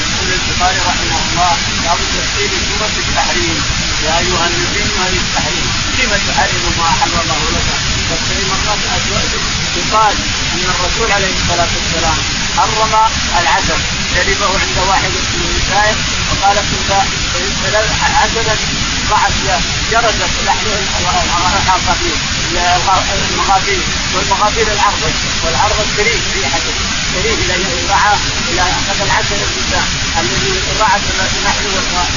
يقول 0.00 0.28
البخاري 0.32 0.78
رحمه 0.88 1.20
الله 1.28 1.52
باب 1.84 1.98
تفسير 2.16 2.50
سورة 2.68 2.94
التحريم. 3.04 3.58
يا 4.04 4.12
أيها 4.18 4.46
النبي 4.50 4.82
هذه 5.00 5.18
التحريم 5.24 5.66
لم 5.98 6.20
تحرم 6.28 6.74
ما 6.78 6.88
احل 6.94 7.12
الله 7.22 7.40
لك 7.54 7.68
تفسير 8.10 8.42
مرات 8.50 8.82
ازواجك 8.96 9.44
يقال 9.76 10.14
أن 10.54 10.64
الرسول 10.74 11.12
عليه 11.12 11.32
الصلاة 11.40 11.70
والسلام 11.76 12.18
حرم 12.56 12.94
العسل. 13.40 13.80
شربه 14.14 14.50
عند 14.62 14.78
واحد 14.88 15.10
من 15.10 15.42
النساء. 15.48 15.94
قال 16.42 16.56
كذا 17.62 17.82
عسلا 18.22 18.54
بعد 19.10 19.32
جردت 19.90 20.32
لحمه 20.46 20.72
المغافير 23.30 23.80
والمغافير 24.14 24.66
العرض. 24.72 25.12
والعرض 25.44 25.78
الكريه 25.86 26.20
ريحته 26.36 26.74
كريه 27.14 27.34
إلى 27.34 27.54
رعى 27.90 28.16
إلى 28.50 28.62
قد 28.88 29.00
العسل 29.06 29.34
الانسان 29.34 29.86
الذي 30.20 30.54
رعت 30.80 31.00
النحل 31.36 31.66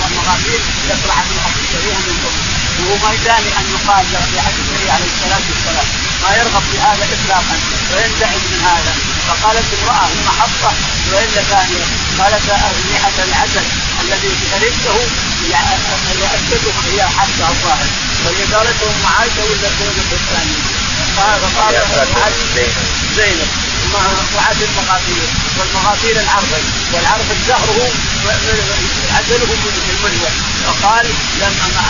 والمغافير 0.02 0.60
يطلع 0.90 1.16
في 1.28 1.32
الأرض 1.36 1.58
كريه 1.72 1.98
من 2.08 2.16
قبل. 2.24 2.42
وهو 2.80 2.96
ما 3.04 3.14
يداني 3.14 3.50
أن 3.60 3.66
يقال 3.76 4.06
بريحه 4.32 4.52
النبي 4.60 4.92
عليه 4.92 5.10
الصلاة 5.16 5.44
والسلام. 5.50 6.13
ما 6.24 6.32
يرغب 6.38 6.64
في 6.72 6.78
هذا 6.80 7.04
اطلاقا 7.16 7.56
وينتهي 7.92 8.38
من 8.52 8.62
هذا. 8.70 8.94
فقالت 9.28 9.66
امرأة 9.82 10.08
ثم 10.08 10.30
حفصة 10.40 10.72
والا 11.12 11.42
ثانية؟ 11.52 11.86
قالت 12.20 12.46
ريحه 12.90 13.18
العسل 13.28 13.66
الذي 14.02 14.32
شربته 14.52 14.98
لأسدك 16.20 16.76
هي 16.92 17.04
حفصة 17.04 17.48
الظاهر. 17.50 17.88
وهي 18.26 18.44
قالت 18.54 18.84
ام 18.84 19.06
عائشه 19.18 19.44
ولا 19.44 19.70
زوجته 19.80 20.14
الثانية 20.22 20.62
قال 21.18 21.42
فقال 21.42 21.74
زينب 23.18 23.48
وعد 24.36 24.62
المغافير 24.62 25.24
والمغافير 25.58 26.20
العرض 26.20 26.54
والعرض 26.94 27.30
زهره 27.48 27.92
عسله 29.18 29.52
من 29.64 29.74
المنوى 29.94 30.30
فقال 30.66 31.06
لم 31.42 31.54
أما 31.66 31.84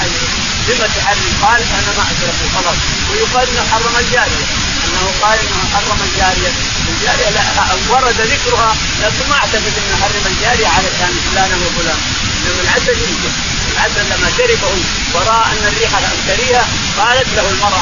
لما 0.70 0.88
تحرم؟ 0.98 1.34
قال 1.42 1.62
أنا 1.62 1.92
ما 1.98 2.04
اشرب 2.12 2.38
خلاص 2.56 2.78
ويقال 3.12 3.48
إنه 3.48 3.64
حرم 3.72 3.96
الجارية. 4.04 4.46
أنه 4.86 5.04
قال 5.22 5.40
إنه 5.40 5.60
حرم 5.74 6.00
الجارية. 6.08 6.52
الجارية 6.92 7.30
لا 7.30 7.44
ورد 7.90 8.20
ذكرها. 8.22 8.76
لكن 9.02 9.30
ما 9.30 9.36
اعتقد 9.36 9.74
إنه 9.80 9.96
حرم 10.02 10.26
الجارية 10.34 10.68
على 10.68 10.88
كان 11.00 11.14
فلانا 11.26 11.56
وفلان. 11.56 12.00
انما 12.46 12.62
العسل 12.64 12.98
يمكن 13.06 13.32
العسل 13.74 14.04
لما 14.12 14.30
شربه 14.38 14.72
وراى 15.14 15.46
أن 15.52 15.64
الريحه 15.72 16.02
كريهه 16.28 16.66
قالت 16.98 17.28
له 17.36 17.50
المرأة 17.50 17.82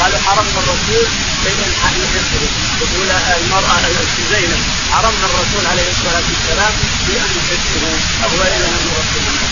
قالوا 0.00 0.18
حرمنا 0.26 0.58
الرسول. 0.62 1.06
يحبه 2.02 2.44
تقول 2.80 3.08
المرأة 3.10 3.78
زينب. 4.32 4.60
حرمنا 4.92 5.26
الرسول 5.30 5.64
عليه 5.72 5.88
الصلاة 5.94 6.24
والسلام 6.32 6.72
في 7.06 7.12
ان 7.24 7.30
يحبه 7.38 7.84
أهو 8.24 8.42
إلى 8.56 8.66
أن 8.66 8.80
يرسله 8.92 9.51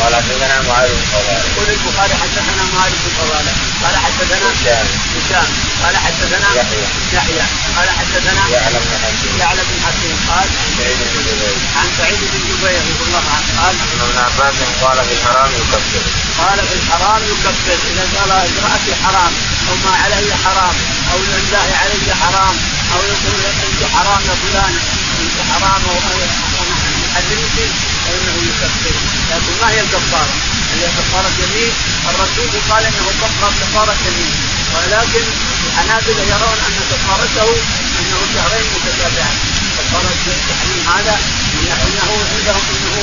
قال 0.00 0.14
حدثنا 0.14 0.56
معاذ 0.68 0.88
بن 0.88 1.06
فضالة. 1.12 1.42
يقول 1.50 1.68
البخاري 1.76 2.14
حدثنا 2.22 2.62
معاذ 2.74 2.92
بن 3.02 3.10
فضالة. 3.18 3.52
قال 3.82 3.94
حدثنا 4.04 4.46
هشام. 4.52 4.86
هشام. 5.16 5.48
قال 5.82 5.96
حدثنا 5.96 6.48
يحيى. 6.60 6.86
يحيى. 7.16 7.44
قال 7.76 7.88
حدثنا 7.98 8.42
يعلم 8.56 8.82
بن 8.88 8.94
حكيم 9.04 9.32
يعلم 9.40 9.66
بن 9.70 9.78
حكيم 9.86 10.16
قال 10.30 10.46
سعيد 10.78 10.98
بن 11.12 11.20
جبير. 11.26 11.56
عن 11.78 11.88
سعيد 11.98 12.20
بن 12.32 12.40
جبير 12.48 12.80
رضي 12.88 13.04
الله 13.06 13.24
عنه. 13.34 13.48
قال 13.60 13.74
أن 13.92 14.00
ابن 14.06 14.18
عباس 14.26 14.56
قال 14.82 14.98
في 15.06 15.12
الحرام 15.18 15.50
يكفر. 15.60 16.02
قال 16.40 16.58
في 16.68 16.74
الحرام 16.80 17.20
يكفر. 17.32 17.76
إذا 17.90 18.04
قال 18.16 18.30
امرأتي 18.30 18.92
حرام 19.04 19.32
أو 19.68 19.74
ما 19.84 19.92
علي 20.02 20.30
حرام 20.44 20.76
أو 21.12 21.18
لله 21.32 21.68
علي 21.82 22.08
حرام 22.22 22.56
أو 22.94 23.00
يقول 23.12 23.40
أنت 23.66 23.80
حرام 23.94 24.22
يا 24.28 24.36
فلان. 24.42 24.74
أنت 25.22 25.36
حرام 25.50 25.82
أو 25.90 25.96
حرمتي 27.14 27.68
فإنه 28.06 28.36
يكفر. 28.48 28.94
لكن 29.30 29.52
ما 29.60 29.68
هي 29.70 29.80
الكفارة؟ 29.80 30.34
هي 30.74 30.84
كفارة 30.98 31.32
يمين 31.42 31.72
الرسول 32.10 32.50
قال 32.70 32.84
إنه 32.84 33.06
كفر 33.22 33.50
كفارة 33.60 33.96
يمين 34.06 34.34
ولكن 34.74 35.24
الحنابلة 35.66 36.22
يرون 36.32 36.58
أن 36.66 36.76
كفارته 36.90 37.48
أنه 37.98 38.18
شهرين 38.34 38.66
متتابعين. 38.74 39.38
كفارة 39.76 40.10
التحريم 40.26 40.82
هذا 40.94 41.14
إنه 41.54 42.10
عندهم 42.34 42.64
إنه 42.74 42.94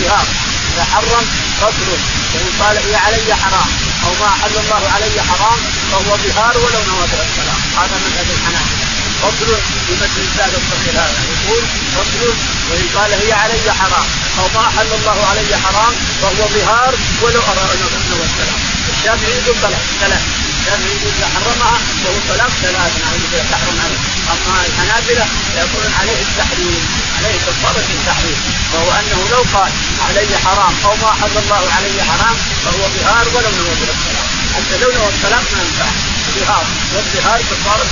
جهاد 0.00 0.28
إذا 0.74 0.84
حرم 0.84 1.26
قتله. 1.62 1.98
وان 2.34 2.48
قال 2.60 2.76
هي 2.86 2.94
علي 2.96 3.34
حرام 3.34 3.70
أو 4.04 4.12
ما 4.20 4.28
احل 4.34 4.54
الله 4.64 4.82
علي 4.94 5.22
حرام 5.30 5.58
فهو 5.90 6.16
بهار 6.24 6.54
ولو 6.58 6.80
نوى 6.88 7.04
السلام. 7.04 7.60
هذا 7.78 7.96
مذهب 8.04 8.26
الحنابلة. 8.36 8.97
فصل 9.22 9.48
في 9.86 9.92
مثل 10.02 10.20
الزاد 10.26 10.52
الصغير 10.60 10.94
هذا 11.02 11.20
يقول 11.32 11.62
فصل 11.96 12.22
وإن 12.70 12.86
قال 12.96 13.12
هي 13.12 13.32
علي 13.32 13.72
حرام. 13.80 14.06
أو 14.38 14.46
ما 14.54 14.68
أحل 14.68 14.90
الله 14.98 15.18
علي 15.30 15.56
حرام 15.64 15.94
فهو 16.22 16.48
ظهار 16.56 16.94
ولو 17.22 17.40
ارى 17.50 17.64
ان 17.74 17.82
السلام 18.28 18.60
الشافعي 18.92 19.32
يقول 19.38 19.56
ثلاث 19.62 19.84
ثلاث 20.00 20.22
الشافعي 20.60 20.92
يقول 20.96 21.12
إذا 21.18 21.28
حرمها 21.34 21.78
فهو 22.02 22.18
طلاق 22.28 22.52
ثلاث 22.62 22.92
نعوذ 23.02 23.24
بالله 23.30 23.46
تحرم 23.52 23.78
عليه 23.84 24.00
أما 24.32 24.54
الحنابلة 24.68 25.26
يقولون 25.60 25.92
عليه 26.00 26.20
التحريم 26.26 26.82
عليه 27.18 27.38
كفاره 27.46 27.88
التحريم. 27.98 28.38
وهو 28.72 28.90
أنه 29.00 29.20
لو 29.32 29.42
قال 29.54 29.72
علي 30.08 30.38
حرام 30.44 30.74
أو 30.84 30.94
ما 31.02 31.10
أحل 31.14 31.34
الله 31.44 31.62
علي 31.76 31.98
حرام 32.10 32.36
فهو 32.64 32.82
ظهار 32.96 33.26
ولو 33.34 33.50
نوى 33.58 33.72
السلام 33.72 34.17
حتى 34.58 34.76
لو 34.82 34.90
نوى 34.92 35.08
السلام 35.14 35.44
ما 35.52 35.58
ينفع 35.62 35.88
الظهار 36.28 36.66
والظهار 36.94 37.40
كفاره 37.50 37.86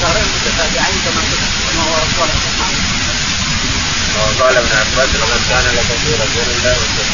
شهرين 0.00 0.28
متتابعين 0.34 0.98
كما 1.04 1.22
كما 1.66 1.82
هو 1.88 1.96
الصلاه 2.08 2.40
وقال 4.16 4.56
ابن 4.56 4.72
عباس 4.80 5.10
لقد 5.20 5.40
كان 5.50 5.66
لكم 5.76 5.96
في 6.04 6.10
رسول 6.24 6.48
الله 6.56 6.72
أسوة 6.84 7.06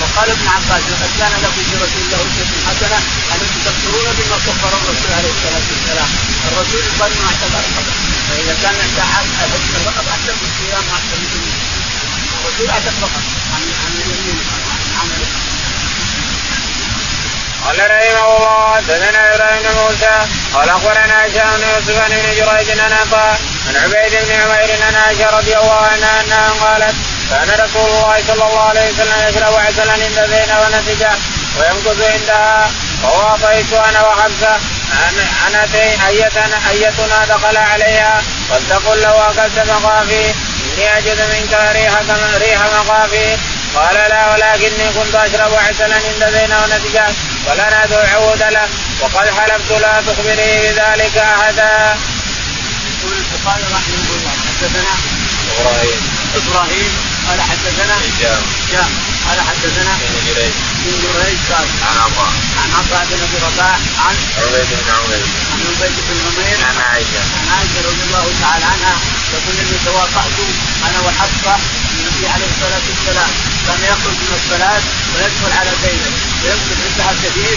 وقال 0.00 0.28
ابن 0.36 0.46
عباس 0.56 0.82
لقد 0.92 1.10
كان 1.20 1.32
لكم 1.44 1.62
في 1.68 1.74
رسول 1.84 2.02
الله 2.04 2.20
أسوة 2.28 2.50
حسنة 2.68 2.98
أنتم 3.32 3.58
تكفرون 3.66 4.08
بما 4.18 4.36
كفر 4.46 4.72
الرسول 4.78 5.10
عليه 5.18 5.32
الصلاة 5.36 5.66
والسلام؟ 5.72 6.10
الرسول 6.48 6.84
قال 7.00 7.10
ما 7.20 7.26
اعتبر 7.30 7.62
قبل 7.76 7.92
فإذا 8.28 8.54
كان 8.62 8.76
أنت 8.86 8.98
الحكم 9.44 9.72
فقط 9.86 10.06
أحسن 10.14 10.36
الصيام 10.48 10.84
أحسن 10.96 11.18
من 11.32 11.44
الرسول 12.38 12.68
أعتق 12.74 12.94
فقط. 13.04 13.24
عن 13.54 13.62
عن 13.82 13.92
اليمين 14.00 14.38
عن 14.72 14.82
عمله 15.00 15.30
قال 17.64 17.78
رحمه 17.78 18.36
الله 18.36 18.76
حدثنا 18.76 19.34
إبراهيم 19.34 19.62
بن 19.62 19.74
موسى 19.80 20.26
قال 20.54 20.68
أخبرنا 20.68 21.26
هشام 21.26 21.56
بن 21.56 21.68
يوسف 21.74 22.04
عن 22.04 22.12
ابن 22.12 22.28
جريج 22.36 22.80
عن 22.80 22.92
عطاء 22.92 23.40
عن 23.68 23.76
عبيد 23.76 24.12
بن 24.12 24.32
عمير 24.32 24.82
عن 24.86 24.94
عائشة 24.94 25.30
رضي 25.38 25.56
الله 25.56 25.80
عنها 25.92 26.20
أنها 26.20 26.50
قالت 26.62 26.94
كان 27.30 27.48
رسول 27.64 27.90
الله 27.90 28.22
صلى 28.26 28.44
الله 28.44 28.68
عليه 28.68 28.90
وسلم 28.92 29.28
يشرب 29.28 29.54
عسلا 29.54 29.92
عند 29.92 30.18
زينب 30.30 30.58
ونسجه 30.62 31.12
ويمكث 31.58 32.12
عندها 32.12 32.70
وهو 33.02 33.28
اعطيت 33.28 33.72
أنا 33.72 34.06
وحفصه 34.06 34.52
عن 35.02 35.14
عن 35.44 35.54
ايتنا 36.08 36.58
أيتنا 36.70 37.24
دخل 37.28 37.56
عليها 37.56 38.22
فلتقل 38.50 39.02
له 39.02 39.30
أكلت 39.30 39.70
مقافي 39.70 40.24
إني 40.64 40.98
أجد 40.98 41.18
منك 41.32 41.72
ريح 41.74 41.92
ريح 42.40 42.60
مقافي. 42.62 43.36
قال 43.74 43.94
لا 43.94 44.32
ولكني 44.32 44.86
كنت 44.96 45.14
أشرب 45.14 45.54
عسلا 45.54 45.94
عند 45.94 46.22
زينب 46.32 46.62
ونسجه 46.62 47.06
ولا 47.46 47.84
ندعو 47.84 48.00
عود 48.00 48.42
له 48.42 48.68
وقد 49.00 49.28
حلفت 49.38 49.70
لا 49.70 50.02
تخبري 50.06 50.52
بذلك 50.62 51.16
أحدا. 51.16 51.96
يقول 52.92 53.12
البخاري 53.12 53.62
رحمه 53.62 54.08
الله 54.16 54.34
حدثنا 54.46 54.94
إبراهيم. 55.52 56.00
إبراهيم 56.36 56.92
قال 57.28 57.40
حدثنا 57.50 57.94
هشام. 58.04 58.42
هشام 58.68 58.90
قال 59.28 59.38
حدثنا 59.48 59.92
بن 60.00 60.14
جريج. 60.26 60.54
بن 60.84 60.94
جريج 61.02 61.38
قال 61.50 61.66
عن 61.86 61.96
عطاء. 62.04 62.32
عن 62.62 62.70
عطاء 62.78 63.06
بن 63.10 63.18
أبي 63.26 63.38
رباح 63.46 63.78
عن 64.06 64.16
عبيد 64.38 64.70
بن 64.80 64.88
عمير. 64.98 65.26
عن 65.52 65.60
عبيد 65.68 65.96
بن 66.08 66.18
عمير 66.26 66.58
عن 66.68 66.76
عائشة. 66.88 67.22
عن 67.38 67.46
عائشة 67.54 67.78
رضي 67.88 68.02
الله 68.08 68.26
تعالى 68.42 68.64
عنها 68.64 68.96
يقول 69.32 69.54
اني 69.62 69.78
تواطات 69.84 70.36
أنا 70.86 70.98
وحفصة 71.06 71.54
النبي 72.02 72.26
عليه 72.34 72.48
الصلاة 72.54 72.84
والسلام 72.90 73.30
كان 73.66 73.80
يخرج 73.92 74.16
من 74.22 74.32
الصلاة 74.40 74.82
ويدخل 75.12 75.52
على 75.58 75.70
زينب 75.82 76.14
ويمسك 76.42 76.78
عندها 76.86 77.12
كثير 77.22 77.56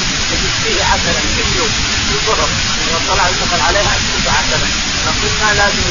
فيه 0.63 0.83
عسلا. 0.91 1.21
كل 1.35 1.49
يوم 1.59 1.71
في 2.09 2.15
ظهر 2.27 2.49
وطلع 2.91 3.25
يدخل 3.33 3.61
عليها 3.67 3.91
يمسك 3.97 4.27
عسلا. 4.39 4.67
فقلنا 5.05 5.49
لازم 5.59 5.85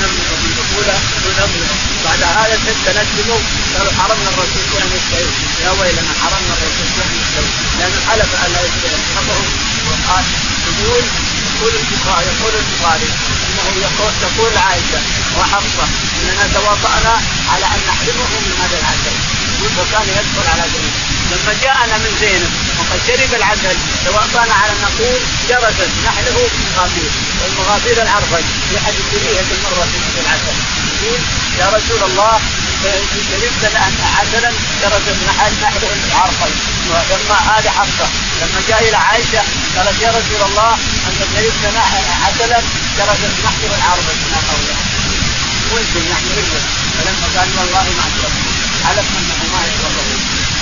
نملك 0.00 0.30
من 0.42 0.50
دخوله 0.58 0.96
ونملك 1.24 1.70
بعد 2.04 2.22
هذا 2.38 2.56
ست 2.66 2.84
نسلمه 2.98 3.38
قالوا 3.74 3.92
حرمنا 3.98 4.30
الرسول 4.34 4.64
ان 4.82 4.90
يستوي 4.96 5.30
يا 5.64 5.70
ويلنا 5.78 6.12
حرمنا 6.22 6.54
الرسول 6.58 6.88
ان 7.04 7.10
يستوي 7.20 7.50
لأنه 7.78 7.98
حلف 8.08 8.30
ان 8.44 8.50
لا 8.52 8.60
حفظه 9.14 9.38
وقال 9.88 10.24
يقول 10.68 11.04
يقول 11.62 11.74
البخاري 11.74 12.26
يقول 12.26 12.54
البخاري 12.62 13.08
إنه 13.46 13.66
يقول 13.86 14.12
تقول 14.22 14.52
عائشة 14.66 15.00
وحفصة 15.38 15.86
إننا 16.18 16.44
تواطأنا 16.54 17.14
على 17.52 17.66
أن 17.74 17.80
نحرمه 17.88 18.30
من 18.44 18.54
هذا 18.62 18.76
العسل. 18.80 19.14
فكان 19.76 20.08
يدخل 20.18 20.46
على 20.52 20.64
زينب. 20.72 20.94
لما 21.30 21.52
جاءنا 21.62 21.94
من 22.04 22.12
زينب 22.20 22.52
وقد 22.78 23.00
شرب 23.06 23.34
العسل 23.40 23.76
تواطأنا 24.06 24.54
على 24.60 24.72
أن 24.72 24.80
نقول 24.86 25.20
جرست 25.48 25.90
نحله 26.06 26.36
مغافير 26.76 27.10
والمغافير 27.40 28.02
العرفج 28.02 28.44
في 28.68 28.74
حديث 28.84 29.06
ريحه 29.22 29.50
المرة 29.56 29.86
في 30.14 30.20
العسل. 30.24 30.56
يقول 31.02 31.20
يا 31.60 31.66
رسول 31.76 32.10
الله 32.10 32.34
شربت 33.30 33.62
عسلا 34.18 34.50
نحل 35.28 35.52
نحله 35.62 35.90
العرفج 36.08 36.54
لما 36.90 37.36
هذه 37.50 37.70
حفصه 37.78 38.08
لما 38.40 38.60
جاء 38.68 38.88
إلى 38.88 38.96
عائشه 38.96 39.42
قالت 39.76 40.02
يا 40.02 40.10
رسول 40.18 40.42
الله 40.48 40.72
انت 41.08 41.20
شربت 41.34 41.64
عسلا 42.24 42.58
جرست 42.98 43.34
نحله 43.44 43.72
العرفج 43.78 44.18
ما 44.32 44.40
قوله 44.50 44.76
ممكن 45.72 46.02
نحن 46.12 46.26
نشرب 46.38 46.64
فلما 46.94 47.26
قال 47.36 47.48
والله 47.58 47.86
ما 47.98 48.04
اشرب 48.10 48.32
علم 48.88 49.06
انه 49.18 49.40
ما 49.52 49.60
يشربه 49.68 50.06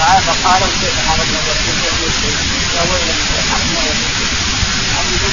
قال 0.00 0.22
فقال 0.26 0.60
كيف 0.80 0.96
حرمنا 1.08 1.38
الرسول 1.42 1.76
يا 1.84 1.90
الرسول 1.92 2.34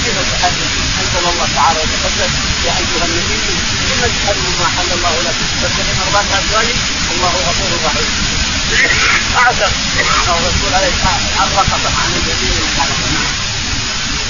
كيف 0.06 0.18
تحرم؟ 0.34 0.72
انزل 1.00 1.30
الله 1.30 1.48
تعالى 1.56 1.80
وتقدم 1.80 2.32
يا 2.66 2.74
ايها 2.82 3.06
النبي 3.06 3.38
لما 3.90 4.08
تحرم 4.08 4.54
ما 4.60 4.68
حل 4.76 4.90
الله 4.98 5.16
لك 5.26 5.36
تبتغي 5.62 5.94
مرضات 6.00 6.26
ازواجك 6.40 6.80
الله 7.12 7.34
غفور 7.48 7.72
رحيم 7.86 8.37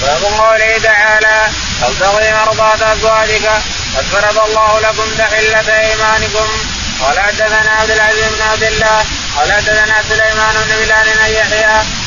باب 0.02 0.24
قوله 0.24 0.78
تعالى 0.84 1.50
تبتغي 1.82 2.34
مرضات 2.34 2.82
أزواجك 2.82 3.48
قد 3.98 4.06
فرض 4.12 4.38
الله 4.48 4.80
لكم 4.80 5.08
تحلة 5.18 5.80
أيمانكم. 5.80 6.48
قال 7.02 7.20
حدثنا 7.20 7.72
عبد 7.72 7.92
العزيز 7.92 8.26
بن 8.36 8.42
عبد 8.42 8.64
الله 8.64 9.06
قال 9.36 9.52
حدثنا 9.52 9.96
سليمان 10.10 10.56
بن 10.68 10.76
بلال 10.76 11.08
بن 11.18 11.34
يحيى 11.34 11.66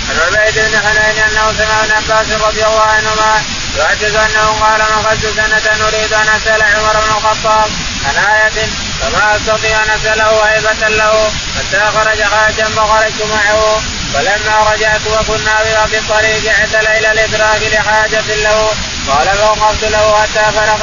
عن 0.09 0.17
عبيد 0.27 0.55
بن 0.55 0.79
حنين 0.79 1.19
أنه 1.25 1.55
سمع 1.59 1.85
ابن 1.85 1.93
عباس 1.93 2.27
رضي 2.41 2.65
الله 2.65 2.83
عنهما 2.83 3.43
يحدث 3.77 4.15
أنه 4.17 4.47
قال 4.61 4.81
مخذت 4.81 5.27
سنة 5.37 5.87
أريد 5.89 6.13
أن 6.13 6.29
أسأل 6.37 6.63
عمر 6.63 6.93
بن 6.93 7.11
الخطاب 7.17 7.71
عن 8.07 8.25
آية 8.25 8.69
فما 9.01 9.37
استطيع 9.37 9.83
أن 9.83 9.91
أسأله 9.91 10.45
هيبة 10.45 10.89
له 10.89 11.33
حتى 11.59 11.81
خرج 11.95 12.23
حاجا 12.23 12.69
فخرجت 12.77 13.23
معه. 13.23 13.83
فلما 14.15 14.73
رجعت 14.73 15.07
وكنا 15.07 15.87
في 15.87 15.99
الطريق 15.99 16.55
عدل 16.61 16.87
إلى 16.87 17.13
الإدراك 17.13 17.63
لحاجة 17.63 18.35
له. 18.35 18.73
قال 19.09 19.29
فوقفت 19.39 19.85
له 19.85 20.23
حتى 20.23 20.53
فرغ. 20.57 20.83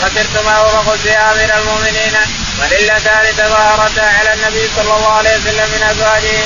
فخسرت 0.00 0.44
معه 0.46 0.68
فقلت 0.68 1.06
يا 1.06 1.32
أمير 1.32 1.58
المؤمنين 1.58 2.14
من 2.58 2.72
اللتان 2.72 3.36
تظاهرتا 3.36 4.00
على 4.00 4.32
النبي 4.34 4.68
صلى 4.76 4.96
الله 4.96 5.12
عليه 5.12 5.36
وسلم 5.36 5.68
من 5.74 5.82
أزواجه؟ 5.90 6.38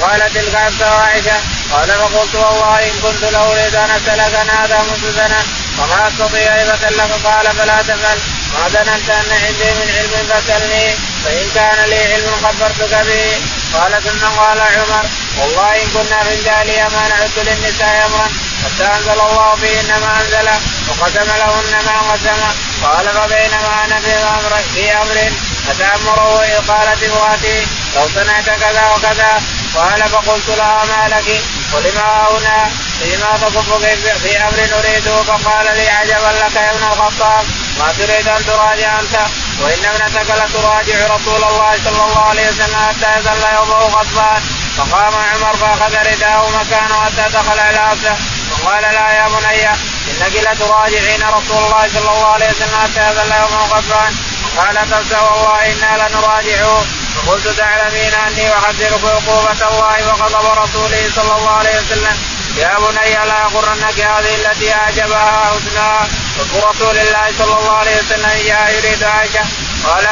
فقال 0.00 0.20
تلك 0.34 0.54
وعائشه 0.80 1.38
قال 1.72 1.88
فقلت 1.88 2.34
والله 2.34 2.78
إن 2.78 2.94
كنت 3.02 3.32
لو 3.32 3.52
اريد 3.52 3.74
ان 3.74 3.90
اسالك 3.90 4.34
هذا 4.50 4.78
منذ 4.78 5.16
سنه 5.16 5.42
وما 5.78 6.08
أستطيع 6.08 6.54
هبه 6.54 6.90
لك؟ 6.90 7.10
قال 7.24 7.46
فلا 7.58 7.82
تفعل 7.82 8.18
ما 8.54 8.68
ظننت 8.68 9.10
أن 9.10 9.30
عندي 9.44 9.70
من 9.78 9.88
علم 9.96 10.14
فسلني 10.30 10.94
فإن 11.24 11.50
كان 11.54 11.88
لي 11.90 12.14
علم 12.14 12.32
خبرتك 12.44 12.94
به. 13.06 13.38
قال 13.74 14.02
ثم 14.02 14.40
قال 14.40 14.60
عمر 14.60 15.04
والله 15.38 15.82
إن 15.82 15.88
كنا 15.94 16.22
في 16.24 16.34
الجاهلية 16.34 16.82
ما 16.82 17.08
نعد 17.08 17.36
للنساء 17.36 18.06
أمرا 18.06 18.28
حتى 18.64 18.84
أنزل 18.96 19.20
الله 19.20 19.56
فيهن 19.60 20.00
ما 20.00 20.20
أنزل 20.20 20.48
وقسم 20.88 21.28
لهن 21.40 21.84
ما 21.86 22.12
قسم. 22.12 22.40
قال 22.82 23.06
فبينما 23.08 23.84
أنا 23.84 24.00
في 24.00 24.12
أمر 24.14 24.52
في 24.74 24.92
أمر 24.92 25.32
اتامره 25.70 26.42
اذ 26.42 26.70
قالت 26.70 27.02
امرأتي 27.02 27.66
لو 27.96 28.08
صنعت 28.14 28.44
كذا 28.44 28.84
وكذا. 28.96 29.42
قال 29.74 30.08
فقلت 30.08 30.48
لها 30.48 30.84
ما 30.84 31.08
لك؟ 31.08 31.42
ولما 31.74 32.26
هنا 32.30 32.70
فيما 33.00 33.38
تصف 33.42 33.84
في 34.22 34.38
أمر 34.38 34.58
اريده 34.78 35.22
فقال 35.22 35.66
لي 35.76 35.88
عجبا 35.88 36.32
لك 36.40 36.56
يا 36.56 36.70
ابن 36.70 36.84
الخطاب 36.84 37.44
ما 37.78 37.92
تريد 37.98 38.28
أن 38.28 38.46
تراجع 38.46 39.00
أنت؟ 39.00 39.16
وإن 39.60 39.84
ابنتك 39.84 40.30
لتراجع 40.30 41.14
رسول 41.14 41.44
الله 41.44 41.72
صلى 41.84 42.02
الله 42.04 42.24
عليه 42.28 42.48
وسلم 42.48 42.76
حتى 42.88 43.18
يزل 43.18 43.42
يومه 43.54 43.78
غضبان. 43.96 44.42
فقام 44.76 45.14
عمر 45.14 45.56
فأخذ 45.56 45.94
رداه 45.94 46.48
مكانه 46.48 47.04
حتى 47.04 47.36
دخل 47.36 47.58
إلى 47.58 47.78
عبده. 47.78 48.14
وقال 48.50 48.82
لا 48.82 49.12
يا 49.12 49.28
بني 49.28 49.68
إنك 50.10 50.34
لتراجعين 50.36 51.22
رسول 51.22 51.64
الله 51.64 51.88
صلى 51.94 52.10
الله 52.12 52.32
عليه 52.32 52.50
وسلم 52.50 52.78
حتى 52.82 53.10
يزل 53.10 53.32
يومه 53.32 53.62
غضبان. 53.72 54.16
قال 54.58 54.76
تبت 54.90 55.12
والله 55.12 55.66
إنا 55.66 56.08
لنراجعه. 56.08 56.84
فقلت 57.26 57.48
تعلمين 57.48 58.14
أني 58.14 58.54
احذرك 58.54 59.04
عقوبة 59.04 59.68
الله 59.68 60.08
وغضب 60.08 60.58
رسوله 60.62 61.10
صلى 61.16 61.36
الله 61.38 61.50
عليه 61.50 61.80
وسلم. 61.80 62.16
يا 62.56 62.78
بني 62.78 63.14
لا 63.14 63.38
يغرنك 63.44 64.00
هذه 64.00 64.34
التي 64.34 64.74
أعجبها 64.74 65.52
حسنها 65.52 66.08
حب 66.38 66.64
رسول 66.70 66.98
الله 66.98 67.26
صلى 67.38 67.58
الله 67.58 67.76
عليه 67.76 67.96
وسلم 67.96 68.30
اياها 68.30 68.70
يريد 68.70 69.04
عائشة. 69.04 69.44
قال 69.86 70.06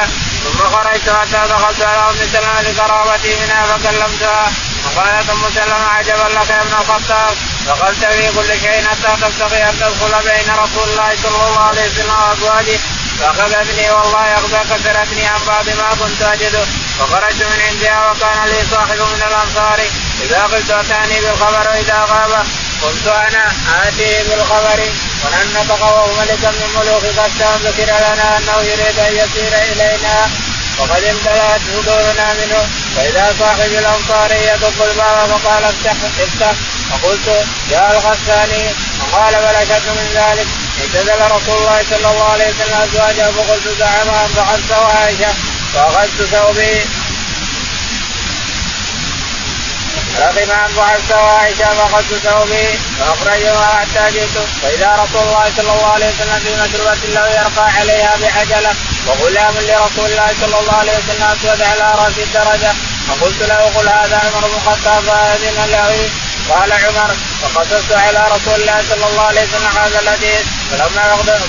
ثم 0.44 0.58
خرجت 0.74 1.10
حتى 1.10 1.40
دخلت 1.52 1.82
على 1.82 2.10
أم 2.10 2.16
سلمة 2.32 2.62
لقرابتي 2.62 3.36
منها 3.40 3.66
فكلمتها. 3.66 4.52
فقالت 4.84 5.30
أم 5.30 5.42
سلمة 5.54 5.86
عجبا 5.96 6.28
لك 6.38 6.50
يا 6.50 6.62
ابن 6.62 6.74
الخطاب. 6.80 7.36
دخلت 7.66 8.04
في 8.04 8.28
كل 8.36 8.60
شيء 8.60 8.84
حتى 8.88 9.16
تبتغي 9.22 9.62
أن 9.62 9.76
تدخل 9.80 10.14
بين 10.28 10.54
رسول 10.54 10.88
الله 10.90 11.16
صلى 11.22 11.48
الله 11.48 11.62
عليه 11.62 11.86
وسلم 11.90 12.14
وأزواجه. 12.28 12.78
فأخذتني 13.20 13.90
والله 13.90 14.34
أخذ 14.34 14.54
كسرتني 14.70 15.26
عن 15.26 15.40
بعض 15.46 15.66
ما 15.68 15.90
كنت 16.00 16.22
أجده. 16.22 16.64
فخرجت 16.98 17.42
من 17.42 17.60
عندها 17.68 18.10
وكان 18.10 18.48
لي 18.50 18.60
صاحب 18.70 18.98
من 18.98 19.22
الأنصار. 19.28 19.80
إذا 20.24 20.42
قلت 20.42 20.70
أتاني 20.70 21.20
بالخبر 21.20 21.68
وإذا 21.70 22.06
غاب 22.10 22.46
قلت 22.82 23.06
أنا 23.06 23.44
آتي 23.82 24.22
بالخبر. 24.28 24.80
ولن 25.24 25.46
نطق 25.54 25.82
وهو 25.82 26.06
ملكا 26.18 26.50
من 26.50 26.68
ملوك. 26.76 27.04
قد 27.18 27.62
ذكر 27.64 27.90
لنا 28.06 28.38
أنه 28.38 28.56
يريد 28.70 28.98
أن 28.98 29.12
يسير 29.20 29.52
إلينا. 29.72 30.30
وقد 30.78 31.04
امتلأت 31.04 31.60
صدورنا 31.74 32.34
منه. 32.38 32.68
فإذا 32.96 33.34
صاحب 33.40 33.70
الأنصار 33.82 34.30
يدق 34.32 34.82
الباب 34.90 35.28
فقال 35.28 35.64
افتح 35.64 35.96
افتح. 36.24 36.52
فقلت 36.90 37.46
يا 37.70 37.92
الغساني 37.92 38.64
فقال 39.00 39.34
بل 39.34 39.90
من 39.98 40.10
ذلك. 40.14 40.67
اعتزل 40.80 41.20
رسول 41.36 41.56
الله 41.58 41.82
صلى 41.90 42.10
الله 42.10 42.28
عليه 42.32 42.48
وسلم 42.48 42.80
أزواجه 42.82 43.30
فقلت 43.30 43.68
زعما 43.78 44.28
فأخذت 44.36 44.70
وعائشة 44.70 45.32
فأخذت 45.74 46.22
ثوبي 46.32 46.84
رغم 50.18 50.50
أن 50.50 50.72
بعثت 50.76 51.12
وعائشه 51.12 51.64
فاخذت 51.64 52.14
ثوبي 52.24 52.68
فأخرجها 52.98 53.66
حتى 53.80 54.12
جئت. 54.14 54.36
فإذا 54.62 54.90
رسول 55.02 55.22
الله 55.22 55.52
صلى 55.56 55.72
الله 55.72 55.92
عليه 55.92 56.06
وسلم 56.06 56.38
في 56.44 56.50
مشروبة 56.62 57.02
له 57.14 57.26
يرقى 57.28 57.66
عليها 57.78 58.16
بعجلة 58.20 58.74
وغلام 59.06 59.54
لرسول 59.54 60.10
الله 60.10 60.30
صلى 60.40 60.58
الله 60.60 60.74
عليه 60.74 60.92
وسلم 60.92 61.22
أسود 61.22 61.62
على 61.62 61.94
رأس 62.02 62.18
الدرجة. 62.18 62.72
فقلت 63.08 63.42
له 63.42 63.60
قل 63.76 63.88
هذا 63.88 64.16
عمر 64.24 64.46
بن 64.48 64.54
الخطاب 64.56 65.02
فاذن 65.04 65.70
له. 65.72 66.10
قال 66.50 66.72
عمر 66.72 67.10
فقصصت 67.42 67.92
على 67.92 68.22
رسول 68.34 68.54
الله 68.60 68.78
صلى 68.90 69.06
الله 69.10 69.22
عليه 69.22 69.42
وسلم 69.42 69.72
هذا 69.82 70.00
الحديث. 70.00 70.44
فلما 70.70 71.02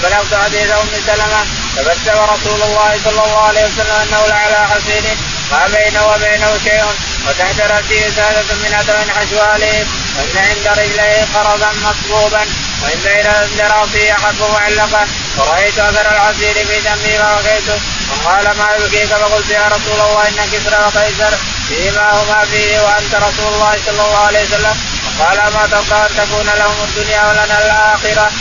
بلغت 0.03 0.33
حديث 0.43 0.69
أم 0.71 0.89
سلمة 1.07 1.41
تبسم 1.75 2.17
رسول 2.33 2.61
الله 2.61 2.91
صلى 3.03 3.23
الله 3.25 3.41
عليه 3.47 3.63
وسلم 3.63 3.97
أنه 4.03 4.21
لعلى 4.27 4.67
حسين 4.67 5.05
ما 5.51 5.67
بينه 5.67 6.05
وبينه 6.07 6.51
شيء. 6.63 6.85
وتحت 7.27 7.59
رأسه 7.61 8.01
سادة 8.15 8.49
من 8.63 8.73
أدم 8.79 9.11
حشوالهم 9.17 9.87
وإن 10.17 10.37
عند 10.47 10.67
رجليه 10.79 11.25
قرضا 11.35 11.71
مصبوبا 11.85 12.43
وإن 12.81 12.99
بين 13.03 13.27
رأسه 13.71 14.13
حب 14.13 14.41
معلقة. 14.53 15.07
ورأيت 15.37 15.79
أثر 15.79 16.11
العصير 16.11 16.53
في 16.53 16.79
دمي 16.87 17.13
فبكيت 17.17 17.69
وقال 18.09 18.45
ما 18.57 18.67
يبكيك 18.75 19.05
فقلت 19.05 19.49
يا 19.49 19.65
رسول 19.67 19.99
الله 20.01 20.27
إن 20.27 20.49
كسرى 20.51 20.79
وقيصر. 20.85 21.33
فيما 21.67 22.11
هما 22.11 22.45
فيه 22.51 22.79
وأنت 22.79 23.15
رسول 23.15 23.53
الله 23.53 23.77
صلى 23.85 24.01
الله 24.05 24.25
عليه 24.27 24.43
وسلم. 24.43 24.75
وقال 25.18 25.38
ما 25.53 25.64
تبقى 25.68 26.05
أن 26.05 26.12
تكون 26.18 26.45
لهم 26.45 26.78
الدنيا 26.88 27.22
ولنا 27.28 27.57
الآخرة. 27.66 28.32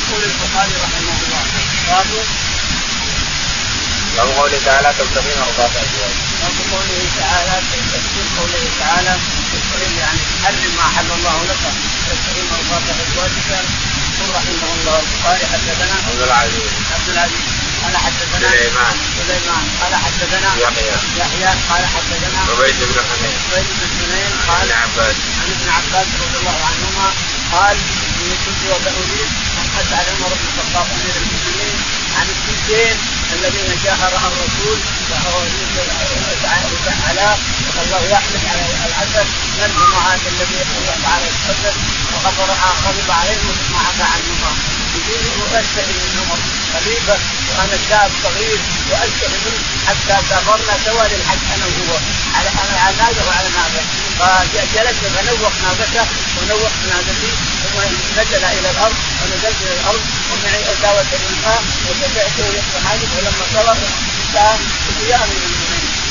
يقول 0.00 0.22
البخاري 0.22 0.74
رحمه 0.84 1.16
الله 1.22 1.42
باب 1.88 2.06
باب 4.16 4.28
قوله 4.38 4.58
تعالى 4.66 4.94
تبتغي 4.98 5.32
مرضات 5.40 5.70
ازواجك. 5.70 6.20
باب 6.40 6.56
قوله 6.72 7.02
تعالى 7.20 7.54
تفسير 7.92 8.26
قوله 8.38 8.64
تعالى 8.80 9.14
يعني 10.00 10.20
حرم 10.44 10.72
ما 10.76 10.82
أحل 10.82 11.10
الله 11.18 11.36
لك. 11.50 11.62
تبتغي 12.08 12.42
مرضات 12.50 12.82
ازواجك 13.04 13.48
يقول 13.48 14.34
رحمه 14.36 14.70
الله 14.76 14.96
البخاري 15.04 15.46
حدثنا 15.52 15.94
عبد 16.08 16.22
العزيز. 16.22 16.72
عبد 16.94 17.08
العزيز. 17.08 17.44
قال 17.82 17.96
حدثنا 17.96 18.50
سليمان. 18.50 18.96
سليمان 19.30 19.66
قال 19.80 19.94
حدثنا 19.94 20.50
يحيى. 20.64 20.96
يحيى 21.20 21.50
قال 21.70 21.82
حدثنا 21.94 22.40
عبيد 22.50 22.78
بن 22.90 22.98
حنين 23.08 23.36
عبيد 23.46 23.66
بن 23.80 23.88
حنين 23.98 24.32
عن 24.32 24.48
قال 24.48 24.72
عباس 24.72 25.16
عن 25.40 25.48
ابن 25.56 25.68
عباس 25.76 26.06
رضي 26.22 26.36
الله 26.40 26.58
عنهما 26.70 27.06
قال 27.52 27.76
إني 28.20 28.34
كنت 28.44 28.60
اريد 29.02 29.30
ان 29.58 29.68
اسال 29.80 30.06
عمر 30.14 30.30
بن 30.38 30.46
الخطاب 30.50 30.86
أمير 30.96 31.14
المؤمنين 31.22 31.78
عن 32.16 32.26
السنتين 32.34 32.96
الذين 33.36 33.70
شاهرها 33.84 34.28
الرسول 34.32 34.78
على 37.08 37.36
الله 37.82 38.02
يحلف 38.14 38.42
على 38.50 38.62
العسل 38.88 39.26
من 39.58 39.70
هم 39.78 39.92
هذا 40.06 40.28
الذي 40.34 40.58
الله 40.78 40.96
تعالى 41.04 41.26
يتحدث 41.30 41.76
وغفر 42.12 42.48
غضب 42.84 43.10
عليهم 43.20 43.56
عفى 43.86 44.02
عنهما. 44.14 44.50
واستحي 45.52 45.92
من 45.92 46.10
عمر 46.20 46.38
خليفه 46.74 47.18
وأنا 47.48 47.76
شاب 47.88 48.10
صغير 48.24 48.58
واستحي 48.90 49.38
منه 49.44 49.58
حتى 49.88 50.16
سافرنا 50.28 50.74
سوا 50.86 51.04
للحج 51.10 51.42
أنا 51.54 51.66
وهو 51.66 51.98
على 52.36 52.48
على 52.82 52.96
ناقه 52.98 53.22
وعلى 53.28 53.48
ناقه 53.58 53.82
فجلسنا 54.18 55.08
فنوق 55.16 55.52
ناقته 55.64 56.04
ونوق 56.36 56.72
ناقتي 56.90 57.30
ثم 57.62 57.76
نزل 58.20 58.44
إلى 58.44 58.70
الأرض 58.70 58.96
ونزلت 59.22 59.58
إلى 59.62 59.74
الأرض 59.80 60.00
ومعي 60.30 60.62
اداوه 60.72 61.00
الماء 61.12 61.62
وتبعته 61.86 62.44
يصبح 62.56 62.88
حاجب 62.88 63.08
ولما 63.16 63.44
صبر 63.54 63.76
انتهى 64.20 64.56
يا 65.10 65.16
امير 65.24 65.59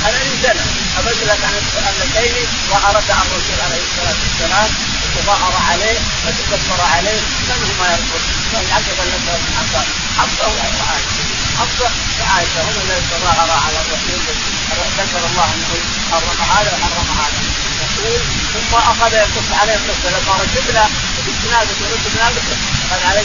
لي 0.08 0.32
سنه 0.44 0.66
ابدلك 1.00 1.42
عن 1.48 1.56
السنتين 1.62 2.48
وعرض 2.72 3.04
عن 3.18 3.26
الرسول 3.28 3.60
عليه 3.66 3.82
الصلاة 3.88 4.20
والسلام 4.24 4.70
وتظاهر 5.04 5.54
عليه 5.70 6.00
وتكبر 6.26 6.80
عليه 6.96 7.22
من 7.48 7.58
هو 7.64 7.84
ما 7.84 7.88
يرفض؟ 7.94 8.24
من 8.54 8.66
عقب 8.76 8.98
النبي 9.06 9.38
بن 9.44 9.54
عباس 9.60 9.88
حفصه 10.20 10.48
وعائشه 10.48 11.24
حفصه 11.60 11.90
وعائشه 12.20 12.60
هم 12.68 12.76
الذين 12.84 13.06
تظاهرا 13.14 13.56
على 13.66 13.78
الرسول 13.84 14.20
ذكر 15.00 15.22
الله 15.30 15.48
أنه 15.56 15.72
حرم 16.12 16.40
هذا 16.54 16.72
وحرم 16.74 17.10
هذا. 17.22 17.40
يقول 17.84 18.22
ثم 18.54 18.76
أخذ 18.92 19.14
يقص 19.14 19.48
عليه 19.62 19.76
القصة 19.76 20.10
لما 20.16 20.34
ركبنا 20.44 20.84
بالجنازه 21.30 21.76
وركب 21.82 22.14
ناقته 22.18 22.56
قال 22.90 23.02
علي 23.10 23.22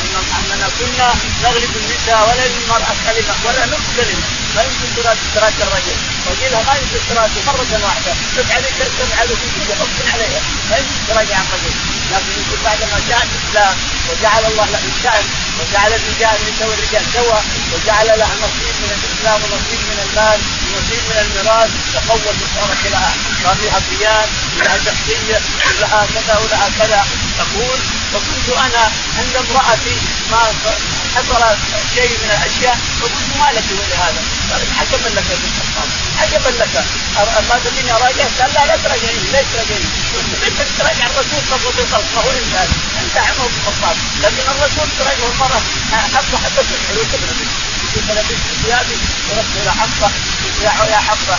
ان 0.00 0.14
اننا 0.38 0.68
كنا 0.78 1.08
نغلب 1.42 1.72
النساء 1.76 2.20
ولا 2.28 2.44
للمراه 2.52 2.94
كلمه 3.06 3.34
ولا 3.46 3.66
نصف 3.66 3.88
كلمه 3.96 4.22
ما 4.56 4.62
يمكن 4.62 4.88
تراك 4.96 5.18
تراك 5.34 5.52
الرجل 5.66 5.96
وقيلها 6.26 6.62
ما 6.68 6.74
يمكن 6.80 7.00
تراك 7.08 7.30
مره 7.46 7.84
واحدة 7.84 8.12
تفعل 8.36 8.62
تفعل 8.98 9.28
في 9.28 9.46
كل 9.54 9.74
حب 9.78 10.12
عليها 10.12 10.40
ما 10.70 10.76
يمكن 10.76 11.00
تراجع 11.08 11.36
عن 11.36 11.46
رجل 11.54 11.91
لكن 12.12 12.32
يقول 12.40 12.58
بعد 12.64 12.80
ما 12.92 12.98
جاء 13.08 13.22
الإسلام 13.28 13.74
وجعل 14.08 14.44
الله 14.50 14.66
له 14.74 14.82
الشان 14.92 15.24
وجعل 15.58 15.92
الرجال 15.98 16.36
يسوي 16.48 16.74
الرجال 16.74 17.04
سوا 17.14 17.38
وجعل 17.72 18.06
لها 18.06 18.34
نصيب 18.44 18.74
من 18.82 18.90
الإسلام 18.98 19.38
ونصيب 19.42 19.80
من 19.90 19.98
المال 20.06 20.38
ونصيب 20.68 21.02
من 21.10 21.18
الميراث 21.24 21.70
تقوى 21.94 22.20
وصارت 22.42 22.82
لها. 22.92 23.12
صار 23.42 23.56
قيام 23.90 24.28
ولها 24.56 24.78
شخصيه 24.86 25.40
ولها 25.78 26.06
كذا 26.14 26.34
ولها 26.42 26.68
كذا. 26.78 27.06
تقول 27.38 27.78
فكنت 28.12 28.48
أنا 28.66 28.84
عند 29.18 29.36
امرأتي 29.36 29.96
ما 30.30 30.42
حصل 31.14 31.42
شيء 31.94 32.12
من 32.22 32.30
الأشياء 32.36 32.78
فقلت 33.00 33.30
ما 33.38 33.48
لك 33.56 33.64
ولهذا؟ 33.78 34.22
حكما 34.78 35.08
لك 35.08 35.26
يا 35.30 35.36
بنت 35.42 35.56
الخطاب. 35.62 36.01
حكما 36.18 36.50
لك 36.60 36.74
ما 37.48 37.56
تبيني 37.64 37.92
اراجع؟ 37.92 38.24
قال 38.38 38.50
لا 38.54 38.66
لا 38.66 38.76
تراجعني 38.84 39.20
ليش 39.32 39.46
تراجعني؟ 39.52 39.88
بدك 40.42 40.68
تراجع 40.78 41.06
الرسول 41.06 41.40
صلى 41.50 42.02
الله 42.10 42.24
عليه 42.30 42.42
وسلم 42.42 42.70
انت 43.02 43.16
عمر 43.16 43.46
بن 43.48 43.58
الخطاب 43.60 43.96
لكن 44.22 44.44
الرسول 44.52 44.86
تراجع 44.98 45.26
المرأة 45.32 45.60
حفصه 46.14 46.38
حتى 46.44 46.62
تسحر 46.68 46.94
وتبرد 47.00 47.48
قلت 47.94 48.10
أنا 48.10 48.22
بنت 48.28 48.44
ثيابي 48.62 48.96
ورحت 49.30 49.52
إلى 49.62 49.72
حفصة 49.80 50.08
قلت 50.44 50.62
يا 50.64 50.70
حفصة 51.08 51.36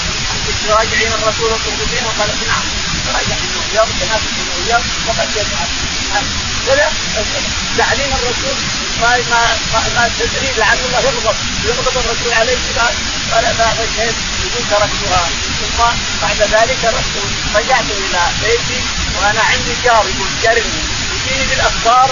كنت 0.48 0.58
تراجعين 0.68 1.12
الرسول 1.14 1.52
وترقدين 1.52 2.06
قالت 2.20 2.40
نعم 2.48 2.66
تراجع 3.08 3.36
تناسب 4.00 4.32
انه 4.40 4.66
ثياب 4.66 4.84
وقد 5.08 5.30
يفعل 5.36 5.68
كذا 6.68 6.92
تعليم 7.78 8.12
الرسول 8.14 8.56
ما 9.02 9.18
ما 9.18 9.42
ما, 9.74 9.80
ما 9.96 10.10
تدري 10.20 10.50
لعل 10.58 10.78
الله 10.86 11.00
يغضب 11.00 11.36
يغضب 11.66 11.96
الرسول 11.98 12.34
عليه 12.34 12.58
قال 12.78 12.94
قال 13.34 13.46
بعد 13.60 13.78
شيء 13.98 14.14
يقول 14.44 14.64
تركتها. 14.70 15.24
ثم 15.60 15.80
بعد 16.22 16.40
ذلك 16.42 16.82
رحت 16.84 17.14
رجعت 17.56 17.86
إلى 17.92 18.22
بيتي 18.44 18.82
وأنا 19.18 19.42
عندي 19.42 19.74
جار 19.84 20.06
يقول 20.16 20.30
جارني 20.44 20.80
يجيني 21.14 21.46
بالأخبار. 21.50 22.10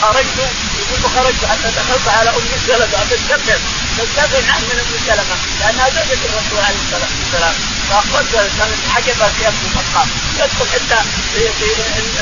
خرجت 0.00 0.38
يقول 0.84 1.00
فخرجت 1.02 1.44
حتى 1.50 1.68
دخلت 1.76 2.08
على 2.08 2.30
أم 2.30 2.48
سلمة. 2.66 2.84
اتذكر 2.84 3.58
تستغفر 3.98 4.42
عن 4.52 4.62
من 4.68 4.78
أم 4.84 4.92
سلمة. 5.06 5.36
لأنها 5.60 5.88
زوجة 5.90 6.20
الرسول 6.28 6.60
عليه 6.66 6.80
الصلاة 6.84 7.10
والسلام. 7.18 7.54
فاخذت 7.90 8.32
كانت 8.58 8.80
حجبت 8.94 9.30
في 9.36 9.48
ابن 9.48 9.62
الخطاب 9.68 10.08
تدخل 10.38 10.66
حتى 10.76 11.00
في 11.32 11.40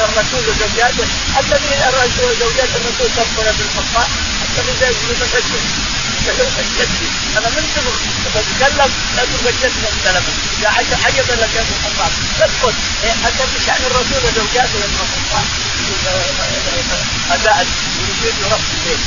الرسول 0.05 0.43
وزوجاته. 0.49 1.07
حتى 1.37 1.57
في 1.63 1.71
الرسول 1.89 2.31
زوجات 2.41 2.71
الرسول 2.77 3.09
تدخل 3.17 3.49
ابن 3.53 3.65
الخطاب 3.69 4.09
حتى 4.41 4.63
في 4.67 4.73
زي 4.81 5.92
أنا 6.31 7.49
من 7.49 7.65
صغر 7.75 7.95
بتكلم 8.35 8.91
لا 9.17 9.23
تقول 9.25 9.55
جدي 9.63 9.87
ام 9.89 9.97
سلمه 10.05 10.33
اذا 10.81 10.97
حجب 11.05 11.27
لك 11.43 11.53
ابن 11.57 11.73
الخطاب 11.77 12.13
تدخل 12.39 12.75
حتى 13.25 13.45
في 13.53 13.59
شأن 13.67 13.83
الرسول 13.91 14.21
وزوجاته 14.25 14.79
ابن 14.85 14.99
الخطاب 15.03 15.47
أداء. 17.31 17.67
يريد 18.23 18.35
رفض 18.53 18.71
البيت 18.75 19.01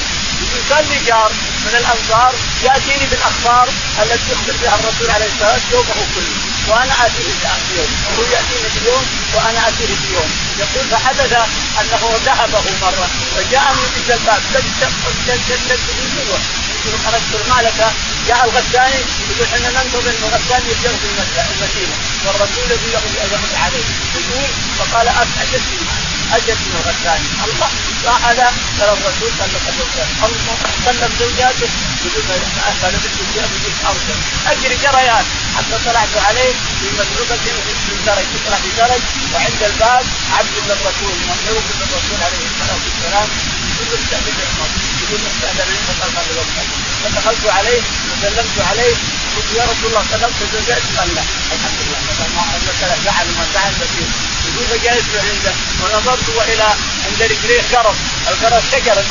كان 0.69 0.85
لي 0.89 0.99
جار 1.07 1.31
من 1.65 1.75
الأنصار 1.79 2.33
يأتيني 2.63 3.05
بالأخبار 3.11 3.67
التي 4.01 4.31
يخبر 4.31 4.53
بها 4.61 4.75
الرسول 4.75 5.09
عليه 5.15 5.25
الصلاة 5.25 5.53
والسلام. 5.53 5.71
يومه 5.71 6.05
كله. 6.15 6.35
وأنا 6.69 6.93
أتيه 7.05 7.31
في 7.67 7.75
يوم 7.77 7.91
هو 8.17 8.23
يأتيني 8.23 8.69
في 8.73 8.85
يوم 8.89 9.05
وأنا 9.35 9.67
أتيه 9.67 9.85
في 10.01 10.13
يوم 10.13 10.29
يقول 10.59 10.85
فحدث 10.91 11.33
أنه 11.81 12.03
ذهبه 12.25 12.63
مرة 12.81 13.07
بجلباب 13.95 14.41
من 15.97 16.09
جوا 16.15 16.39
يقول 16.85 16.99
خرجت 17.05 17.31
المعركه 17.41 17.87
جاء 18.27 18.45
الغساني 18.45 19.01
يقول 19.29 19.47
إحنا 19.53 19.69
ننتظر 19.69 20.09
ان 20.09 20.23
الغساني 20.27 20.65
يرجع 20.69 20.91
في 21.01 21.07
المدينة. 21.55 21.95
والرسول 22.25 22.63
الذي 22.67 22.89
يغضب 22.93 23.43
عليه. 23.63 23.87
يقول 24.15 24.49
فقال 24.77 25.07
اجلس 25.07 25.65
أجل 26.33 26.57
من 26.65 26.75
الغساني 26.81 27.27
الله 27.45 27.69
هذا 28.29 28.47
ترى 28.79 28.93
الرسول 28.97 29.29
سلم 29.39 29.63
زوجاته 29.77 30.25
الله 30.25 30.55
سلم 30.85 31.11
زوجاته 31.19 31.69
يقول 32.05 32.23
فلبثت 32.81 33.17
ثياب 33.33 33.49
يجيب 33.55 33.75
ارسل 33.89 34.17
أجري 34.51 34.77
جريان. 34.83 35.25
حتى 35.57 35.77
طلعت 35.85 36.13
عليه 36.27 36.53
في 36.79 36.87
مدربة 36.97 37.35
في 37.85 37.93
درج 38.05 38.25
تطلع 38.33 38.57
في 38.63 38.69
درج 38.77 39.01
وعند 39.33 39.61
الباب 39.63 40.05
عبد 40.37 40.55
للرسول 40.67 41.15
مملوك 41.29 41.65
للرسول 41.79 42.19
عليه 42.25 42.43
الصلاة 42.51 42.79
والسلام 42.85 43.27
يقول 43.69 43.99
استأذن 43.99 44.37
عمر 44.59 44.84
يقول 45.05 45.21
استاذن 45.31 45.75
فقال 45.87 46.11
قال 46.15 46.45
فدخلت 47.03 47.45
عليه 47.57 47.81
وسلمت 48.11 48.57
عليه 48.69 48.95
قلت 49.35 49.49
يا 49.57 49.63
رسول 49.63 49.89
الله 49.89 50.03
سلمت 50.11 50.39
زوجاتي 50.53 50.89
قال 50.97 51.15
لا 51.15 51.23
الحمد 51.55 51.79
لله 51.85 51.99
المسألة 52.57 52.95
فعل 53.05 53.27
ما 53.37 53.45
فعل 53.53 53.73
كثير 53.81 54.07
يقول 54.45 54.65
فجلست 54.71 55.15
عنده 55.29 55.53
ونظرت 55.81 56.29
والى 56.37 56.69
عند 57.05 57.21
رجليه 57.31 57.61
كرم 57.71 57.95
الكرم 58.31 58.61
شجره 58.71 59.05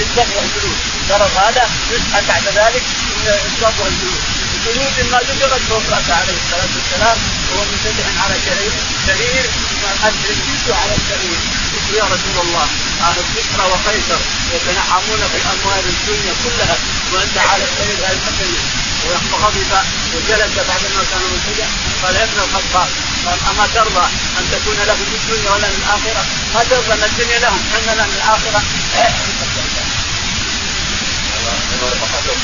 يصبغ 0.00 0.26
الجلود 0.44 0.78
كرم 1.08 1.30
هذا 1.44 1.64
يسحب 1.92 2.26
بعد 2.28 2.44
ذلك 2.58 2.82
يصبغ 3.26 3.86
الجلود 3.86 4.22
جلود 4.66 5.10
ما 5.12 5.18
ذكرت 5.18 5.60
فوق 5.68 5.82
راسه 5.90 6.14
عليه 6.20 6.36
الصلاه 6.42 6.70
والسلام 6.76 7.18
وهو 7.50 7.64
متجه 7.72 8.08
على 8.22 8.34
شرير 8.46 8.72
شرير 9.06 9.44
جلده 10.66 10.76
على 10.76 10.92
الشرير 11.00 11.38
يا 11.94 12.04
رسول 12.04 12.36
الله 12.46 12.66
أهل 13.00 13.16
كسرى 13.36 13.64
وقيصر 13.72 14.20
يتنعمون 14.54 15.20
في 15.32 15.38
اموال 15.52 15.84
الدنيا 15.94 16.34
كلها 16.44 16.76
وأنت 17.12 17.38
على 17.38 17.64
الشرير 17.64 17.98
المكني 18.10 18.58
وغضب 19.06 19.72
وجلس 20.14 20.54
بعد 20.68 20.82
ما 20.96 21.02
كان 21.10 21.22
منتجع 21.32 21.66
قال 22.02 22.14
يا 22.16 22.24
ابن 22.24 22.38
الخطاب 22.44 22.88
قال 23.26 23.38
أما 23.50 23.66
ترضى 23.74 24.06
أن 24.38 24.44
تكون 24.52 24.76
له 24.86 24.94
في 24.94 25.16
الدنيا 25.20 25.50
ولا 25.50 25.68
في 25.68 25.76
الآخرة؟ 25.76 26.24
ما 26.54 26.64
ترضى 26.70 26.92
أن 26.92 27.04
الدنيا 27.10 27.38
لهم 27.38 27.60
إحنا 27.74 27.92
لنا 27.94 28.04
من 28.06 28.14
الآخرة؟ 28.14 28.62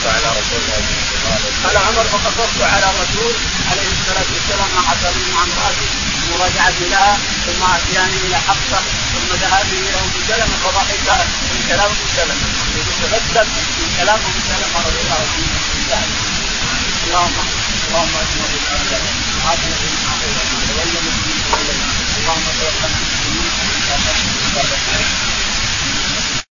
على 0.06 0.28
رسول 0.38 0.62
قال 1.64 1.76
عمر 1.76 2.04
فقصصت 2.04 2.62
على 2.62 2.86
الرسول 2.90 3.34
عليه 3.70 3.88
الصلاة 3.96 4.26
والسلام 4.34 4.68
ما 4.76 4.80
حصل 4.88 5.14
مع 5.34 5.42
امراتي 5.42 6.11
ورجعت 6.30 6.78
لها 6.92 7.12
ثم 7.46 7.62
اتياني 7.76 8.16
إلى 8.26 8.36
حفصة 8.48 8.80
ثم 9.12 9.28
ذهبي 9.42 9.78
إلى 9.88 9.98
أم 10.04 10.10
سلمة 10.28 10.56
فضحك 10.64 11.00
من 11.52 11.60
كلام 11.68 11.90
أم 11.90 12.08
سلمة. 12.16 12.46
يتبدل 12.78 13.46
من 13.80 13.88
كلام 13.98 14.20
أم 14.28 14.36
سلمة 14.50 14.78
رضي 14.86 15.00
الله 15.04 15.20
عنه 15.20 16.16
اللهم 17.06 17.36
اللهم 17.88 18.14
اجمع 18.22 18.46
الاعداء 18.58 19.02
وعافنا 19.44 19.74
في 19.80 19.86
المعافى 19.92 20.26
وتولى 20.52 20.82
المسلمين 21.02 21.40
اللهم 22.18 22.46
توفنا 22.60 22.88
مسلمين 23.02 23.50